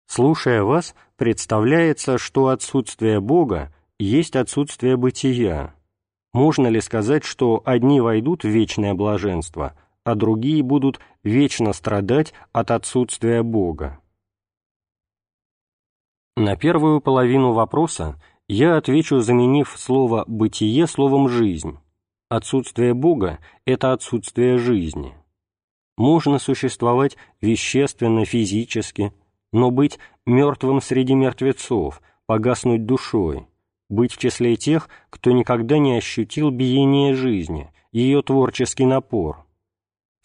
Слушая 0.07 0.63
вас, 0.63 0.95
представляется, 1.15 2.17
что 2.17 2.47
отсутствие 2.47 3.19
Бога 3.19 3.71
есть 3.99 4.35
отсутствие 4.35 4.97
бытия. 4.97 5.75
Можно 6.33 6.65
ли 6.65 6.81
сказать, 6.81 7.23
что 7.23 7.61
одни 7.63 8.01
войдут 8.01 8.43
в 8.43 8.47
вечное 8.47 8.95
блаженство– 8.95 9.77
а 10.03 10.15
другие 10.15 10.63
будут 10.63 10.99
вечно 11.23 11.73
страдать 11.73 12.33
от 12.51 12.71
отсутствия 12.71 13.43
Бога. 13.43 13.99
На 16.35 16.55
первую 16.55 17.01
половину 17.01 17.51
вопроса 17.51 18.21
я 18.49 18.75
отвечу, 18.75 19.21
заменив 19.21 19.73
слово 19.77 20.25
«бытие» 20.27 20.87
словом 20.87 21.29
«жизнь». 21.29 21.77
Отсутствие 22.27 22.93
Бога– 22.93 23.39
это 23.65 23.93
отсутствие 23.93 24.57
жизни. 24.57 25.13
Можно 25.97 26.37
существовать 26.37 27.15
вещественно, 27.39 28.25
физически, 28.25 29.13
но 29.53 29.71
быть 29.71 29.99
мертвым 30.25 30.81
среди 30.81 31.15
мертвецов, 31.15 32.01
погаснуть 32.25 32.85
душой, 32.85 33.47
быть 33.87 34.11
в 34.13 34.17
числе 34.17 34.57
тех, 34.57 34.89
кто 35.09 35.31
никогда 35.31 35.77
не 35.77 35.95
ощутил 35.95 36.49
биение 36.51 37.13
жизни, 37.13 37.71
ее 37.93 38.21
творческий 38.21 38.85
напор– 38.85 39.45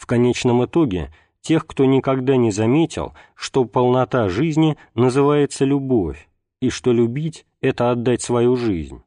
в 0.04 0.06
конечном 0.06 0.62
итоге 0.64 1.10
тех, 1.40 1.66
кто 1.66 1.86
никогда 1.86 2.36
не 2.36 2.50
заметил, 2.50 3.14
что 3.34 3.64
полнота 3.64 4.28
жизни 4.28 4.76
называется 4.94 5.64
любовь, 5.64 6.28
и 6.60 6.68
что 6.68 6.92
любить— 6.92 7.46
это 7.64 7.90
отдать 7.90 8.20
свою 8.20 8.56
жизнь. 8.56 9.02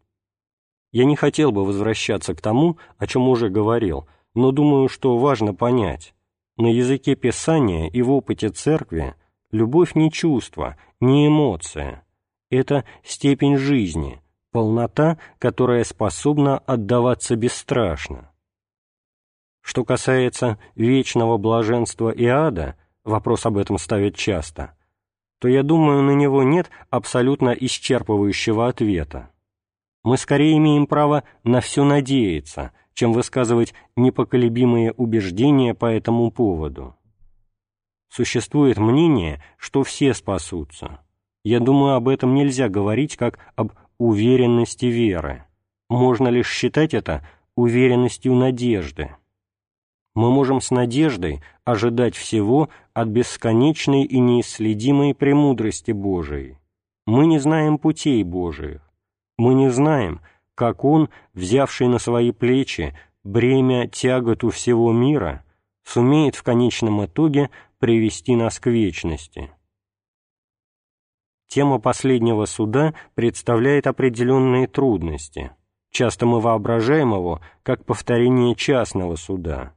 Я 0.92 1.06
не 1.06 1.16
хотел 1.16 1.52
бы 1.52 1.64
возвращаться 1.64 2.34
к 2.34 2.42
тому, 2.42 2.78
о 2.98 3.06
чем 3.06 3.28
уже 3.28 3.50
говорил, 3.50 4.08
но 4.34 4.52
думаю, 4.52 4.90
что 4.90 5.18
важно 5.18 5.54
понять. 5.54 6.16
На 6.58 6.68
языке 6.68 7.16
Писания 7.16 7.88
и 7.88 8.02
в 8.02 8.12
опыте 8.12 8.50
Церкви 8.50 9.14
любовь 9.52 9.94
не 9.94 10.12
чувство, 10.12 10.76
не 11.00 11.28
эмоция. 11.28 12.04
Это 12.50 12.84
степень 13.04 13.58
жизни, 13.58 14.22
полнота, 14.52 15.20
которая 15.38 15.84
способна 15.84 16.58
отдаваться 16.58 17.36
бесстрашно. 17.36 18.32
Что 19.62 19.84
касается 19.84 20.58
вечного 20.74 21.38
блаженства 21.38 22.10
и 22.10 22.26
ада, 22.26 22.76
вопрос 23.04 23.46
об 23.46 23.58
этом 23.58 23.78
ставят 23.78 24.16
часто, 24.16 24.77
то 25.40 25.48
я 25.48 25.64
думаю, 25.64 26.02
на 26.04 26.12
него 26.12 26.44
нет 26.44 26.70
абсолютно 26.90 27.50
исчерпывающего 27.50 28.68
ответа. 28.68 29.32
Мы 30.04 30.18
скорее 30.18 30.58
имеем 30.58 30.88
право 30.88 31.24
на 31.44 31.62
все 31.62 31.84
надеяться, 31.84 32.72
чем 32.94 33.14
высказывать 33.14 33.74
непоколебимые 33.96 34.94
убеждения 34.94 35.74
по 35.74 35.86
этому 35.86 36.32
поводу. 36.32 36.96
Существует 38.10 38.78
мнение, 38.78 39.44
что 39.58 39.84
все 39.84 40.14
спасутся. 40.14 41.02
Я 41.44 41.60
думаю, 41.60 41.96
об 41.96 42.08
этом 42.08 42.34
нельзя 42.34 42.70
говорить 42.70 43.18
как 43.18 43.38
об 43.56 43.74
уверенности 43.98 44.86
веры. 44.86 45.44
Можно 45.90 46.30
лишь 46.30 46.50
считать 46.50 46.94
это 46.94 47.28
уверенностью 47.56 48.34
надежды 48.34 49.16
мы 50.18 50.32
можем 50.32 50.62
с 50.62 50.72
надеждой 50.72 51.44
ожидать 51.64 52.16
всего 52.16 52.70
от 52.96 53.08
бесконечной 53.08 54.04
и 54.04 54.20
неисследимой 54.20 55.14
премудрости 55.14 55.92
Божией. 55.92 56.58
Мы 57.06 57.28
не 57.28 57.38
знаем 57.38 57.78
путей 57.78 58.24
Божиих. 58.24 58.82
Мы 59.38 59.54
не 59.54 59.70
знаем, 59.70 60.22
как 60.56 60.84
Он, 60.84 61.10
взявший 61.36 61.88
на 61.88 62.00
свои 62.00 62.32
плечи 62.32 62.98
бремя 63.24 63.88
тяготу 63.88 64.50
всего 64.50 64.92
мира, 64.92 65.46
сумеет 65.84 66.34
в 66.34 66.42
конечном 66.42 67.06
итоге 67.06 67.52
привести 67.78 68.36
нас 68.36 68.60
к 68.60 68.66
вечности. 68.72 69.52
Тема 71.48 71.78
последнего 71.78 72.46
суда 72.46 72.96
представляет 73.14 73.86
определенные 73.86 74.66
трудности. 74.66 75.52
Часто 75.92 76.26
мы 76.26 76.40
воображаем 76.40 77.14
его 77.14 77.40
как 77.62 77.86
повторение 77.86 78.56
частного 78.56 79.16
суда. 79.16 79.77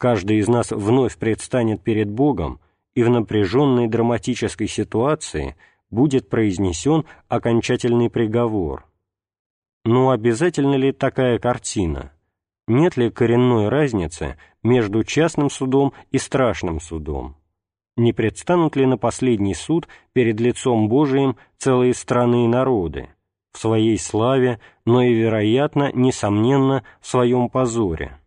Каждый 0.00 0.38
из 0.38 0.48
нас 0.48 0.70
вновь 0.70 1.18
предстанет 1.18 1.82
перед 1.82 2.10
Богом, 2.10 2.58
и 2.94 3.02
в 3.02 3.10
напряженной 3.10 3.86
драматической 3.86 4.66
ситуации 4.66 5.56
будет 5.90 6.30
произнесен 6.30 7.04
окончательный 7.28 8.08
приговор. 8.08 8.86
Но 9.84 10.08
обязательно 10.08 10.76
ли 10.76 10.92
такая 10.92 11.38
картина? 11.38 12.12
Нет 12.66 12.96
ли 12.96 13.10
коренной 13.10 13.68
разницы 13.68 14.38
между 14.62 15.04
частным 15.04 15.50
судом 15.50 15.92
и 16.10 16.16
страшным 16.16 16.80
судом? 16.80 17.36
не 17.96 18.14
предстанут 18.14 18.76
ли 18.76 18.86
на 18.86 18.96
последний 18.96 19.52
суд 19.52 19.86
перед 20.14 20.40
лицом 20.40 20.88
Божиим 20.88 21.36
целые 21.58 21.92
страны 21.92 22.46
и 22.46 22.48
народы, 22.48 23.10
в 23.52 23.58
своей 23.58 23.98
славе, 23.98 24.58
но 24.86 25.02
и, 25.02 25.12
вероятно, 25.12 25.90
несомненно, 25.92 26.82
в 27.02 27.06
своем 27.06 27.50
позоре. 27.50 28.18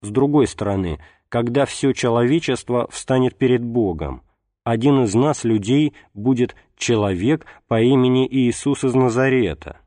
С 0.00 0.10
другой 0.10 0.46
стороны, 0.46 1.00
когда 1.28 1.66
все 1.66 1.92
человечество 1.92 2.88
встанет 2.90 3.36
перед 3.36 3.64
Богом, 3.64 4.22
один 4.64 5.04
из 5.04 5.14
нас, 5.14 5.44
людей, 5.44 5.94
будет 6.14 6.54
человек 6.76 7.46
по 7.68 7.80
имени 7.80 8.28
Иисус 8.28 8.84
из 8.84 8.94
Назарета. 8.94 9.80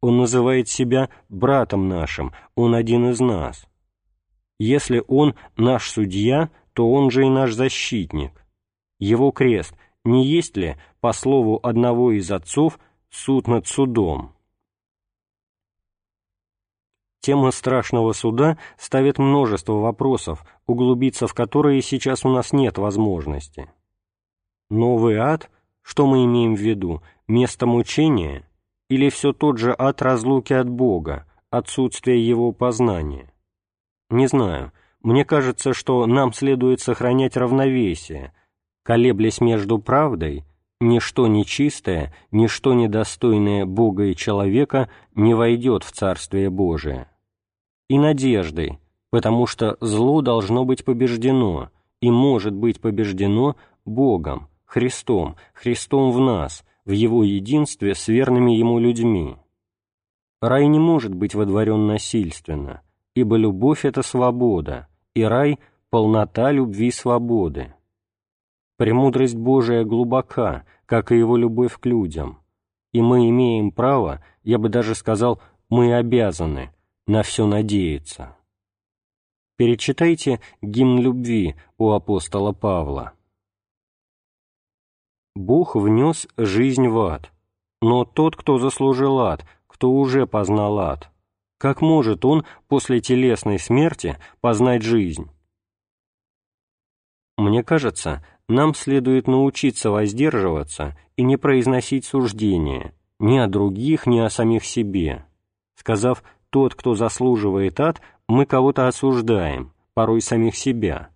Он 0.00 0.18
называет 0.18 0.68
себя 0.68 1.10
братом 1.28 1.88
нашим, 1.88 2.32
он 2.54 2.74
один 2.74 3.10
из 3.10 3.20
нас. 3.20 3.66
Если 4.58 5.02
он 5.08 5.34
наш 5.56 5.90
судья, 5.90 6.50
то 6.72 6.90
он 6.90 7.10
же 7.10 7.26
и 7.26 7.28
наш 7.28 7.52
защитник. 7.52 8.32
Его 8.98 9.30
крест 9.32 9.74
не 10.04 10.26
есть 10.26 10.56
ли, 10.56 10.76
по 11.00 11.12
слову 11.12 11.60
одного 11.62 12.12
из 12.12 12.30
отцов, 12.30 12.78
суд 13.10 13.46
над 13.46 13.66
судом? 13.66 14.34
Тема 17.28 17.50
страшного 17.50 18.14
суда 18.14 18.56
ставит 18.78 19.18
множество 19.18 19.74
вопросов, 19.74 20.46
углубиться 20.66 21.26
в 21.26 21.34
которые 21.34 21.82
сейчас 21.82 22.24
у 22.24 22.30
нас 22.30 22.54
нет 22.54 22.78
возможности. 22.78 23.70
Новый 24.70 25.16
ад, 25.18 25.50
что 25.82 26.06
мы 26.06 26.24
имеем 26.24 26.54
в 26.54 26.60
виду, 26.60 27.02
место 27.26 27.66
мучения 27.66 28.48
или 28.88 29.10
все 29.10 29.34
тот 29.34 29.58
же 29.58 29.74
ад 29.78 30.00
разлуки 30.00 30.54
от 30.54 30.70
Бога, 30.70 31.26
отсутствие 31.50 32.26
его 32.26 32.52
познания? 32.52 33.30
Не 34.08 34.26
знаю, 34.26 34.72
мне 35.02 35.26
кажется, 35.26 35.74
что 35.74 36.06
нам 36.06 36.32
следует 36.32 36.80
сохранять 36.80 37.36
равновесие, 37.36 38.32
колеблясь 38.84 39.42
между 39.42 39.78
правдой, 39.78 40.46
ничто 40.80 41.26
нечистое, 41.26 42.14
ничто 42.30 42.72
недостойное 42.72 43.66
Бога 43.66 44.04
и 44.04 44.16
человека 44.16 44.88
не 45.14 45.34
войдет 45.34 45.84
в 45.84 45.92
Царствие 45.92 46.48
Божие, 46.48 47.06
и 47.88 47.98
надеждой, 47.98 48.78
потому 49.10 49.46
что 49.46 49.76
зло 49.80 50.20
должно 50.20 50.64
быть 50.64 50.84
побеждено 50.84 51.70
и 52.00 52.10
может 52.10 52.54
быть 52.54 52.80
побеждено 52.80 53.56
Богом, 53.84 54.48
Христом, 54.64 55.36
Христом 55.54 56.12
в 56.12 56.20
нас, 56.20 56.64
в 56.84 56.90
Его 56.90 57.24
единстве 57.24 57.94
с 57.94 58.08
верными 58.08 58.52
Ему 58.52 58.78
людьми. 58.78 59.36
Рай 60.40 60.66
не 60.68 60.78
может 60.78 61.14
быть 61.14 61.34
водворен 61.34 61.86
насильственно, 61.86 62.82
ибо 63.14 63.36
любовь— 63.36 63.84
это 63.86 64.02
свобода, 64.02 64.86
и 65.14 65.22
рай— 65.22 65.58
полнота 65.90 66.52
любви 66.52 66.90
свободы. 66.90 67.74
Премудрость 68.76 69.36
Божия 69.36 69.84
глубока, 69.84 70.64
как 70.86 71.10
и 71.10 71.18
Его 71.18 71.36
любовь 71.36 71.78
к 71.80 71.86
людям, 71.86 72.38
и 72.92 73.00
мы 73.02 73.28
имеем 73.30 73.72
право, 73.72 74.22
я 74.44 74.58
бы 74.58 74.68
даже 74.68 74.94
сказал, 74.94 75.40
мы 75.68 75.94
обязаны 75.94 76.70
на 77.08 77.22
все 77.22 77.46
надеяться. 77.46 78.36
Перечитайте 79.56 80.40
гимн 80.62 81.00
любви 81.00 81.56
у 81.78 81.90
апостола 81.90 82.52
Павла. 82.52 83.14
Бог 85.34 85.74
внес 85.74 86.28
жизнь 86.36 86.86
в 86.86 86.98
ад, 87.00 87.32
но 87.80 88.04
тот, 88.04 88.36
кто 88.36 88.58
заслужил 88.58 89.18
ад, 89.20 89.44
кто 89.66 89.90
уже 89.90 90.26
познал 90.26 90.78
ад, 90.78 91.10
как 91.58 91.80
может 91.80 92.24
он 92.24 92.44
после 92.68 93.00
телесной 93.00 93.58
смерти 93.58 94.18
познать 94.40 94.82
жизнь? 94.82 95.30
Мне 97.36 97.64
кажется, 97.64 98.24
нам 98.48 98.74
следует 98.74 99.26
научиться 99.26 99.90
воздерживаться 99.90 100.96
и 101.16 101.22
не 101.22 101.36
произносить 101.36 102.04
суждения 102.04 102.94
ни 103.18 103.38
о 103.38 103.46
других, 103.46 104.06
ни 104.06 104.18
о 104.18 104.28
самих 104.28 104.64
себе. 104.64 105.24
Сказав 105.74 106.22
«тот, 106.50 106.74
кто 106.74 106.94
заслуживает 106.94 107.80
ад», 107.80 108.00
мы 108.28 108.44
кого-то 108.44 108.86
осуждаем, 108.86 109.72
порой 109.94 110.20
самих 110.20 110.54
себя, 110.54 111.08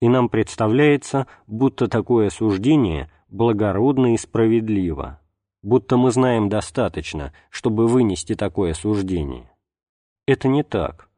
и 0.00 0.08
нам 0.08 0.28
представляется, 0.28 1.26
будто 1.46 1.86
такое 1.86 2.28
осуждение 2.28 3.10
благородно 3.28 4.14
и 4.14 4.16
справедливо, 4.16 5.20
будто 5.62 5.96
мы 5.96 6.10
знаем 6.10 6.48
достаточно, 6.48 7.32
чтобы 7.50 7.86
вынести 7.86 8.34
такое 8.34 8.72
суждение. 8.72 9.50
Это 10.26 10.48
не 10.48 10.62
так. 10.62 11.08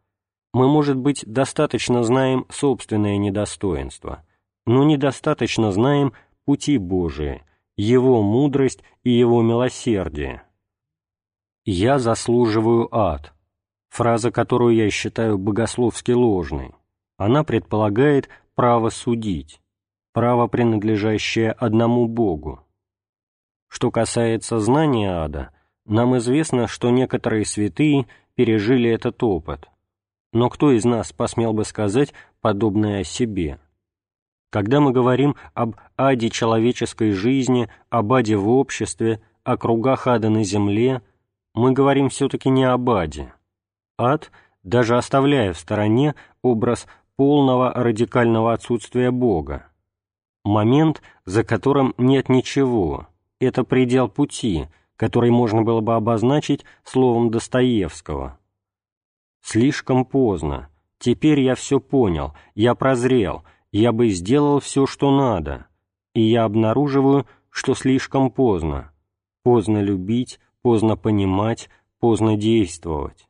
Мы, 0.52 0.68
может 0.68 0.96
быть, 0.96 1.24
достаточно 1.26 2.02
знаем 2.02 2.46
собственное 2.50 3.16
недостоинство, 3.16 4.24
но 4.66 4.84
недостаточно 4.84 5.70
знаем 5.70 6.12
пути 6.44 6.78
Божии, 6.78 7.42
Его 7.76 8.22
мудрость 8.22 8.82
и 9.04 9.10
Его 9.10 9.42
милосердие. 9.42 10.42
«Я 11.64 11.98
заслуживаю 11.98 12.88
ад»— 12.94 13.34
фраза, 13.88 14.30
которую 14.30 14.74
я 14.74 14.90
считаю 14.90 15.38
богословски 15.38 16.12
ложной. 16.12 16.74
Она 17.16 17.44
предполагает 17.44 18.28
право 18.54 18.90
судить, 18.90 19.60
право, 20.12 20.46
принадлежащее 20.46 21.52
одному 21.52 22.06
Богу. 22.06 22.60
Что 23.68 23.90
касается 23.90 24.60
знания 24.60 25.10
ада, 25.10 25.50
нам 25.84 26.16
известно, 26.18 26.66
что 26.66 26.90
некоторые 26.90 27.44
святые 27.44 28.06
пережили 28.34 28.90
этот 28.90 29.22
опыт. 29.22 29.68
Но 30.32 30.50
кто 30.50 30.72
из 30.72 30.84
нас 30.84 31.12
посмел 31.12 31.52
бы 31.52 31.64
сказать 31.64 32.12
подобное 32.40 33.00
о 33.00 33.04
себе? 33.04 33.58
Когда 34.50 34.80
мы 34.80 34.92
говорим 34.92 35.36
об 35.54 35.76
аде 35.96 36.30
человеческой 36.30 37.12
жизни, 37.12 37.68
об 37.90 38.12
аде 38.12 38.36
в 38.36 38.48
обществе, 38.48 39.20
о 39.44 39.56
кругах 39.56 40.06
ада 40.06 40.30
на 40.30 40.42
земле, 40.44 41.02
мы 41.54 41.72
говорим 41.72 42.08
все-таки 42.08 42.48
не 42.48 42.64
об 42.64 42.88
аде. 42.90 43.32
Ад, 43.98 44.30
даже 44.62 44.96
оставляя 44.96 45.52
в 45.52 45.58
стороне 45.58 46.14
образ 46.40 46.86
полного 47.16 47.72
радикального 47.74 48.52
отсутствия 48.52 49.10
Бога. 49.10 49.66
Момент, 50.44 51.02
за 51.24 51.42
которым 51.42 51.94
нет 51.98 52.28
ничего, 52.28 53.08
это 53.40 53.64
предел 53.64 54.08
пути, 54.08 54.68
который 54.96 55.30
можно 55.30 55.62
было 55.62 55.80
бы 55.80 55.96
обозначить 55.96 56.64
словом 56.84 57.30
Достоевского. 57.30 58.38
«Слишком 59.42 60.04
поздно. 60.04 60.68
Теперь 60.98 61.40
я 61.40 61.54
все 61.54 61.80
понял, 61.80 62.34
я 62.54 62.74
прозрел, 62.74 63.44
я 63.72 63.92
бы 63.92 64.08
сделал 64.08 64.60
все, 64.60 64.86
что 64.86 65.10
надо, 65.10 65.66
и 66.14 66.22
я 66.22 66.44
обнаруживаю, 66.44 67.26
что 67.50 67.74
слишком 67.74 68.30
поздно. 68.30 68.92
Поздно 69.42 69.78
любить, 69.80 70.40
поздно 70.62 70.96
понимать, 70.96 71.68
поздно 71.98 72.36
действовать». 72.36 73.27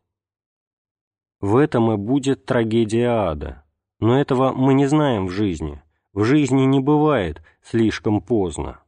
В 1.40 1.56
этом 1.56 1.92
и 1.92 1.96
будет 1.96 2.44
трагедия 2.44 3.08
ада. 3.08 3.64
Но 4.00 4.20
этого 4.20 4.52
мы 4.52 4.74
не 4.74 4.86
знаем 4.86 5.26
в 5.26 5.30
жизни. 5.30 5.82
В 6.12 6.24
жизни 6.24 6.62
не 6.62 6.80
бывает 6.80 7.42
слишком 7.62 8.20
поздно. 8.20 8.80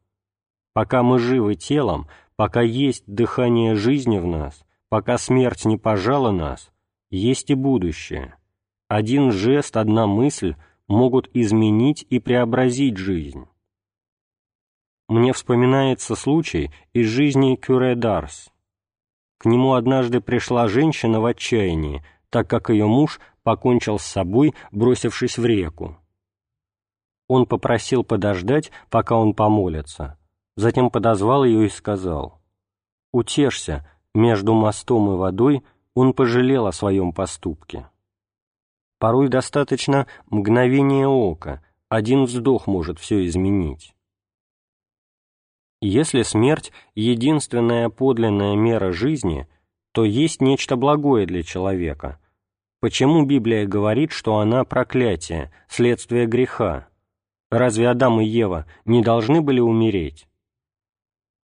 Пока 0.73 1.03
мы 1.03 1.19
живы 1.19 1.55
телом, 1.55 2.07
Пока 2.41 2.63
есть 2.63 3.05
дыхание 3.07 3.75
жизни 3.75 4.17
в 4.17 4.25
нас, 4.25 4.65
пока 4.89 5.19
смерть 5.19 5.67
не 5.67 5.77
пожала 5.77 6.31
нас, 6.31 6.73
есть 7.11 7.51
и 7.51 7.55
будущее. 7.55 8.35
Один 8.89 9.31
жест, 9.31 9.77
одна 9.77 10.07
мысль 10.07 10.55
могут 10.89 11.29
изменить 11.35 12.07
и 12.09 12.19
преобразить 12.19 12.97
жизнь. 12.97 13.45
Мне 15.07 15.35
вспоминается 15.35 16.17
случай 16.17 16.71
из 16.95 17.09
жизни 17.09 17.57
Кюре 17.57 17.95
Дарс. 17.95 18.51
К 19.37 19.45
нему 19.45 19.75
однажды 19.75 20.23
пришла 20.23 20.67
женщина 20.67 21.21
в 21.21 21.27
отчаянии, 21.27 22.03
так 22.31 22.49
как 22.49 22.71
ее 22.71 22.87
муж 22.87 23.21
покончил 23.43 23.99
с 23.99 24.05
собой, 24.05 24.55
бросившись 24.73 25.39
в 25.39 25.45
реку. 25.45 25.99
Он 27.29 27.47
попросил 27.47 28.03
подождать, 28.03 28.73
пока 28.89 29.17
он 29.17 29.35
помолится, 29.35 30.19
затем 30.57 30.91
подозвал 30.91 31.45
ее 31.45 31.67
и 31.67 31.69
сказал, 31.69 32.41
«Утешься, 33.13 33.89
между 34.15 34.55
мостом 34.55 35.13
и 35.13 35.17
водой 35.17 35.65
он 35.95 36.13
пожалел 36.13 36.67
о 36.67 36.73
своем 36.73 37.13
поступке. 37.13 37.89
Порой 38.99 39.29
достаточно 39.29 40.07
мгновения 40.27 41.07
ока, 41.07 41.63
один 41.89 42.25
вздох 42.25 42.67
может 42.67 42.99
все 42.99 43.25
изменить. 43.27 43.95
Если 45.81 46.23
смерть— 46.23 46.73
единственная 46.95 47.89
подлинная 47.89 48.55
мера 48.55 48.93
жизни, 48.93 49.49
то 49.93 50.05
есть 50.05 50.41
нечто 50.41 50.77
благое 50.77 51.27
для 51.27 51.43
человека. 51.43 52.19
Почему 52.81 53.25
Библия 53.25 53.67
говорит, 53.67 54.13
что 54.13 54.39
она 54.39 54.65
проклятие, 54.65 55.53
следствие 55.69 56.27
греха? 56.27 56.89
Разве 57.51 57.89
Адам 57.89 58.21
и 58.21 58.25
Ева 58.25 58.67
не 58.85 59.03
должны 59.03 59.43
были 59.43 59.61
умереть? 59.61 60.27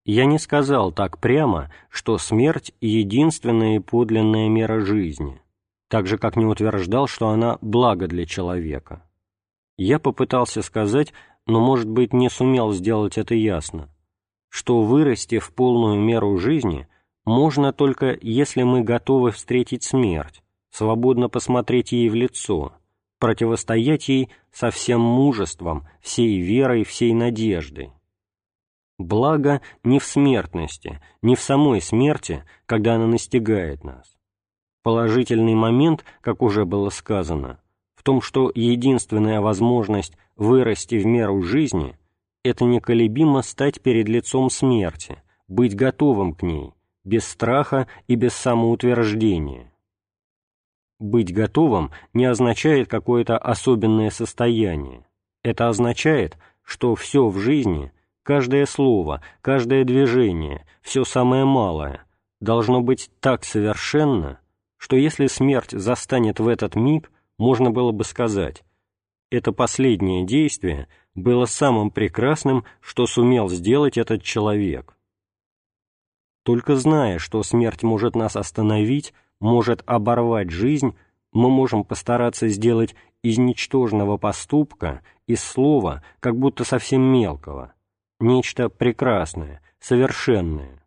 Я 0.04 0.24
не 0.24 0.38
сказал 0.38 0.92
так 0.92 1.18
прямо, 1.18 1.70
что 1.90 2.16
смерть— 2.16 2.72
единственная 2.80 3.76
и 3.76 3.80
подлинная 3.80 4.48
мера 4.48 4.80
жизни, 4.80 5.40
так 5.88 6.06
же, 6.06 6.16
как 6.16 6.36
не 6.36 6.46
утверждал, 6.46 7.08
что 7.08 7.28
она 7.28 7.58
благо 7.60 8.06
для 8.06 8.24
человека. 8.24 9.02
Я 9.76 9.98
попытался 9.98 10.62
сказать, 10.62 11.12
но, 11.46 11.60
может 11.60 11.88
быть, 11.88 12.12
не 12.12 12.30
сумел 12.30 12.72
сделать 12.72 13.18
это 13.18 13.34
ясно 13.34 13.90
что 14.56 14.80
вырасти 14.80 15.38
в 15.38 15.52
полную 15.52 16.00
меру 16.00 16.38
жизни 16.38 16.88
можно 17.26 17.72
только 17.72 18.16
если 18.22 18.62
мы 18.62 18.82
готовы 18.82 19.32
встретить 19.32 19.82
смерть, 19.82 20.42
свободно 20.70 21.28
посмотреть 21.28 21.92
ей 21.92 22.08
в 22.08 22.14
лицо, 22.14 22.72
противостоять 23.18 24.08
ей 24.08 24.30
со 24.52 24.70
всем 24.70 25.00
мужеством, 25.00 25.86
всей 26.00 26.40
верой, 26.40 26.84
всей 26.84 27.12
надеждой. 27.12 27.92
Благо 28.98 29.60
не 29.82 29.98
в 29.98 30.04
смертности, 30.04 31.02
не 31.20 31.34
в 31.34 31.40
самой 31.40 31.82
смерти, 31.82 32.44
когда 32.64 32.94
она 32.94 33.06
настигает 33.06 33.84
нас. 33.84 34.16
Положительный 34.82 35.54
момент, 35.54 36.04
как 36.20 36.42
уже 36.42 36.64
было 36.64 36.90
сказано, 36.90 37.60
в 37.96 38.04
том, 38.04 38.22
что 38.22 38.52
единственная 38.54 39.40
возможность 39.40 40.16
вырасти 40.36 40.94
в 40.94 41.04
меру 41.04 41.42
жизни– 41.42 41.98
это 42.44 42.64
неколебимо 42.64 43.42
стать 43.42 43.82
перед 43.82 44.08
лицом 44.08 44.48
смерти, 44.48 45.20
быть 45.48 45.74
готовым 45.74 46.32
к 46.32 46.42
ней, 46.42 46.72
без 47.06 47.26
страха 47.26 47.88
и 48.06 48.14
без 48.14 48.34
самоутверждения. 48.34 49.72
Быть 50.98 51.32
готовым 51.32 51.90
не 52.12 52.26
означает 52.26 52.88
какое-то 52.88 53.38
особенное 53.38 54.10
состояние. 54.10 55.06
Это 55.42 55.68
означает, 55.68 56.36
что 56.62 56.94
все 56.94 57.28
в 57.28 57.38
жизни, 57.38 57.92
каждое 58.22 58.66
слово, 58.66 59.22
каждое 59.40 59.84
движение, 59.84 60.66
все 60.82 61.04
самое 61.04 61.46
малое, 61.46 62.04
должно 62.40 62.82
быть 62.82 63.10
так 63.20 63.44
совершенно, 63.44 64.40
что 64.76 64.96
если 64.96 65.28
смерть 65.28 65.70
застанет 65.70 66.40
в 66.40 66.48
этот 66.48 66.74
миг, 66.74 67.10
можно 67.38 67.70
было 67.70 67.92
бы 67.92 68.04
сказать, 68.04 68.62
это 69.30 69.52
последнее 69.52 70.26
действие– 70.26 70.88
было 71.16 71.46
самым 71.46 71.90
прекрасным, 71.90 72.64
что 72.80 73.06
сумел 73.06 73.48
сделать 73.48 73.96
этот 73.98 74.22
человек. 74.22 74.95
Только 76.46 76.76
зная, 76.76 77.18
что 77.18 77.42
смерть 77.42 77.82
может 77.82 78.14
нас 78.14 78.36
остановить, 78.36 79.12
может 79.40 79.82
оборвать 79.84 80.50
жизнь, 80.50 80.94
мы 81.32 81.50
можем 81.50 81.82
постараться 81.82 82.46
сделать 82.46 82.94
из 83.24 83.36
ничтожного 83.36 84.16
поступка, 84.16 85.02
из 85.26 85.42
слова, 85.42 86.04
как 86.20 86.38
будто 86.38 86.62
совсем 86.62 87.02
мелкого, 87.02 87.74
нечто 88.20 88.68
прекрасное, 88.68 89.60
совершенное. 89.80 90.86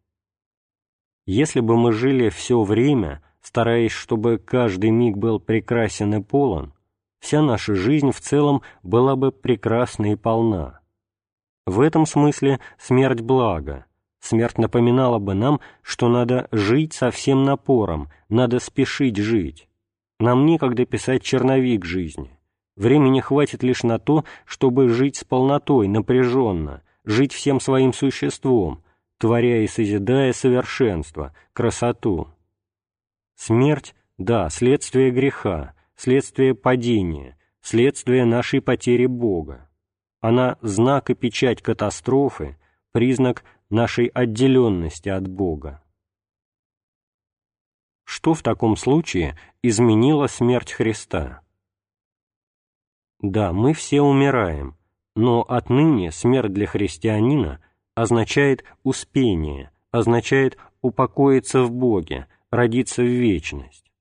Если 1.26 1.60
бы 1.60 1.76
мы 1.76 1.92
жили 1.92 2.30
все 2.30 2.64
время, 2.64 3.22
стараясь, 3.42 3.92
чтобы 3.92 4.38
каждый 4.38 4.92
миг 4.92 5.18
был 5.18 5.42
прекрасен 5.42 6.16
и 6.16 6.24
полон, 6.24 6.72
вся 7.20 7.42
наша 7.42 7.76
жизнь 7.76 8.12
в 8.12 8.22
целом 8.22 8.62
была 8.82 9.18
бы 9.18 9.34
прекрасна 9.34 10.14
и 10.14 10.16
полна. 10.16 10.80
В 11.66 11.82
этом 11.82 12.06
смысле 12.06 12.62
смерть 12.78 13.20
благо. 13.20 13.86
Смерть 14.20 14.58
напоминала 14.58 15.20
бы 15.20 15.34
нам, 15.34 15.62
что 15.82 16.10
надо 16.10 16.48
жить 16.52 16.94
со 16.94 17.10
всем 17.12 17.44
напором, 17.44 18.10
надо 18.28 18.60
спешить 18.60 19.18
жить. 19.18 19.68
Нам 20.20 20.46
некогда 20.46 20.86
писать 20.86 21.24
черновик 21.24 21.86
жизни. 21.86 22.38
Времени 22.76 23.20
хватит 23.22 23.64
лишь 23.64 23.84
на 23.84 24.00
то, 24.00 24.26
чтобы 24.46 24.90
жить 24.90 25.18
с 25.18 25.24
полнотой, 25.24 25.88
напряженно, 25.88 26.82
жить 27.06 27.34
всем 27.34 27.60
своим 27.60 27.94
существом, 27.94 28.84
творя 29.18 29.64
и 29.64 29.68
созидая 29.68 30.34
совершенство, 30.34 31.34
красоту. 31.54 32.28
Смерть, 33.36 33.96
да, 34.18 34.50
следствие 34.50 35.12
греха, 35.12 35.74
следствие 35.96 36.56
падения, 36.56 37.38
следствие 37.62 38.26
нашей 38.26 38.62
потери 38.62 39.06
Бога. 39.06 39.70
Она 40.22 40.58
знак 40.62 41.10
и 41.10 41.16
печать 41.16 41.62
катастрофы, 41.62 42.58
признак 42.92 43.44
нашей 43.70 44.08
отделенности 44.08 45.10
от 45.10 45.28
Бога. 45.28 45.84
Что 48.04 48.34
в 48.34 48.42
таком 48.42 48.76
случае 48.76 49.38
изменила 49.62 50.28
смерть 50.28 50.72
Христа? 50.72 51.42
Да, 53.22 53.54
мы 53.54 53.74
все 53.74 54.02
умираем, 54.02 54.76
но 55.16 55.42
отныне 55.42 56.12
смерть 56.12 56.54
для 56.54 56.66
христианина 56.66 57.62
означает 57.94 58.64
успение, 58.84 59.72
означает 59.92 60.58
упокоиться 60.82 61.64
в 61.64 61.72
Боге, 61.72 62.28
родиться 62.50 63.04
в 63.04 63.08
вечность. 63.08 63.92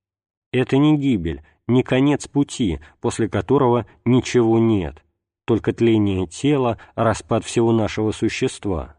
Это 0.52 0.78
не 0.78 0.96
гибель, 0.96 1.42
не 1.66 1.82
конец 1.82 2.28
пути, 2.28 2.80
после 3.00 3.28
которого 3.28 3.86
ничего 4.04 4.58
нет, 4.58 5.04
только 5.44 5.72
тление 5.72 6.26
тела, 6.26 6.78
распад 6.94 7.44
всего 7.44 7.72
нашего 7.72 8.12
существа. 8.12 8.97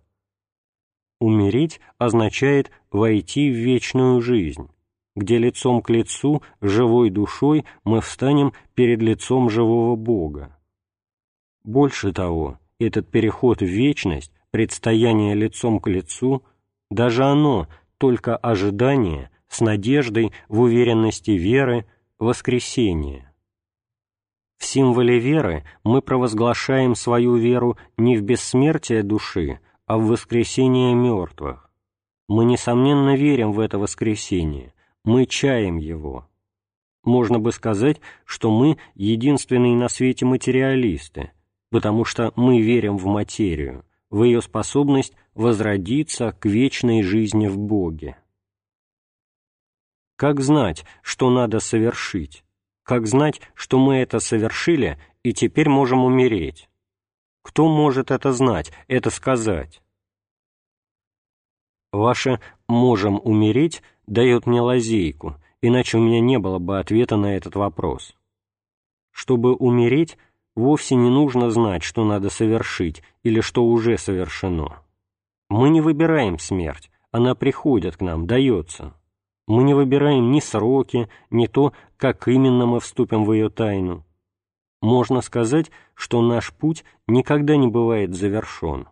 Умереть 1.20 1.82
означает 1.98 2.72
войти 2.92 3.52
в 3.52 3.56
вечную 3.56 4.22
жизнь, 4.22 4.70
где 5.16 5.38
лицом 5.38 5.82
к 5.82 5.90
лицу, 5.90 6.42
живой 6.62 7.10
душой 7.10 7.66
мы 7.84 8.02
встанем 8.02 8.54
перед 8.74 9.02
лицом 9.02 9.50
живого 9.50 9.96
Бога. 9.96 10.58
Больше 11.64 12.14
того, 12.14 12.58
этот 12.80 13.12
переход 13.12 13.62
в 13.62 13.66
вечность, 13.66 14.32
предстояние 14.52 15.36
лицом 15.36 15.80
к 15.80 15.88
лицу, 15.88 16.44
даже 16.90 17.26
оно 17.26 17.68
только 17.98 18.38
ожидание 18.38 19.30
с 19.50 19.60
надеждой 19.60 20.32
в 20.48 20.62
уверенности 20.62 21.32
веры, 21.32 21.86
Воскресение. 22.20 23.32
В 24.58 24.66
символе 24.66 25.20
веры 25.20 25.64
мы 25.86 26.02
провозглашаем 26.02 26.94
свою 26.94 27.38
веру 27.38 27.78
не 27.96 28.18
в 28.18 28.24
бессмертие 28.24 29.04
души, 29.04 29.62
а 29.90 29.98
в 29.98 30.06
воскресение 30.06 30.94
мертвых. 30.94 31.68
Мы, 32.28 32.46
несомненно, 32.46 33.16
верим 33.16 33.54
в 33.54 33.60
это 33.60 33.80
воскресение, 33.80 34.72
мы 35.04 35.26
чаем 35.26 35.78
его. 35.78 36.30
Можно 37.04 37.40
бы 37.40 37.52
сказать, 37.52 38.00
что 38.24 38.52
мы 38.52 38.78
единственные 38.94 39.76
на 39.76 39.90
свете 39.90 40.28
материалисты, 40.28 41.32
потому 41.72 42.06
что 42.06 42.32
мы 42.36 42.62
верим 42.62 42.98
в 42.98 43.08
материю, 43.08 43.84
в 44.12 44.26
ее 44.26 44.44
способность 44.44 45.16
возродиться 45.34 46.34
к 46.34 46.46
вечной 46.46 47.02
жизни 47.02 47.48
в 47.48 47.58
Боге. 47.58 48.16
Как 50.18 50.40
знать, 50.40 50.86
что 51.02 51.32
надо 51.32 51.60
совершить? 51.60 52.44
Как 52.84 53.08
знать, 53.08 53.42
что 53.56 53.80
мы 53.80 53.96
это 53.96 54.20
совершили 54.20 55.00
и 55.24 55.34
теперь 55.34 55.68
можем 55.68 56.06
умереть? 56.06 56.69
Кто 57.50 57.68
может 57.68 58.12
это 58.12 58.32
знать, 58.32 58.72
это 58.88 59.10
сказать? 59.10 59.82
Ваше 61.92 62.40
«можем 62.68 63.20
умереть» 63.24 63.82
дает 64.06 64.46
мне 64.46 64.62
лазейку, 64.62 65.36
иначе 65.60 65.98
у 65.98 66.02
меня 66.02 66.22
не 66.22 66.38
было 66.38 66.60
бы 66.60 66.78
ответа 66.78 67.18
на 67.18 67.36
этот 67.36 67.56
вопрос. 67.56 68.16
Чтобы 69.10 69.56
умереть, 69.56 70.16
вовсе 70.56 70.94
не 70.94 71.10
нужно 71.10 71.50
знать, 71.50 71.82
что 71.82 72.06
надо 72.06 72.30
совершить 72.30 73.02
или 73.24 73.42
что 73.42 73.66
уже 73.66 73.98
совершено. 73.98 74.84
Мы 75.50 75.72
не 75.72 75.82
выбираем 75.82 76.38
смерть, 76.38 76.92
она 77.10 77.34
приходит 77.34 77.98
к 77.98 78.02
нам, 78.02 78.28
дается. 78.28 78.94
Мы 79.48 79.64
не 79.64 79.74
выбираем 79.74 80.30
ни 80.30 80.40
сроки, 80.40 81.10
ни 81.32 81.48
то, 81.48 81.74
как 81.98 82.28
именно 82.28 82.68
мы 82.68 82.80
вступим 82.80 83.26
в 83.26 83.34
ее 83.34 83.50
тайну. 83.50 84.06
Можно 84.82 85.22
сказать, 85.22 85.72
что 85.94 86.22
наш 86.22 86.54
путь 86.54 86.86
никогда 87.08 87.58
не 87.58 87.68
бывает 87.68 88.16
завершен. 88.16 88.88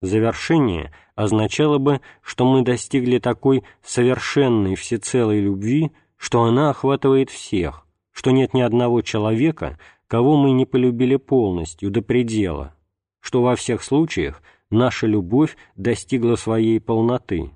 Завершение 0.00 0.92
означало 1.14 1.78
бы, 1.78 2.00
что 2.22 2.44
мы 2.44 2.62
достигли 2.62 3.18
такой 3.18 3.62
совершенной 3.82 4.74
всецелой 4.74 5.40
любви, 5.40 5.92
что 6.16 6.42
она 6.42 6.70
охватывает 6.70 7.30
всех, 7.30 7.86
что 8.10 8.30
нет 8.30 8.54
ни 8.54 8.60
одного 8.60 9.02
человека, 9.02 9.78
кого 10.06 10.36
мы 10.36 10.52
не 10.52 10.66
полюбили 10.66 11.16
полностью, 11.16 11.90
до 11.90 12.02
предела, 12.02 12.74
что 13.20 13.42
во 13.42 13.56
всех 13.56 13.82
случаях 13.82 14.42
наша 14.70 15.06
любовь 15.06 15.56
достигла 15.76 16.36
своей 16.36 16.80
полноты. 16.80 17.50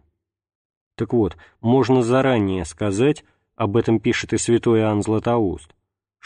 Так 0.97 1.13
вот, 1.13 1.37
можно 1.61 2.03
заранее 2.03 2.65
сказать, 2.65 3.25
об 3.57 3.77
этом 3.77 4.01
пишет 4.01 4.33
и 4.33 4.39
святой 4.39 4.81
Иоанн 4.81 5.03
Златоуст, 5.03 5.76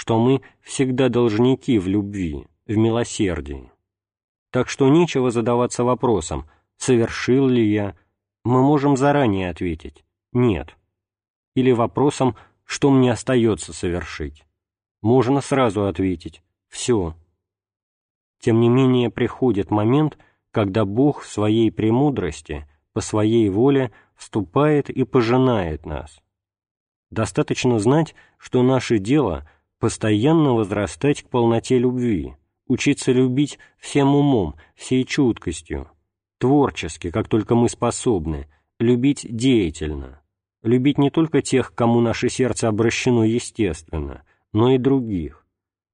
что 0.00 0.18
мы 0.18 0.40
всегда 0.62 1.10
должники 1.10 1.78
в 1.78 1.86
любви, 1.86 2.46
в 2.66 2.74
милосердии. 2.74 3.70
Так 4.50 4.70
что 4.70 4.88
нечего 4.88 5.30
задаваться 5.30 5.84
вопросом, 5.84 6.48
совершил 6.78 7.46
ли 7.46 7.70
я, 7.70 7.94
мы 8.42 8.62
можем 8.62 8.96
заранее 8.96 9.50
ответить 9.50 10.02
«нет». 10.32 10.74
Или 11.54 11.72
вопросом 11.72 12.34
«что 12.64 12.90
мне 12.90 13.12
остается 13.12 13.74
совершить?» 13.74 14.46
Можно 15.02 15.42
сразу 15.42 15.84
ответить 15.84 16.42
«все». 16.68 17.14
Тем 18.38 18.58
не 18.58 18.70
менее 18.70 19.10
приходит 19.10 19.70
момент, 19.70 20.16
когда 20.50 20.86
Бог 20.86 21.20
в 21.20 21.26
своей 21.26 21.70
премудрости, 21.70 22.66
по 22.94 23.02
своей 23.02 23.50
воле 23.50 23.92
вступает 24.16 24.88
и 24.88 25.04
пожинает 25.04 25.84
нас. 25.84 26.22
Достаточно 27.10 27.78
знать, 27.78 28.14
что 28.38 28.62
наше 28.62 28.98
дело— 28.98 29.46
постоянно 29.80 30.54
возрастать 30.54 31.22
к 31.22 31.28
полноте 31.28 31.78
любви, 31.78 32.36
учиться 32.68 33.10
любить 33.10 33.58
всем 33.78 34.14
умом, 34.14 34.54
всей 34.76 35.04
чуткостью, 35.04 35.90
творчески, 36.38 37.10
как 37.10 37.28
только 37.28 37.56
мы 37.56 37.68
способны, 37.68 38.46
любить 38.78 39.26
деятельно, 39.28 40.20
любить 40.62 40.98
не 40.98 41.10
только 41.10 41.42
тех, 41.42 41.74
кому 41.74 42.00
наше 42.00 42.28
сердце 42.28 42.68
обращено 42.68 43.24
естественно, 43.24 44.22
но 44.52 44.70
и 44.70 44.78
других, 44.78 45.46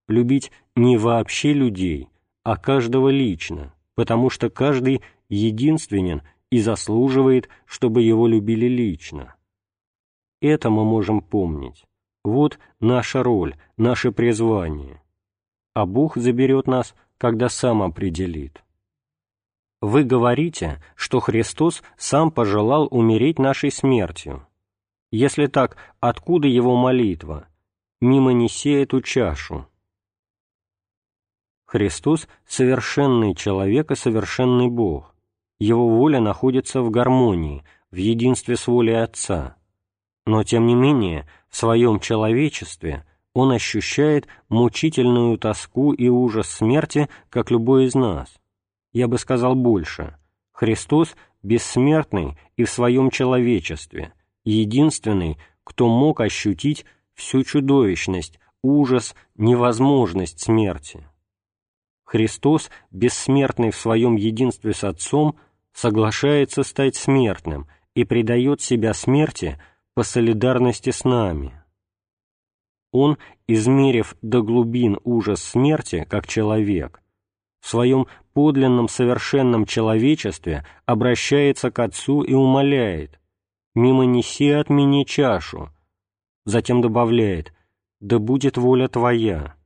любить 0.08 0.50
не 0.74 0.98
вообще 0.98 1.52
людей, 1.52 2.08
а 2.42 2.56
каждого 2.56 3.08
лично, 3.08 3.72
потому 3.94 4.30
что 4.30 4.50
каждый 4.50 5.00
единственен 5.28 6.22
и 6.50 6.60
заслуживает, 6.60 7.48
чтобы 7.66 8.02
его 8.02 8.26
любили 8.26 8.66
лично. 8.66 9.36
Это 10.40 10.70
мы 10.70 10.84
можем 10.84 11.20
помнить. 11.20 11.84
Вот 12.26 12.58
наша 12.80 13.22
роль, 13.22 13.54
наше 13.76 14.10
призвание. 14.10 15.00
А 15.74 15.86
Бог 15.86 16.16
заберет 16.16 16.66
нас, 16.66 16.96
когда 17.18 17.48
сам 17.48 17.84
определит. 17.84 18.64
Вы 19.80 20.02
говорите, 20.02 20.82
что 20.96 21.20
Христос 21.20 21.84
сам 21.96 22.32
пожелал 22.32 22.88
умереть 22.90 23.38
нашей 23.38 23.70
смертью. 23.70 24.44
Если 25.12 25.46
так, 25.46 25.76
откуда 26.00 26.48
его 26.48 26.74
молитва? 26.74 27.46
Мимо 28.00 28.32
неси 28.32 28.70
эту 28.72 29.02
чашу. 29.02 29.68
Христос— 31.64 32.26
совершенный 32.44 33.36
человек 33.36 33.92
и 33.92 33.94
совершенный 33.94 34.66
Бог. 34.66 35.14
Его 35.60 35.88
воля 35.88 36.18
находится 36.18 36.82
в 36.82 36.90
гармонии, 36.90 37.62
в 37.92 37.96
единстве 37.96 38.56
с 38.56 38.66
волей 38.66 39.00
Отца. 39.00 39.55
Но, 40.26 40.42
тем 40.42 40.66
не 40.66 40.74
менее, 40.74 41.26
в 41.48 41.56
своем 41.56 42.00
человечестве 42.00 43.06
он 43.32 43.52
ощущает 43.52 44.26
мучительную 44.48 45.38
тоску 45.38 45.92
и 45.92 46.08
ужас 46.08 46.50
смерти, 46.50 47.08
как 47.30 47.50
любой 47.50 47.86
из 47.86 47.94
нас— 47.94 48.34
я 48.96 49.08
бы 49.08 49.18
сказал 49.18 49.54
больше. 49.54 50.16
Христос 50.52 51.16
бессмертный 51.42 52.38
и 52.56 52.64
в 52.64 52.70
своем 52.70 53.10
человечестве, 53.10 54.14
единственный, 54.42 55.36
кто 55.64 55.86
мог 55.86 56.22
ощутить 56.22 56.86
всю 57.12 57.44
чудовищность, 57.44 58.40
ужас, 58.62 59.14
невозможность 59.36 60.40
смерти. 60.40 61.06
Христос, 62.04 62.70
бессмертный 62.90 63.70
в 63.70 63.76
своем 63.76 64.16
единстве 64.16 64.72
с 64.72 64.82
Отцом, 64.82 65.36
соглашается 65.74 66.62
стать 66.62 66.96
смертным 66.96 67.66
и 67.94 68.04
предает 68.04 68.62
себя 68.62 68.94
смерти 68.94 69.60
по 69.96 70.02
солидарности 70.02 70.90
с 70.90 71.04
нами. 71.04 71.58
Он, 72.92 73.16
измерив 73.46 74.14
до 74.20 74.42
глубин 74.42 74.98
ужас 75.04 75.42
смерти, 75.42 76.06
как 76.10 76.26
человек, 76.26 77.00
в 77.60 77.68
своем 77.68 78.06
подлинном 78.34 78.88
совершенном 78.88 79.64
человечестве 79.64 80.66
обращается 80.84 81.70
к 81.70 81.78
Отцу 81.78 82.20
и 82.20 82.34
умоляет 82.34 83.18
«Мимо 83.74 84.04
неси 84.04 84.50
от 84.50 84.68
меня 84.68 85.06
чашу», 85.06 85.70
затем 86.44 86.82
добавляет 86.82 87.54
«Да 88.00 88.18
будет 88.18 88.58
воля 88.58 88.88
Твоя». 88.88 89.56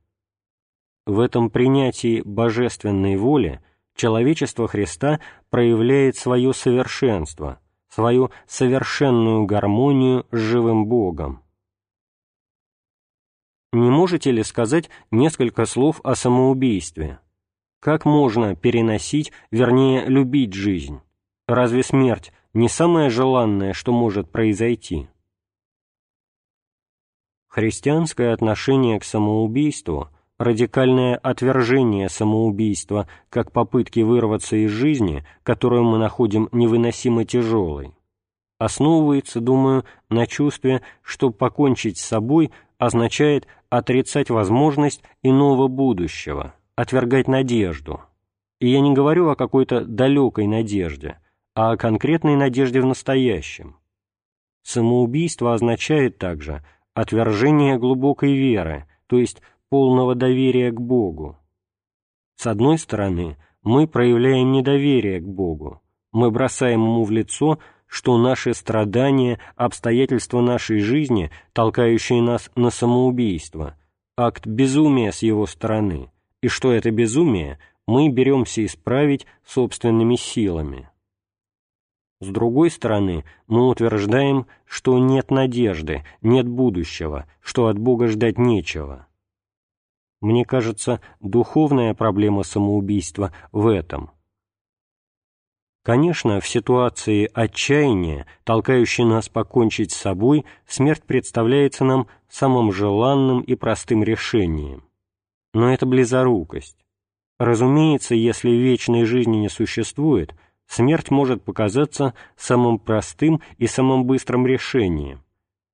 В 1.05 1.19
этом 1.19 1.49
принятии 1.49 2.21
божественной 2.23 3.17
воли 3.17 3.61
человечество 3.97 4.69
Христа 4.69 5.19
проявляет 5.49 6.15
свое 6.15 6.53
совершенство, 6.53 7.59
свою 7.91 8.31
совершенную 8.47 9.45
гармонию 9.45 10.25
с 10.31 10.37
живым 10.37 10.85
Богом. 10.85 11.43
Не 13.73 13.89
можете 13.89 14.31
ли 14.31 14.43
сказать 14.43 14.89
несколько 15.11 15.65
слов 15.65 15.99
о 16.03 16.15
самоубийстве? 16.15 17.19
Как 17.79 18.05
можно 18.05 18.55
переносить, 18.55 19.31
вернее, 19.49 20.05
любить 20.05 20.53
жизнь? 20.53 21.01
Разве 21.47 21.83
смерть 21.83 22.31
не 22.53 22.69
самое 22.69 23.09
желанное, 23.09 23.73
что 23.73 23.91
может 23.91 24.31
произойти? 24.31 25.09
Христианское 27.47 28.31
отношение 28.31 28.99
к 28.99 29.03
самоубийству, 29.03 30.09
радикальное 30.41 31.17
отвержение 31.17 32.09
самоубийства 32.09 33.07
как 33.29 33.51
попытки 33.51 33.99
вырваться 33.99 34.55
из 34.55 34.71
жизни, 34.71 35.23
которую 35.43 35.83
мы 35.83 35.99
находим 35.99 36.49
невыносимо 36.51 37.25
тяжелой, 37.25 37.93
основывается, 38.57 39.39
думаю, 39.39 39.85
на 40.09 40.25
чувстве, 40.25 40.81
что 41.03 41.29
покончить 41.29 41.99
с 41.99 42.05
собой 42.05 42.51
означает 42.79 43.45
отрицать 43.69 44.31
возможность 44.31 45.03
иного 45.21 45.67
будущего– 45.67 46.55
отвергать 46.75 47.27
надежду. 47.27 48.01
И 48.59 48.69
я 48.69 48.79
не 48.79 48.93
говорю 48.93 49.29
о 49.29 49.35
какой-то 49.35 49.85
далекой 49.85 50.47
надежде, 50.47 51.19
а 51.53 51.71
о 51.71 51.77
конкретной 51.77 52.35
надежде 52.35 52.81
в 52.81 52.85
настоящем. 52.85 53.77
Самоубийство 54.63 55.53
означает 55.53 56.17
также 56.17 56.63
отвержение 56.95 57.77
глубокой 57.77 58.33
веры, 58.33 58.87
то 59.07 59.17
есть 59.17 59.41
полного 59.71 60.13
доверия 60.13 60.71
к 60.71 60.79
Богу. 60.79 61.39
С 62.35 62.45
одной 62.45 62.77
стороны, 62.77 63.37
мы 63.63 63.87
проявляем 63.87 64.51
недоверие 64.51 65.19
к 65.19 65.25
Богу, 65.25 65.81
мы 66.11 66.29
бросаем 66.29 66.81
Ему 66.83 67.03
в 67.03 67.09
лицо, 67.09 67.57
что 67.87 68.19
наши 68.19 68.53
страдания, 68.53 69.39
обстоятельства 69.55 70.41
нашей 70.41 70.81
жизни, 70.81 71.31
толкающие 71.53 72.21
нас 72.21 72.51
на 72.55 72.69
самоубийство, 72.69 73.75
акт 74.15 74.45
безумия 74.45 75.11
с 75.11 75.23
Его 75.23 75.47
стороны– 75.47 76.11
и 76.41 76.47
что 76.47 76.71
это 76.71 76.91
безумие 76.91 77.59
мы 77.87 78.09
беремся 78.09 78.65
исправить 78.65 79.25
собственными 79.45 80.15
силами. 80.15 80.89
С 82.19 82.27
другой 82.27 82.69
стороны, 82.69 83.23
мы 83.47 83.67
утверждаем, 83.67 84.45
что 84.65 84.97
нет 84.99 85.31
надежды, 85.31 86.03
нет 86.21 86.47
будущего, 86.47 87.25
что 87.41 87.67
от 87.67 87.79
Бога 87.79 88.07
ждать 88.07 88.37
нечего. 88.37 89.07
Мне 90.21 90.45
кажется, 90.45 91.01
духовная 91.19 91.93
проблема 91.93 92.43
самоубийства 92.43 93.33
в 93.51 93.67
этом. 93.67 94.11
Конечно, 95.83 96.39
в 96.39 96.47
ситуации 96.47 97.29
отчаяния, 97.33 98.27
толкающей 98.43 99.03
нас 99.03 99.29
покончить 99.29 99.91
с 99.91 99.97
собой, 99.97 100.45
смерть 100.67 101.03
представляется 101.03 101.83
нам 101.83 102.07
самым 102.29 102.71
желанным 102.71 103.41
и 103.41 103.55
простым 103.55 104.03
решением 104.03 104.85
но 105.53 105.73
это 105.73 105.85
близорукость. 105.85 106.77
Разумеется, 107.39 108.15
если 108.15 108.51
вечной 108.51 109.05
жизни 109.05 109.37
не 109.37 109.49
существует, 109.49 110.35
смерть 110.67 111.09
может 111.09 111.43
показаться 111.43 112.13
самым 112.37 112.79
простым 112.79 113.41
и 113.57 113.67
самым 113.67 114.05
быстрым 114.05 114.45
решением, 114.45 115.23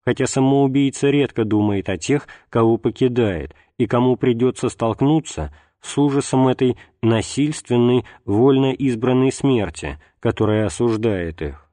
хотя 0.05 0.27
самоубийца 0.27 1.09
редко 1.09 1.43
думает 1.43 1.89
о 1.89 1.97
тех, 1.97 2.27
кого 2.49 2.77
покидает, 2.77 3.53
и 3.78 3.88
кому 3.88 4.15
придется 4.17 4.69
столкнуться 4.69 5.53
с 5.82 5.97
ужасом 5.97 6.47
этой 6.47 6.78
насильственной, 7.01 8.05
вольно 8.25 8.71
избранной 8.73 9.32
смерти, 9.32 9.99
которая 10.19 10.65
осуждает 10.65 11.41
их. 11.41 11.69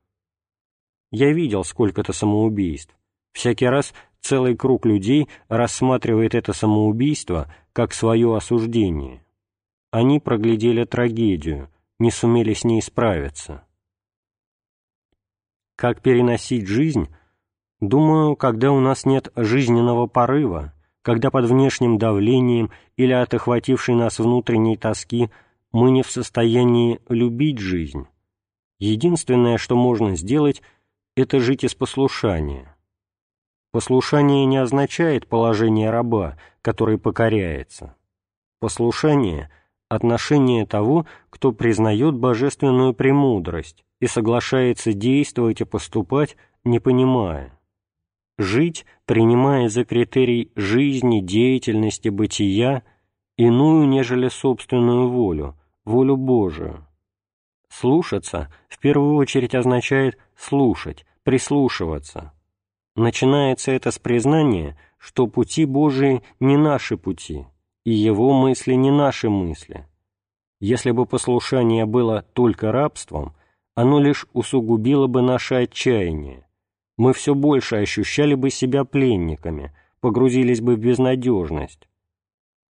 Я 1.11 1.33
видел 1.33 1.65
сколько-то 1.65 2.13
самоубийств. 2.13 2.95
Всякий 3.33 3.67
раз 3.67 3.95
целый 4.21 4.57
круг 4.57 4.87
людей 4.87 5.29
рассматривает 5.49 6.35
это 6.35 6.53
самоубийство 6.53 7.53
как 7.73 7.93
свое 7.93 8.37
осуждение. 8.37 9.25
Они 9.91 10.19
проглядели 10.21 10.85
трагедию, 10.85 11.71
не 11.99 12.11
сумели 12.11 12.53
с 12.53 12.65
ней 12.65 12.83
справиться. 12.83 13.65
Как 15.77 16.03
переносить 16.03 16.67
жизнь? 16.67 17.09
Думаю, 17.81 18.37
когда 18.37 18.73
у 18.73 18.81
нас 18.81 19.05
нет 19.05 19.33
жизненного 19.37 20.07
порыва, 20.07 20.73
когда 21.05 21.31
под 21.31 21.45
внешним 21.45 21.99
давлением 21.99 22.71
или 22.97 23.13
от 23.13 23.35
охватившей 23.35 23.95
нас 23.95 24.19
внутренней 24.19 24.79
тоски 24.79 25.29
мы 25.71 25.91
не 25.91 26.03
в 26.03 26.11
состоянии 26.11 26.99
любить 27.11 27.59
жизнь. 27.59 28.07
Единственное, 28.79 29.59
что 29.59 29.77
можно 29.77 30.17
сделать,— 30.17 30.63
это 31.17 31.41
жить 31.41 31.63
из 31.63 31.75
послушания. 31.75 32.75
Послушание 33.71 34.47
не 34.47 34.57
означает 34.57 35.27
положение 35.29 35.91
раба, 35.91 36.39
который 36.63 36.97
покоряется. 36.97 37.95
Послушание— 38.59 39.51
отношение 39.91 40.65
того, 40.65 41.05
кто 41.29 41.53
признает 41.53 42.15
божественную 42.15 42.95
премудрость 42.95 43.85
и 44.01 44.07
соглашается 44.07 44.95
действовать 44.95 45.61
и 45.61 45.65
поступать, 45.65 46.39
не 46.65 46.79
понимая. 46.79 47.59
Жить, 48.37 48.85
принимая 49.07 49.69
за 49.69 49.85
критерий 49.85 50.51
жизни, 50.57 51.21
деятельности, 51.21 52.09
бытия 52.09 52.83
иную, 53.37 53.87
нежели 53.87 54.29
собственную 54.29 55.09
волю, 55.09 55.57
волю 55.85 56.17
Божию. 56.17 56.87
Слушаться 57.69 58.53
в 58.69 58.79
первую 58.81 59.17
очередь 59.17 59.55
означает 59.55 60.19
слушать, 60.37 61.07
прислушиваться. 61.23 62.33
Начинается 62.97 63.71
это 63.73 63.91
с 63.91 63.99
признания, 63.99 64.77
что 64.99 65.27
пути 65.27 65.65
Божии 65.65 66.23
не 66.41 66.57
наши 66.57 66.97
пути, 66.97 67.47
и 67.85 67.93
Его 67.93 68.33
мысли 68.33 68.75
не 68.75 68.91
наши 68.91 69.29
мысли. 69.29 69.87
Если 70.61 70.91
бы 70.93 71.07
послушание 71.07 71.87
было 71.87 72.23
только 72.33 72.73
рабством, 72.73 73.35
оно 73.75 74.01
лишь 74.01 74.27
усугубило 74.33 75.09
бы 75.09 75.23
наше 75.23 75.57
отчаяние. 75.57 76.44
Мы 76.97 77.13
все 77.13 77.35
больше 77.35 77.77
ощущали 77.77 78.35
бы 78.35 78.51
себя 78.51 78.85
пленниками, 78.85 79.73
погрузились 80.01 80.61
бы 80.61 80.77
в 80.77 80.79
безнадежность. 80.79 81.89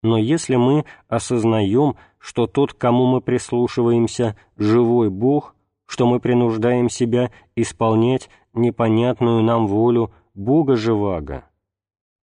Но 0.04 0.18
если 0.18 0.56
мы 0.56 0.86
осознаем, 1.08 1.96
что 2.20 2.48
тот, 2.48 2.74
кому 2.74 3.08
мы 3.08 3.22
прислушиваемся, 3.22 4.38
живой 4.56 5.10
Бог, 5.10 5.56
что 5.86 6.08
мы 6.08 6.20
принуждаем 6.20 6.90
себя 6.90 7.32
исполнять 7.56 8.30
непонятную 8.54 9.44
нам 9.44 9.68
волю 9.68 10.12
Бога 10.34 10.76
живаго, 10.76 11.46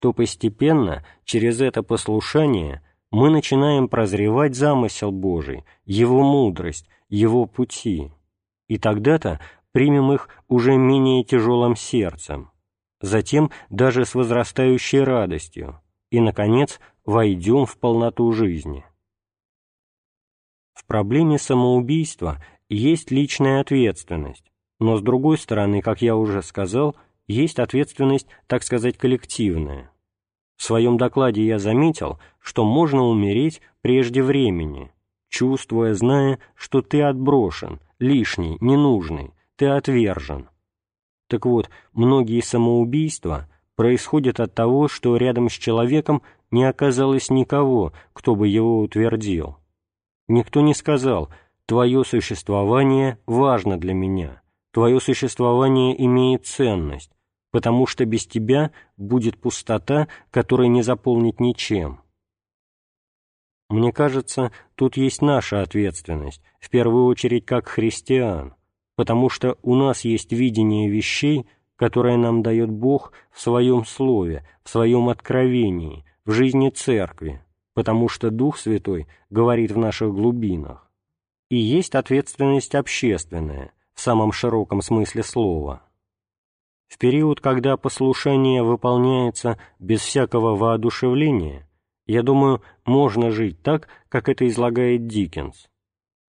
то 0.00 0.12
постепенно 0.12 1.04
через 1.24 1.60
это 1.60 1.82
послушание 1.82 2.82
мы 3.10 3.30
начинаем 3.30 3.88
прозревать 3.88 4.54
замысел 4.54 5.12
Божий, 5.12 5.64
Его 5.84 6.22
мудрость, 6.22 6.88
Его 7.08 7.46
пути, 7.46 8.10
и 8.68 8.78
тогда-то 8.78 9.40
примем 9.72 10.12
их 10.12 10.28
уже 10.48 10.76
менее 10.76 11.24
тяжелым 11.24 11.76
сердцем, 11.76 12.50
затем 13.00 13.50
даже 13.70 14.04
с 14.04 14.14
возрастающей 14.14 15.02
радостью, 15.02 15.80
и, 16.10 16.20
наконец, 16.20 16.78
войдем 17.04 17.66
в 17.66 17.76
полноту 17.78 18.30
жизни. 18.32 18.84
В 20.74 20.86
проблеме 20.86 21.38
самоубийства 21.38 22.42
есть 22.68 23.10
личная 23.10 23.60
ответственность, 23.60 24.50
но, 24.78 24.96
с 24.96 25.02
другой 25.02 25.38
стороны, 25.38 25.80
как 25.82 26.02
я 26.02 26.16
уже 26.16 26.42
сказал, 26.42 26.96
есть 27.26 27.58
ответственность, 27.58 28.26
так 28.46 28.62
сказать, 28.62 28.96
коллективная. 28.98 29.90
В 30.56 30.62
своем 30.62 30.96
докладе 30.96 31.44
я 31.44 31.58
заметил, 31.58 32.20
что 32.38 32.64
можно 32.64 33.02
умереть 33.02 33.60
прежде 33.80 34.22
времени, 34.22 34.92
чувствуя, 35.28 35.94
зная, 35.94 36.38
что 36.54 36.82
ты 36.82 37.02
отброшен, 37.02 37.80
лишний, 37.98 38.58
ненужный, 38.60 39.32
ты 39.56 39.66
отвержен. 39.66 40.48
Так 41.28 41.46
вот, 41.46 41.70
многие 41.92 42.40
самоубийства 42.40 43.48
происходят 43.74 44.40
от 44.40 44.54
того, 44.54 44.88
что 44.88 45.16
рядом 45.16 45.48
с 45.48 45.52
человеком 45.52 46.22
не 46.50 46.64
оказалось 46.64 47.30
никого, 47.30 47.92
кто 48.12 48.34
бы 48.34 48.48
его 48.48 48.80
утвердил. 48.80 49.56
Никто 50.28 50.60
не 50.60 50.74
сказал 50.74 51.30
«твое 51.66 52.04
существование 52.04 53.18
важно 53.26 53.78
для 53.78 53.94
меня», 53.94 54.42
«твое 54.72 55.00
существование 55.00 56.04
имеет 56.04 56.46
ценность», 56.46 57.12
потому 57.50 57.86
что 57.86 58.04
без 58.04 58.26
тебя 58.26 58.72
будет 58.96 59.40
пустота, 59.40 60.08
которая 60.30 60.68
не 60.68 60.82
заполнить 60.82 61.40
ничем. 61.40 62.00
Мне 63.68 63.92
кажется, 63.92 64.52
тут 64.74 64.96
есть 64.96 65.22
наша 65.22 65.62
ответственность, 65.62 66.42
в 66.60 66.68
первую 66.68 67.06
очередь 67.06 67.46
как 67.46 67.68
христиан, 67.68 68.54
потому 69.02 69.28
что 69.28 69.58
у 69.62 69.74
нас 69.74 70.02
есть 70.04 70.30
видение 70.30 70.88
вещей, 70.88 71.44
которое 71.74 72.16
нам 72.16 72.40
дает 72.40 72.70
Бог 72.70 73.12
в 73.32 73.40
Своем 73.40 73.84
Слове, 73.84 74.46
в 74.62 74.70
Своем 74.70 75.08
откровении, 75.08 76.04
в 76.24 76.30
жизни 76.30 76.68
Церкви, 76.68 77.42
потому 77.74 78.08
что 78.08 78.30
Дух 78.30 78.56
Святой 78.56 79.08
говорит 79.28 79.72
в 79.72 79.76
наших 79.76 80.14
глубинах. 80.14 80.88
И 81.50 81.56
есть 81.56 81.96
ответственность 81.96 82.76
общественная, 82.76 83.72
в 83.92 84.00
самом 84.00 84.30
широком 84.30 84.82
смысле 84.82 85.24
слова. 85.24 85.82
В 86.86 86.96
период, 86.96 87.40
когда 87.40 87.76
послушание 87.76 88.62
выполняется 88.62 89.58
без 89.80 90.02
всякого 90.02 90.54
воодушевления, 90.54 91.68
я 92.06 92.22
думаю, 92.22 92.62
можно 92.84 93.32
жить 93.32 93.60
так, 93.62 93.88
как 94.08 94.28
это 94.28 94.46
излагает 94.46 95.08
Диккенс. 95.08 95.66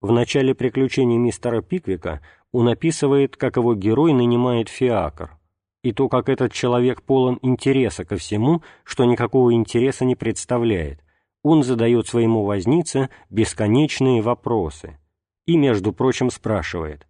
В 0.04 0.12
начале 0.12 0.54
приключений 0.54 1.16
мистера 1.16 1.62
Пиквика 1.62 2.20
он 2.54 2.68
описывает, 2.68 3.36
как 3.36 3.56
его 3.56 3.74
герой 3.74 4.12
нанимает 4.12 4.68
фиакр, 4.68 5.36
и 5.82 5.90
то, 5.90 6.08
как 6.08 6.28
этот 6.28 6.52
человек 6.52 7.02
полон 7.02 7.40
интереса 7.42 8.04
ко 8.04 8.16
всему, 8.16 8.62
что 8.84 9.04
никакого 9.04 9.52
интереса 9.52 10.04
не 10.04 10.14
представляет. 10.14 11.00
Он 11.42 11.64
задает 11.64 12.06
своему 12.06 12.44
вознице 12.44 13.10
бесконечные 13.28 14.22
вопросы 14.22 15.00
и, 15.46 15.56
между 15.56 15.92
прочим, 15.92 16.30
спрашивает, 16.30 17.08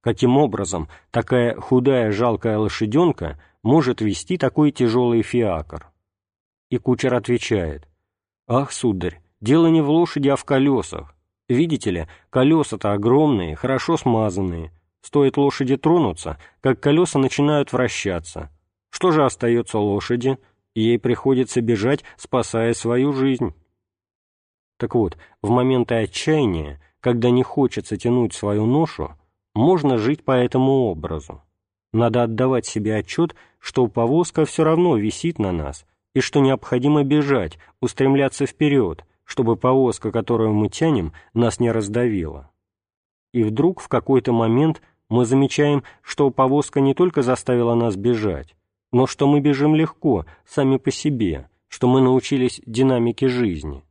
каким 0.00 0.38
образом 0.38 0.88
такая 1.10 1.54
худая 1.60 2.10
жалкая 2.10 2.56
лошаденка 2.56 3.38
может 3.62 4.00
вести 4.00 4.38
такой 4.38 4.70
тяжелый 4.70 5.20
фиакр. 5.20 5.92
И 6.70 6.78
кучер 6.78 7.14
отвечает, 7.14 7.86
«Ах, 8.48 8.72
сударь, 8.72 9.20
дело 9.42 9.66
не 9.66 9.82
в 9.82 9.90
лошади, 9.90 10.30
а 10.30 10.36
в 10.36 10.46
колесах. 10.46 11.14
Видите 11.50 11.90
ли, 11.90 12.06
колеса-то 12.30 12.94
огромные, 12.94 13.56
хорошо 13.56 13.98
смазанные, 13.98 14.72
Стоит 15.06 15.36
лошади 15.36 15.76
тронуться, 15.76 16.36
как 16.60 16.80
колеса 16.80 17.20
начинают 17.20 17.72
вращаться. 17.72 18.50
Что 18.90 19.12
же 19.12 19.24
остается 19.24 19.78
лошади? 19.78 20.36
Ей 20.74 20.98
приходится 20.98 21.60
бежать, 21.60 22.02
спасая 22.16 22.74
свою 22.74 23.12
жизнь. 23.12 23.54
Так 24.78 24.96
вот, 24.96 25.16
в 25.42 25.50
моменты 25.50 25.94
отчаяния, 25.94 26.80
когда 26.98 27.30
не 27.30 27.44
хочется 27.44 27.96
тянуть 27.96 28.34
свою 28.34 28.66
ношу, 28.66 29.12
можно 29.54 29.96
жить 29.96 30.24
по 30.24 30.32
этому 30.32 30.72
образу. 30.86 31.40
Надо 31.92 32.24
отдавать 32.24 32.66
себе 32.66 32.96
отчет, 32.96 33.36
что 33.60 33.86
повозка 33.86 34.44
все 34.44 34.64
равно 34.64 34.96
висит 34.96 35.38
на 35.38 35.52
нас, 35.52 35.86
и 36.16 36.20
что 36.20 36.40
необходимо 36.40 37.04
бежать, 37.04 37.60
устремляться 37.80 38.44
вперед, 38.44 39.04
чтобы 39.22 39.54
повозка, 39.54 40.10
которую 40.10 40.52
мы 40.52 40.68
тянем, 40.68 41.12
нас 41.32 41.60
не 41.60 41.70
раздавила. 41.70 42.50
И 43.32 43.44
вдруг 43.44 43.80
в 43.80 43.86
какой-то 43.86 44.32
момент 44.32 44.82
мы 45.08 45.24
замечаем, 45.24 45.84
что 46.02 46.30
повозка 46.30 46.80
не 46.80 46.94
только 46.94 47.22
заставила 47.22 47.74
нас 47.74 47.96
бежать, 47.96 48.56
но 48.92 49.06
что 49.06 49.26
мы 49.26 49.40
бежим 49.40 49.74
легко, 49.74 50.26
сами 50.44 50.78
по 50.78 50.90
себе, 50.90 51.48
что 51.68 51.88
мы 51.88 52.00
научились 52.00 52.60
динамике 52.66 53.28
жизни. 53.28 53.84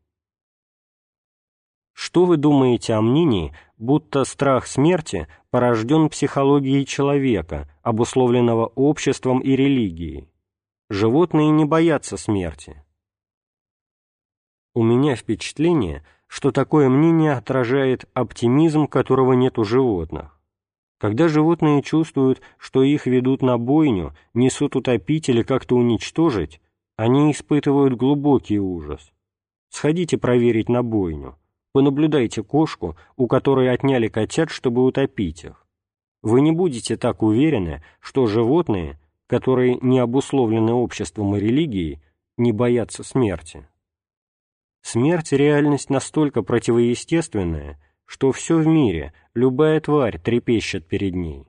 Что 1.93 2.25
вы 2.25 2.35
думаете 2.35 2.93
о 2.93 3.01
мнении, 3.01 3.55
будто 3.77 4.25
страх 4.25 4.67
смерти 4.67 5.27
порожден 5.49 6.09
психологией 6.09 6.85
человека, 6.85 7.69
обусловленного 7.83 8.65
обществом 8.75 9.39
и 9.39 9.51
религией? 9.55 10.29
Животные 10.89 11.49
не 11.49 11.63
боятся 11.63 12.17
смерти. 12.17 12.83
У 14.73 14.83
меня 14.83 15.15
впечатление, 15.15 16.05
что 16.27 16.51
такое 16.51 16.89
мнение 16.89 17.31
отражает 17.31 18.09
оптимизм, 18.13 18.87
которого 18.87 19.31
нет 19.31 19.57
у 19.57 19.63
животных. 19.63 20.34
Когда 20.97 21.27
животные 21.27 21.81
чувствуют, 21.81 22.41
что 22.57 22.83
их 22.83 23.05
ведут 23.05 23.41
на 23.41 23.57
бойню, 23.57 24.15
несут 24.33 24.75
утопить 24.75 25.29
или 25.29 25.41
как-то 25.43 25.75
уничтожить, 25.75 26.61
они 26.95 27.31
испытывают 27.31 27.95
глубокий 27.95 28.59
ужас. 28.59 29.11
Сходите 29.69 30.17
проверить 30.17 30.69
на 30.69 30.83
бойню. 30.83 31.37
Понаблюдайте 31.73 32.41
кошку, 32.41 32.95
у 33.17 33.27
которой 33.27 33.69
отняли 33.69 34.07
котят, 34.07 34.49
чтобы 34.49 34.85
утопить 34.85 35.43
их. 35.43 35.67
Вы 36.21 36.39
не 36.39 36.53
будете 36.53 36.95
так 36.95 37.21
уверены, 37.21 37.83
что 37.99 38.25
животные, 38.27 38.97
которые 39.27 39.77
не 39.81 39.99
обусловлены 39.99 40.71
обществом 40.71 41.35
и 41.35 41.39
религией, 41.39 42.01
не 42.37 42.53
боятся 42.53 43.03
смерти. 43.03 43.67
Смерть– 44.81 45.31
реальность 45.33 45.89
настолько 45.89 46.41
противоестественная, 46.41 47.77
что 48.05 48.31
все 48.31 48.57
в 48.57 48.67
мире, 48.67 49.13
любая 49.33 49.79
тварь 49.79 50.19
трепещет 50.19 50.87
перед 50.87 51.15
ней. 51.15 51.47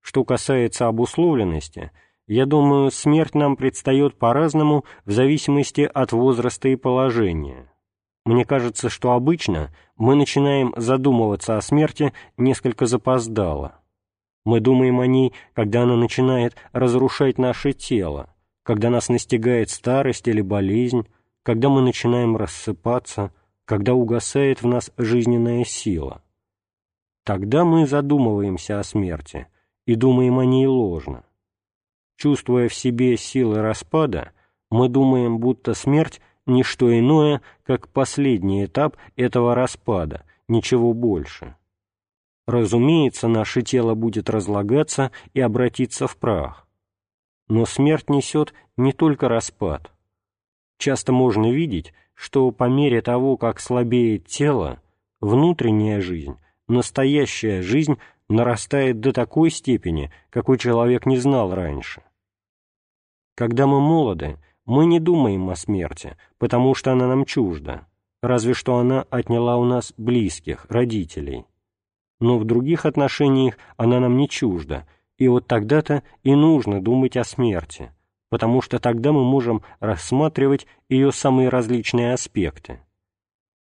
Что 0.00 0.24
касается 0.24 0.86
обусловленности, 0.86 1.90
я 2.26 2.46
думаю, 2.46 2.90
смерть 2.90 3.34
нам 3.34 3.56
предстает 3.56 4.18
по-разному 4.18 4.84
в 5.04 5.10
зависимости 5.10 5.82
от 5.82 6.12
возраста 6.12 6.68
и 6.68 6.76
положения. 6.76 7.72
Мне 8.24 8.44
кажется, 8.44 8.90
что 8.90 9.12
обычно 9.12 9.74
мы 9.96 10.14
начинаем 10.14 10.74
задумываться 10.76 11.56
о 11.56 11.62
смерти 11.62 12.12
несколько 12.36 12.86
запоздало. 12.86 13.80
Мы 14.44 14.60
думаем 14.60 15.00
о 15.00 15.06
ней, 15.06 15.32
когда 15.54 15.82
она 15.82 15.96
начинает 15.96 16.54
разрушать 16.72 17.38
наше 17.38 17.72
тело, 17.72 18.34
когда 18.62 18.90
нас 18.90 19.08
настигает 19.08 19.70
старость 19.70 20.28
или 20.28 20.42
болезнь, 20.42 21.06
когда 21.42 21.70
мы 21.70 21.80
начинаем 21.80 22.36
рассыпаться, 22.36 23.32
когда 23.68 23.92
угасает 23.92 24.62
в 24.62 24.66
нас 24.66 24.90
жизненная 24.96 25.62
сила. 25.62 26.22
Тогда 27.22 27.66
мы 27.66 27.86
задумываемся 27.86 28.80
о 28.80 28.82
смерти 28.82 29.46
и 29.84 29.94
думаем 29.94 30.38
о 30.38 30.46
ней 30.46 30.66
ложно. 30.66 31.26
Чувствуя 32.16 32.68
в 32.68 32.74
себе 32.74 33.18
силы 33.18 33.60
распада, 33.60 34.32
мы 34.70 34.88
думаем, 34.88 35.38
будто 35.38 35.74
смерть– 35.74 36.22
не 36.46 36.62
что 36.62 36.98
иное, 36.98 37.42
как 37.62 37.88
последний 37.88 38.64
этап 38.64 38.96
этого 39.16 39.54
распада, 39.54 40.24
ничего 40.48 40.94
больше. 40.94 41.54
Разумеется, 42.46 43.28
наше 43.28 43.60
тело 43.60 43.94
будет 43.94 44.30
разлагаться 44.30 45.12
и 45.34 45.42
обратиться 45.42 46.06
в 46.06 46.16
прах. 46.16 46.66
Но 47.48 47.66
смерть 47.66 48.08
несет 48.08 48.54
не 48.78 48.94
только 48.94 49.28
распад. 49.28 49.92
Часто 50.78 51.12
можно 51.12 51.52
видеть, 51.52 51.92
что 52.18 52.50
по 52.50 52.64
мере 52.64 53.00
того, 53.00 53.36
как 53.36 53.60
слабеет 53.60 54.26
тело, 54.26 54.82
внутренняя 55.20 56.00
жизнь, 56.00 56.36
настоящая 56.66 57.62
жизнь 57.62 57.96
нарастает 58.28 58.98
до 58.98 59.12
такой 59.12 59.50
степени, 59.50 60.10
какой 60.28 60.58
человек 60.58 61.06
не 61.06 61.16
знал 61.16 61.54
раньше. 61.54 62.02
Когда 63.36 63.68
мы 63.68 63.80
молоды, 63.80 64.36
мы 64.66 64.84
не 64.86 64.98
думаем 64.98 65.48
о 65.48 65.54
смерти, 65.54 66.16
потому 66.38 66.74
что 66.74 66.90
она 66.90 67.06
нам 67.06 67.24
чужда, 67.24 67.86
разве 68.20 68.52
что 68.52 68.78
она 68.78 69.06
отняла 69.10 69.56
у 69.56 69.64
нас 69.64 69.94
близких, 69.96 70.66
родителей. 70.68 71.46
Но 72.18 72.36
в 72.36 72.44
других 72.44 72.84
отношениях 72.84 73.56
она 73.76 74.00
нам 74.00 74.16
не 74.16 74.28
чужда, 74.28 74.88
и 75.18 75.28
вот 75.28 75.46
тогда-то 75.46 76.02
и 76.24 76.34
нужно 76.34 76.82
думать 76.82 77.16
о 77.16 77.22
смерти, 77.22 77.92
потому 78.28 78.60
что 78.60 78.78
тогда 78.78 79.12
мы 79.12 79.24
можем 79.24 79.62
рассматривать 79.80 80.66
ее 80.88 81.12
самые 81.12 81.48
различные 81.48 82.12
аспекты. 82.12 82.80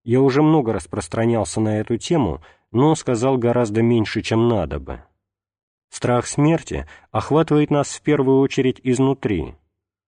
Я 0.03 0.21
уже 0.21 0.41
много 0.41 0.73
распространялся 0.73 1.59
на 1.59 1.79
эту 1.79 1.97
тему, 1.97 2.41
но 2.71 2.95
сказал 2.95 3.37
гораздо 3.37 3.81
меньше, 3.81 4.21
чем 4.21 4.47
надо 4.47 4.79
бы. 4.79 5.03
Страх 5.89 6.27
смерти 6.27 6.87
охватывает 7.11 7.71
нас 7.71 7.93
в 7.93 8.01
первую 8.01 8.39
очередь 8.39 8.79
изнутри– 8.83 9.55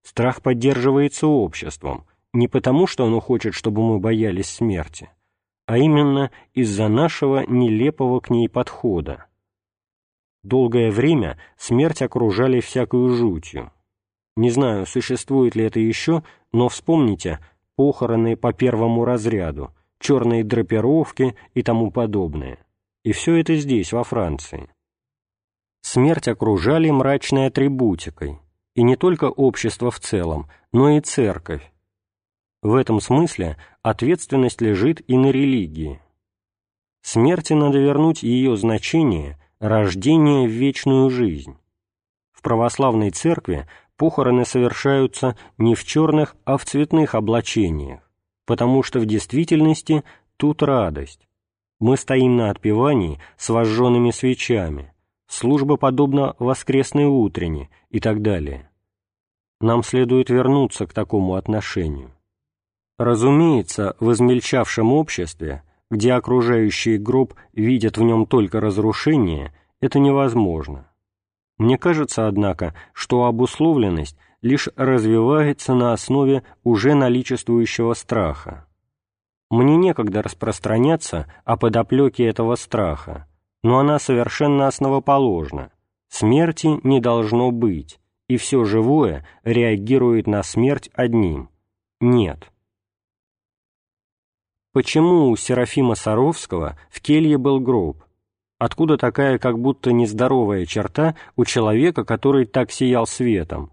Страх 0.09 0.41
поддерживается 0.41 1.27
обществом, 1.27 2.07
не 2.33 2.49
потому, 2.49 2.87
что 2.87 3.05
оно 3.05 3.20
хочет, 3.20 3.53
чтобы 3.53 3.83
мы 3.83 3.99
боялись 3.99 4.49
смерти, 4.49 5.11
а 5.66 5.77
именно 5.77 6.31
из-за 6.55 6.89
нашего 6.89 7.45
нелепого 7.47 8.20
к 8.20 8.31
ней 8.31 8.49
подхода. 8.49 9.27
Долгое 10.43 10.91
время 10.91 11.39
смерть 11.59 12.01
окружали 12.01 12.61
всякую 12.61 13.11
жутью. 13.11 13.70
Не 14.39 14.51
знаю, 14.51 14.86
существует 14.86 15.56
ли 15.56 15.65
это 15.65 15.81
еще, 15.81 16.23
но 16.52 16.69
вспомните 16.69 17.40
похороны 17.74 18.36
по 18.36 18.52
первому 18.52 19.05
разряду, 19.05 19.74
черные 19.98 20.44
драпировки 20.44 21.35
и 21.55 21.65
тому 21.65 21.90
подобное. 21.90 22.65
И 23.02 23.10
все 23.10 23.35
это 23.35 23.56
здесь, 23.56 23.93
во 23.93 24.05
Франции. 24.05 24.70
Смерть 25.81 26.28
окружали 26.28 26.89
мрачной 26.89 27.48
атрибутикой, 27.48 28.39
и 28.77 28.85
не 28.85 28.94
только 28.94 29.24
общество 29.24 29.90
в 29.90 29.98
целом, 29.98 30.48
но 30.70 30.90
и 30.90 31.01
церковь. 31.01 31.73
В 32.62 32.77
этом 32.77 33.01
смысле 33.01 33.56
ответственность 33.82 34.60
лежит 34.60 35.02
и 35.10 35.16
на 35.16 35.32
религии. 35.32 36.01
Смерти 37.02 37.55
надо 37.55 37.78
вернуть 37.78 38.23
ее 38.23 38.56
значение 38.56 39.36
рождение 39.59 40.47
в 40.47 40.52
вечную 40.52 41.10
жизнь. 41.10 41.56
В 42.31 42.40
православной 42.40 43.10
церкви 43.10 43.66
похороны 43.99 44.47
совершаются 44.47 45.37
не 45.59 45.75
в 45.75 45.85
черных, 45.85 46.35
а 46.47 46.57
в 46.57 46.65
цветных 46.65 47.15
облачениях, 47.15 48.11
потому 48.47 48.83
что 48.83 48.99
в 49.01 49.05
действительности 49.05 50.03
тут 50.39 50.62
радость. 50.62 51.29
Мы 51.79 51.99
стоим 51.99 52.37
на 52.37 52.51
отпевании 52.51 53.20
с 53.37 53.51
вожженными 53.51 54.11
свечами, 54.11 54.95
служба 55.27 55.77
подобна 55.77 56.35
воскресной 56.39 57.05
утренне 57.05 57.69
и 57.91 58.01
так 58.01 58.23
далее 58.23 58.69
нам 59.61 59.83
следует 59.83 60.31
вернуться 60.31 60.87
к 60.87 60.93
такому 60.93 61.35
отношению. 61.35 62.12
Разумеется, 62.99 63.97
в 64.01 64.12
измельчавшем 64.12 64.93
обществе, 64.93 65.62
где 65.91 66.12
окружающий 66.12 66.99
гроб 66.99 67.35
видят 67.53 67.97
в 67.97 68.03
нем 68.03 68.27
только 68.27 68.61
разрушение, 68.61 69.55
это 69.81 69.99
невозможно. 69.99 70.88
Мне 71.59 71.76
кажется, 71.76 72.28
однако, 72.28 72.74
что 72.93 73.24
обусловленность 73.24 74.16
лишь 74.40 74.68
развивается 74.76 75.74
на 75.74 75.93
основе 75.93 76.44
уже 76.62 76.94
наличествующего 76.94 77.94
страха. 77.94 78.66
Мне 79.51 79.76
некогда 79.76 80.22
распространяться 80.22 81.26
о 81.44 81.56
подоплеке 81.56 82.26
этого 82.26 82.55
страха, 82.55 83.26
но 83.62 83.78
она 83.78 83.98
совершенно 83.98 84.68
основоположна. 84.68 85.72
Смерти 86.09 86.78
не 86.85 87.01
должно 87.01 87.51
быть, 87.51 87.98
и 88.28 88.36
все 88.36 88.64
живое 88.64 89.26
реагирует 89.43 90.26
на 90.26 90.43
смерть 90.43 90.90
одним– 90.94 91.51
нет. 92.01 92.52
Почему 94.72 95.30
у 95.30 95.36
Серафима 95.36 95.97
Саровского 95.97 96.78
в 96.90 97.01
келье 97.01 97.36
был 97.36 97.59
гроб? 97.59 98.05
Откуда 98.59 98.97
такая 98.97 99.39
как 99.39 99.59
будто 99.59 99.93
нездоровая 99.93 100.66
черта 100.66 101.14
у 101.36 101.44
человека, 101.44 102.05
который 102.05 102.44
так 102.44 102.72
сиял 102.72 103.06
светом? 103.06 103.70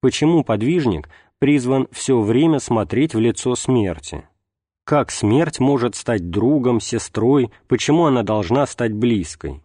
Почему 0.00 0.44
подвижник 0.44 1.08
призван 1.38 1.88
все 1.90 2.20
время 2.20 2.60
смотреть 2.60 3.14
в 3.14 3.18
лицо 3.18 3.56
смерти? 3.56 4.28
Как 4.84 5.10
смерть 5.10 5.58
может 5.58 5.96
стать 5.96 6.30
другом, 6.30 6.80
сестрой, 6.80 7.50
почему 7.66 8.06
она 8.06 8.22
должна 8.22 8.66
стать 8.66 8.92
близкой? 8.92 9.60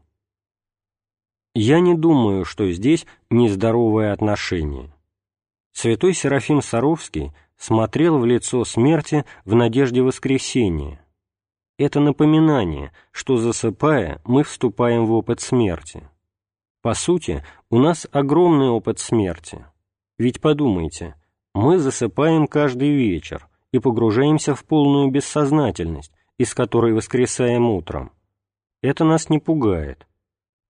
Я 1.53 1.79
не 1.79 1.93
думаю, 1.93 2.43
что 2.43 2.71
здесь 2.71 3.05
нездоровое 3.29 4.13
отношение. 4.13 4.91
Святой 5.73 6.15
Серафим 6.15 6.63
Саровский 6.63 7.31
смотрел 7.57 8.17
в 8.17 8.25
лицо 8.25 8.65
смерти 8.65 9.25
в 9.45 9.53
надежде 9.53 10.01
воскресения. 10.01 11.00
Это 11.77 11.99
напоминание, 11.99 12.91
что, 13.11 13.37
засыпая, 13.37 14.21
мы 14.25 14.43
вступаем 14.43 15.05
в 15.05 15.13
опыт 15.13 15.41
смерти. 15.41 16.07
По 16.81 16.93
сути, 16.93 17.43
у 17.69 17.79
нас 17.79 18.07
огромный 18.11 18.69
опыт 18.69 18.99
смерти. 18.99 19.65
Ведь 20.17 20.41
подумайте, 20.41 21.15
мы 21.53 21.79
засыпаем 21.79 22.47
каждый 22.47 22.91
вечер 22.91 23.47
и 23.71 23.79
погружаемся 23.79 24.55
в 24.55 24.63
полную 24.65 25.09
бессознательность, 25.09 26.13
из 26.37 26.53
которой 26.53 26.93
воскресаем 26.93 27.69
утром. 27.69 28.11
Это 28.81 29.03
нас 29.03 29.29
не 29.29 29.39
пугает, 29.39 30.07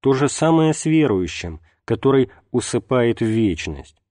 то 0.01 0.13
же 0.13 0.27
самое 0.27 0.73
с 0.73 0.85
верующим, 0.85 1.61
который 1.85 2.29
усыпает 2.51 3.21
в 3.21 3.25
вечность. 3.25 4.01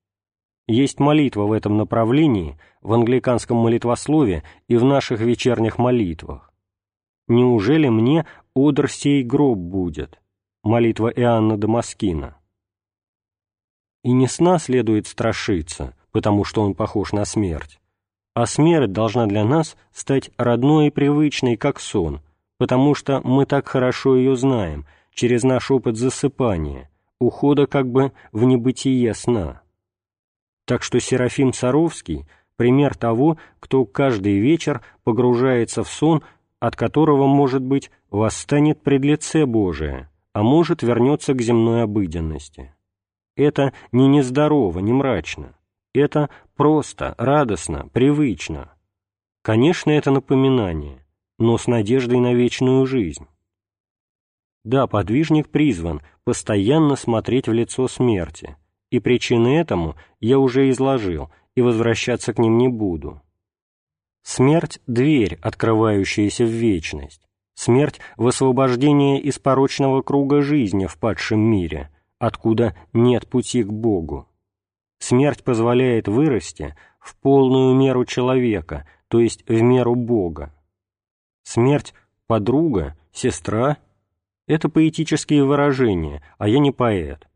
Есть 0.67 1.01
молитва 1.01 1.43
в 1.45 1.53
этом 1.53 1.77
направлении 1.77 2.59
в 2.81 2.93
англиканском 2.93 3.57
молитвослове 3.57 4.45
и 4.69 4.77
в 4.77 4.85
наших 4.85 5.21
вечерних 5.21 5.79
молитвах. 5.79 6.50
«Неужели 7.31 7.89
мне 7.89 8.27
одр 8.57 8.91
сей 8.91 9.23
гроб 9.23 9.57
будет?» 9.57 10.21
Молитва 10.65 11.09
Иоанна 11.09 11.57
Дамаскина. 11.57 12.37
И 14.03 14.11
не 14.11 14.27
сна 14.27 14.59
следует 14.59 15.07
страшиться, 15.07 15.95
потому 16.11 16.43
что 16.43 16.63
он 16.63 16.75
похож 16.75 17.13
на 17.13 17.25
смерть, 17.25 17.79
а 18.35 18.47
смерть 18.47 18.93
должна 18.93 19.27
для 19.27 19.45
нас 19.45 19.77
стать 19.93 20.33
родной 20.39 20.89
и 20.89 20.91
привычной, 20.91 21.57
как 21.57 21.79
сон, 21.79 22.21
потому 22.59 22.97
что 22.97 23.21
мы 23.23 23.47
так 23.47 23.69
хорошо 23.69 24.17
ее 24.17 24.35
знаем– 24.35 24.85
через 25.15 25.45
наш 25.45 25.71
опыт 25.71 25.97
засыпания, 25.97 26.91
ухода 27.21 27.67
как 27.69 27.89
бы 27.89 28.13
в 28.33 28.43
небытие 28.45 29.15
сна. 29.15 29.63
Так 30.65 30.83
что 30.83 30.99
Серафим 30.99 31.53
Саровский– 31.53 32.27
пример 32.57 32.95
того, 32.95 33.39
кто 33.59 33.87
каждый 33.87 34.39
вечер 34.39 34.83
погружается 35.03 35.83
в 35.83 35.89
сон, 35.89 36.23
от 36.61 36.77
которого, 36.77 37.27
может 37.27 37.63
быть, 37.63 37.91
восстанет 38.11 38.83
пред 38.83 39.03
лице 39.03 39.47
Божие, 39.47 40.11
а 40.33 40.43
может, 40.43 40.83
вернется 40.83 41.35
к 41.35 41.41
земной 41.41 41.83
обыденности. 41.83 42.75
Это 43.35 43.73
не 43.91 44.07
нездорово, 44.07 44.79
не 44.81 44.93
мрачно. 44.93 45.57
Это 45.95 46.29
просто, 46.57 47.15
радостно, 47.19 47.89
привычно. 47.93 48.75
Конечно, 49.43 49.91
это 49.91 50.11
напоминание, 50.11 51.05
но 51.39 51.57
с 51.57 51.67
надеждой 51.67 52.21
на 52.21 52.35
вечную 52.35 52.87
жизнь. 52.87 53.27
Да, 54.63 54.87
подвижник 54.87 55.49
призван 55.49 56.03
постоянно 56.25 56.97
смотреть 56.97 57.49
в 57.49 57.53
лицо 57.53 57.89
смерти, 57.89 58.57
и 58.91 59.01
причины 59.01 59.59
этому 59.59 59.97
я 60.21 60.39
уже 60.39 60.69
изложил, 60.69 61.31
и 61.55 61.63
возвращаться 61.63 62.35
к 62.35 62.39
ним 62.39 62.59
не 62.59 62.69
буду. 62.69 63.23
Смерть— 64.23 64.81
дверь, 64.87 65.39
открывающаяся 65.41 66.45
в 66.45 66.49
вечность. 66.49 67.23
Смерть— 67.55 68.01
высвобождение 68.17 69.21
из 69.21 69.39
порочного 69.39 70.03
круга 70.03 70.43
жизни 70.43 70.87
в 70.87 70.97
падшем 70.99 71.41
мире, 71.41 71.91
откуда 72.19 72.77
нет 72.93 73.29
пути 73.29 73.63
к 73.63 73.73
Богу. 73.73 74.29
Смерть 74.99 75.43
позволяет 75.43 76.09
вырасти 76.09 76.77
в 76.99 77.17
полную 77.17 77.75
меру 77.75 78.05
человека, 78.05 78.87
то 79.09 79.19
есть 79.19 79.47
в 79.49 79.61
меру 79.63 79.95
Бога. 79.95 80.55
Смерть— 81.43 81.95
подруга, 82.27 82.97
сестра— 83.13 83.79
это 84.47 84.69
поэтические 84.69 85.45
выражения, 85.45 86.23
а 86.39 86.49
я 86.49 86.59
не 86.59 86.71
поэт. 86.71 87.27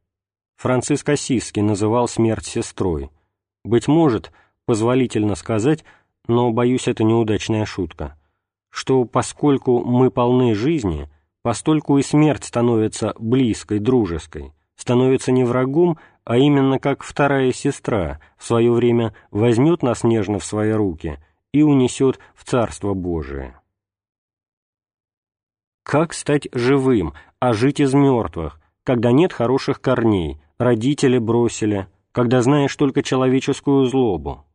Франциск 0.56 1.08
Осиский 1.08 1.62
называл 1.62 2.08
смерть 2.08 2.46
сестрой. 2.46 3.10
Быть 3.64 3.88
может, 3.88 4.30
позволительно 4.66 5.34
сказать, 5.34 5.84
но, 6.26 6.50
боюсь, 6.50 6.88
это 6.88 7.04
неудачная 7.04 7.64
шутка, 7.64 8.16
что 8.70 9.04
поскольку 9.04 9.84
мы 9.84 10.10
полны 10.10 10.54
жизни, 10.54 11.08
постольку 11.42 11.98
и 11.98 12.02
смерть 12.02 12.44
становится 12.44 13.14
близкой, 13.18 13.78
дружеской, 13.78 14.52
становится 14.76 15.32
не 15.32 15.44
врагом, 15.44 15.98
а 16.24 16.38
именно 16.38 16.78
как 16.78 17.02
вторая 17.02 17.52
сестра 17.52 18.20
в 18.38 18.44
свое 18.44 18.72
время 18.72 19.14
возьмет 19.30 19.82
нас 19.82 20.04
нежно 20.04 20.38
в 20.38 20.44
свои 20.44 20.72
руки 20.72 21.18
и 21.52 21.62
унесет 21.62 22.18
в 22.34 22.44
Царство 22.44 22.94
Божие. 22.94 23.60
Как 25.82 26.14
стать 26.14 26.48
живым, 26.52 27.12
а 27.40 27.52
жить 27.52 27.78
из 27.78 27.92
мертвых, 27.92 28.58
когда 28.84 29.12
нет 29.12 29.34
хороших 29.34 29.82
корней, 29.82 30.40
родители 30.56 31.18
бросили, 31.18 31.88
когда 32.10 32.40
знаешь 32.40 32.74
только 32.74 33.02
человеческую 33.02 33.84
злобу? 33.86 34.46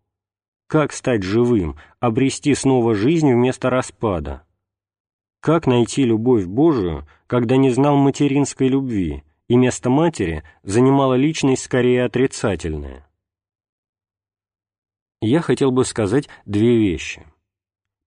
Как 0.69 0.93
стать 0.93 1.23
живым, 1.23 1.77
обрести 1.99 2.53
снова 2.53 2.93
жизнь 2.93 3.33
вместо 3.33 3.71
распада? 3.71 4.43
Как 5.39 5.65
найти 5.65 6.03
любовь 6.03 6.45
Божию, 6.45 7.07
когда 7.25 7.57
не 7.57 7.71
знал 7.71 7.97
материнской 7.97 8.67
любви, 8.67 9.23
и 9.47 9.55
место 9.55 9.89
матери 9.89 10.43
занимала 10.61 11.15
личность 11.15 11.63
скорее 11.63 12.05
отрицательная? 12.05 13.09
Я 15.21 15.41
хотел 15.41 15.71
бы 15.71 15.83
сказать 15.85 16.29
две 16.45 16.77
вещи. 16.77 17.25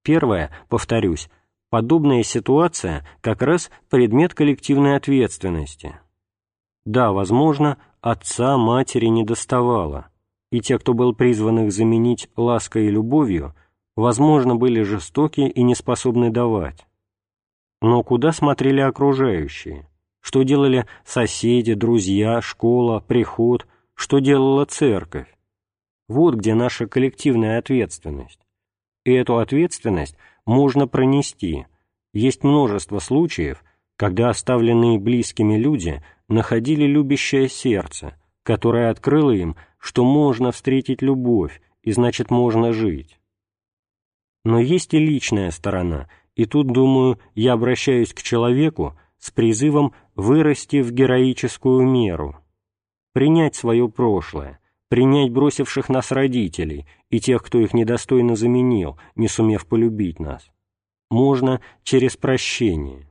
Первое, 0.05 0.53
повторюсь, 0.69 1.29
подобная 1.69 2.23
ситуация 2.23 3.05
как 3.23 3.43
раз 3.43 3.73
предмет 3.91 4.35
коллективной 4.35 4.95
ответственности. 4.95 5.99
Да, 6.85 7.11
возможно, 7.11 7.79
отца, 8.01 8.57
матери 8.57 9.07
не 9.07 9.25
доставало, 9.25 10.12
и 10.53 10.61
те, 10.61 10.79
кто 10.79 10.93
был 10.93 11.15
призван 11.15 11.61
их 11.61 11.73
заменить 11.73 12.29
лаской 12.37 12.87
и 12.87 12.91
любовью, 12.91 13.55
возможно, 13.97 14.55
были 14.55 14.83
жестоки 14.83 15.41
и 15.41 15.63
не 15.63 15.75
способны 15.75 16.31
давать. 16.31 16.87
Но 17.81 18.03
куда 18.03 18.33
смотрели 18.33 18.81
окружающие? 18.81 19.89
Что 20.21 20.43
делали 20.43 20.87
соседи, 21.05 21.73
друзья, 21.73 22.43
школа, 22.43 23.01
приход? 23.01 23.67
Что 23.95 24.19
делала 24.19 24.67
церковь? 24.67 25.27
Вот 26.07 26.35
где 26.35 26.55
наша 26.55 26.87
коллективная 26.87 27.59
ответственность. 27.59 28.41
И 29.05 29.13
эту 29.13 29.39
ответственность 29.39 30.17
можно 30.45 30.87
пронести. 30.87 31.67
Есть 32.13 32.45
множество 32.45 32.99
случаев, 32.99 33.65
когда 33.97 34.29
оставленные 34.29 34.99
близкими 34.99 35.57
люди 35.57 36.03
находили 36.29 36.85
любящее 36.85 37.49
сердце, 37.49 38.19
которое 38.43 38.91
открыло 38.91 39.31
им 39.31 39.57
что 39.83 40.05
можно 40.05 40.53
встретить 40.53 41.03
любовь, 41.03 41.61
и 41.83 41.91
значит 41.91 42.31
можно 42.31 42.73
жить. 42.73 43.19
Но 44.45 44.61
есть 44.61 44.95
и 44.95 44.99
личная 44.99 45.51
сторона, 45.51 46.09
и 46.37 46.45
тут, 46.45 46.69
думаю, 46.69 47.19
я 47.35 47.55
обращаюсь 47.55 48.15
к 48.15 48.23
человеку 48.23 48.97
с 49.19 49.33
призывом 49.33 49.93
вырасти 50.15 50.83
в 50.83 50.93
героическую 50.93 51.85
меру, 51.85 52.37
принять 53.13 53.57
свое 53.57 53.89
прошлое, 53.89 54.61
принять 54.89 55.33
бросивших 55.33 55.89
нас 55.89 56.13
родителей 56.13 56.87
и 57.11 57.19
тех, 57.19 57.43
кто 57.43 57.59
их 57.59 57.75
недостойно 57.75 58.37
заменил, 58.37 59.01
не 59.17 59.27
сумев 59.27 59.67
полюбить 59.67 60.21
нас. 60.21 60.49
Можно 61.11 61.61
через 61.83 62.17
прощение. 62.17 63.09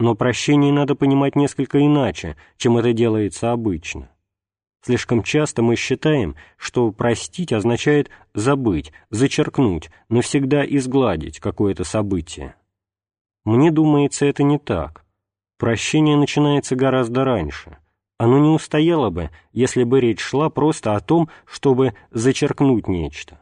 Но 0.00 0.14
прощение 0.14 0.72
надо 0.72 0.94
понимать 0.94 1.36
несколько 1.36 1.84
иначе, 1.84 2.36
чем 2.56 2.78
это 2.78 2.94
делается 2.94 3.52
обычно. 3.52 4.13
Слишком 4.84 5.22
часто 5.22 5.62
мы 5.62 5.76
считаем, 5.76 6.36
что 6.58 6.92
простить 6.92 7.54
означает 7.54 8.10
забыть, 8.34 8.92
зачеркнуть, 9.08 9.88
навсегда 10.10 10.62
изгладить 10.66 11.40
какое-то 11.40 11.84
событие. 11.84 12.54
Мне 13.46 13.70
думается, 13.70 14.26
это 14.26 14.42
не 14.42 14.58
так. 14.58 15.06
Прощение 15.58 16.18
начинается 16.18 16.76
гораздо 16.76 17.24
раньше. 17.24 17.78
Оно 18.18 18.38
не 18.38 18.50
устояло 18.50 19.08
бы, 19.08 19.30
если 19.52 19.84
бы 19.84 20.00
речь 20.00 20.20
шла 20.20 20.50
просто 20.50 20.94
о 20.94 21.00
том, 21.00 21.30
чтобы 21.46 21.94
зачеркнуть 22.10 22.86
нечто. 22.86 23.40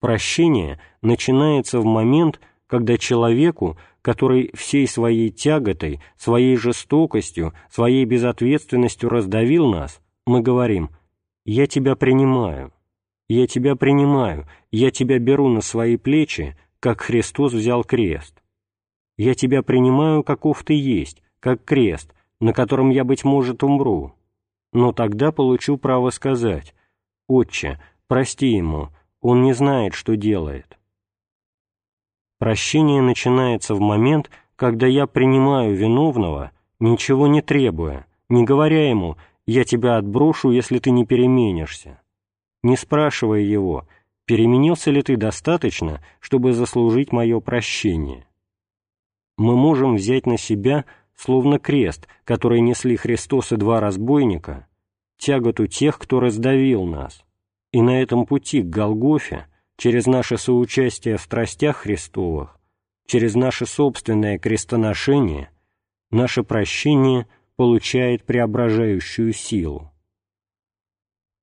Прощение 0.00 0.80
начинается 1.02 1.80
в 1.80 1.84
момент, 1.84 2.40
когда 2.66 2.96
человеку, 2.96 3.76
который 4.00 4.50
всей 4.54 4.88
своей 4.88 5.28
тяготой, 5.28 6.00
своей 6.16 6.56
жестокостью, 6.56 7.52
своей 7.70 8.06
безответственностью 8.06 9.10
раздавил 9.10 9.66
нас, 9.66 10.00
мы 10.26 10.40
говорим 10.42 10.90
«Я 11.44 11.66
тебя 11.66 11.96
принимаю, 11.96 12.72
я 13.28 13.46
тебя 13.46 13.76
принимаю, 13.76 14.48
я 14.72 14.90
тебя 14.90 15.18
беру 15.18 15.48
на 15.48 15.60
свои 15.60 15.96
плечи, 15.96 16.56
как 16.80 17.02
Христос 17.02 17.52
взял 17.52 17.84
крест. 17.84 18.42
Я 19.16 19.34
тебя 19.34 19.62
принимаю, 19.62 20.24
каков 20.24 20.64
ты 20.64 20.74
есть, 20.74 21.22
как 21.38 21.64
крест, 21.64 22.12
на 22.40 22.52
котором 22.52 22.90
я, 22.90 23.04
быть 23.04 23.24
может, 23.24 23.62
умру. 23.62 24.14
Но 24.72 24.92
тогда 24.92 25.30
получу 25.30 25.76
право 25.76 26.10
сказать 26.10 26.74
«Отче, 27.28 27.80
прости 28.08 28.48
ему, 28.48 28.88
он 29.20 29.42
не 29.42 29.52
знает, 29.52 29.94
что 29.94 30.16
делает». 30.16 30.78
Прощение 32.38 33.02
начинается 33.02 33.74
в 33.74 33.80
момент, 33.80 34.30
когда 34.56 34.86
я 34.86 35.06
принимаю 35.06 35.76
виновного, 35.76 36.52
ничего 36.78 37.26
не 37.26 37.42
требуя, 37.42 38.06
не 38.28 38.44
говоря 38.44 38.88
ему 38.88 39.16
«я 39.50 39.64
тебя 39.64 39.96
отброшу, 39.96 40.52
если 40.52 40.78
ты 40.78 40.92
не 40.92 41.04
переменишься», 41.04 42.00
не 42.62 42.76
спрашивая 42.76 43.40
его, 43.40 43.84
переменился 44.24 44.92
ли 44.92 45.02
ты 45.02 45.16
достаточно, 45.16 46.00
чтобы 46.20 46.52
заслужить 46.52 47.10
мое 47.10 47.40
прощение. 47.40 48.28
Мы 49.36 49.56
можем 49.56 49.96
взять 49.96 50.24
на 50.24 50.38
себя, 50.38 50.84
словно 51.16 51.58
крест, 51.58 52.06
который 52.22 52.60
несли 52.60 52.94
Христос 52.94 53.50
и 53.50 53.56
два 53.56 53.80
разбойника, 53.80 54.68
тяготу 55.18 55.66
тех, 55.66 55.98
кто 55.98 56.20
раздавил 56.20 56.84
нас, 56.84 57.24
и 57.72 57.82
на 57.82 58.00
этом 58.00 58.26
пути 58.26 58.62
к 58.62 58.66
Голгофе, 58.66 59.48
через 59.76 60.06
наше 60.06 60.38
соучастие 60.38 61.16
в 61.16 61.22
страстях 61.22 61.78
Христовых, 61.78 62.56
через 63.04 63.34
наше 63.34 63.66
собственное 63.66 64.38
крестоношение, 64.38 65.50
наше 66.12 66.44
прощение– 66.44 67.26
получает 67.60 68.24
преображающую 68.24 69.34
силу. 69.34 69.90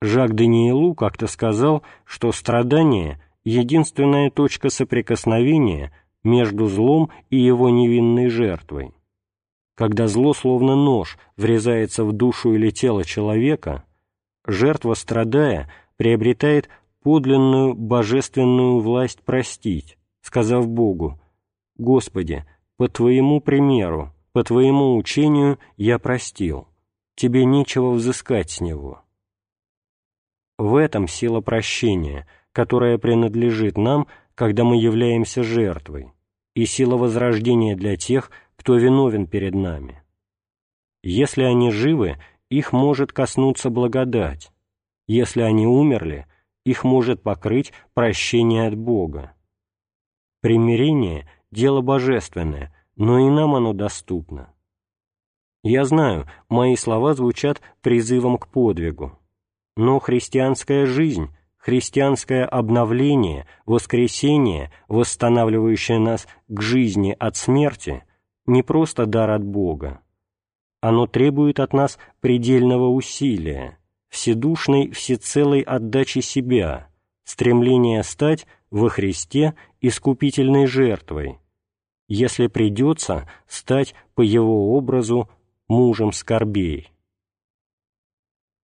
Жак 0.02 0.34
Даниэлу 0.34 0.95
как-то 0.95 1.27
сказал, 1.27 1.84
что 2.06 2.31
страдание— 2.31 3.22
единственная 3.44 4.31
точка 4.31 4.69
соприкосновения 4.69 5.91
между 6.23 6.65
злом 6.65 7.11
и 7.30 7.38
его 7.38 7.69
невинной 7.69 8.30
жертвой. 8.30 8.95
Когда 9.76 10.07
зло, 10.07 10.34
словно 10.34 10.76
нож, 10.76 11.19
врезается 11.35 12.03
в 12.03 12.14
душу 12.14 12.56
или 12.56 12.72
тело 12.72 13.03
человека, 13.03 13.84
жертва, 14.44 14.95
страдая, 14.95 15.72
приобретает 15.98 16.68
подлинную 17.03 17.76
божественную 17.76 18.80
власть 18.80 19.22
простить, 19.22 19.99
сказав 20.22 20.68
Богу, 20.68 21.22
«Господи, 21.77 22.44
по 22.76 22.88
Твоему 22.88 23.39
примеру, 23.39 24.15
по 24.33 24.43
твоему 24.43 24.95
учению 24.95 25.59
я 25.77 25.99
простил, 25.99 26.67
тебе 27.15 27.45
нечего 27.45 27.91
взыскать 27.91 28.51
с 28.51 28.61
него. 28.61 29.01
В 30.57 30.75
этом 30.75 31.07
сила 31.07 31.41
прощения, 31.41 32.27
которая 32.51 32.97
принадлежит 32.97 33.77
нам, 33.77 34.07
когда 34.35 34.63
мы 34.63 34.77
являемся 34.77 35.43
жертвой, 35.43 36.13
и 36.55 36.65
сила 36.65 36.97
возрождения 36.97 37.75
для 37.75 37.95
тех, 37.95 38.31
кто 38.55 38.75
виновен 38.75 39.27
перед 39.27 39.53
нами. 39.53 40.03
Если 41.03 41.43
они 41.43 41.71
живы, 41.71 42.17
их 42.49 42.73
может 42.73 43.13
коснуться 43.13 43.69
благодать. 43.69 44.51
Если 45.07 45.41
они 45.41 45.67
умерли, 45.67 46.25
их 46.65 46.83
может 46.83 47.21
покрыть 47.21 47.71
прощение 47.93 48.67
от 48.67 48.75
Бога. 48.75 49.33
Примирение– 50.41 51.29
дело 51.51 51.81
божественное, 51.81 52.75
но 52.98 53.19
и 53.19 53.30
нам 53.30 53.56
оно 53.56 53.74
доступно. 53.74 54.53
Я 55.64 55.86
знаю, 55.86 56.28
мои 56.49 56.76
слова 56.76 57.14
звучат 57.14 57.61
призывом 57.82 58.38
к 58.38 58.48
подвигу, 58.48 59.18
но 59.76 59.99
христианская 59.99 60.86
жизнь, 60.86 61.30
христианское 61.57 62.45
обновление, 62.45 63.48
воскресение, 63.65 64.72
восстанавливающее 64.88 65.99
нас 65.99 66.28
к 66.48 66.61
жизни 66.61 67.15
от 67.18 67.38
смерти, 67.38 68.03
не 68.45 68.64
просто 68.64 69.06
дар 69.06 69.32
от 69.32 69.44
Бога. 69.44 70.02
Оно 70.82 71.06
требует 71.06 71.60
от 71.60 71.74
нас 71.74 71.98
предельного 72.22 72.88
усилия, 72.90 73.78
вседушной, 74.10 74.91
всецелой 74.91 75.61
отдачи 75.61 76.19
себя, 76.19 76.88
стремления 77.24 78.03
стать 78.03 78.48
во 78.72 78.90
Христе 78.90 79.53
искупительной 79.82 80.65
жертвой, 80.65 81.40
если 82.07 82.47
придется 82.47 83.29
стать 83.47 83.95
по 84.15 84.21
Его 84.21 84.75
образу 84.75 85.29
мужем 85.67 86.11
скорбей. 86.11 86.91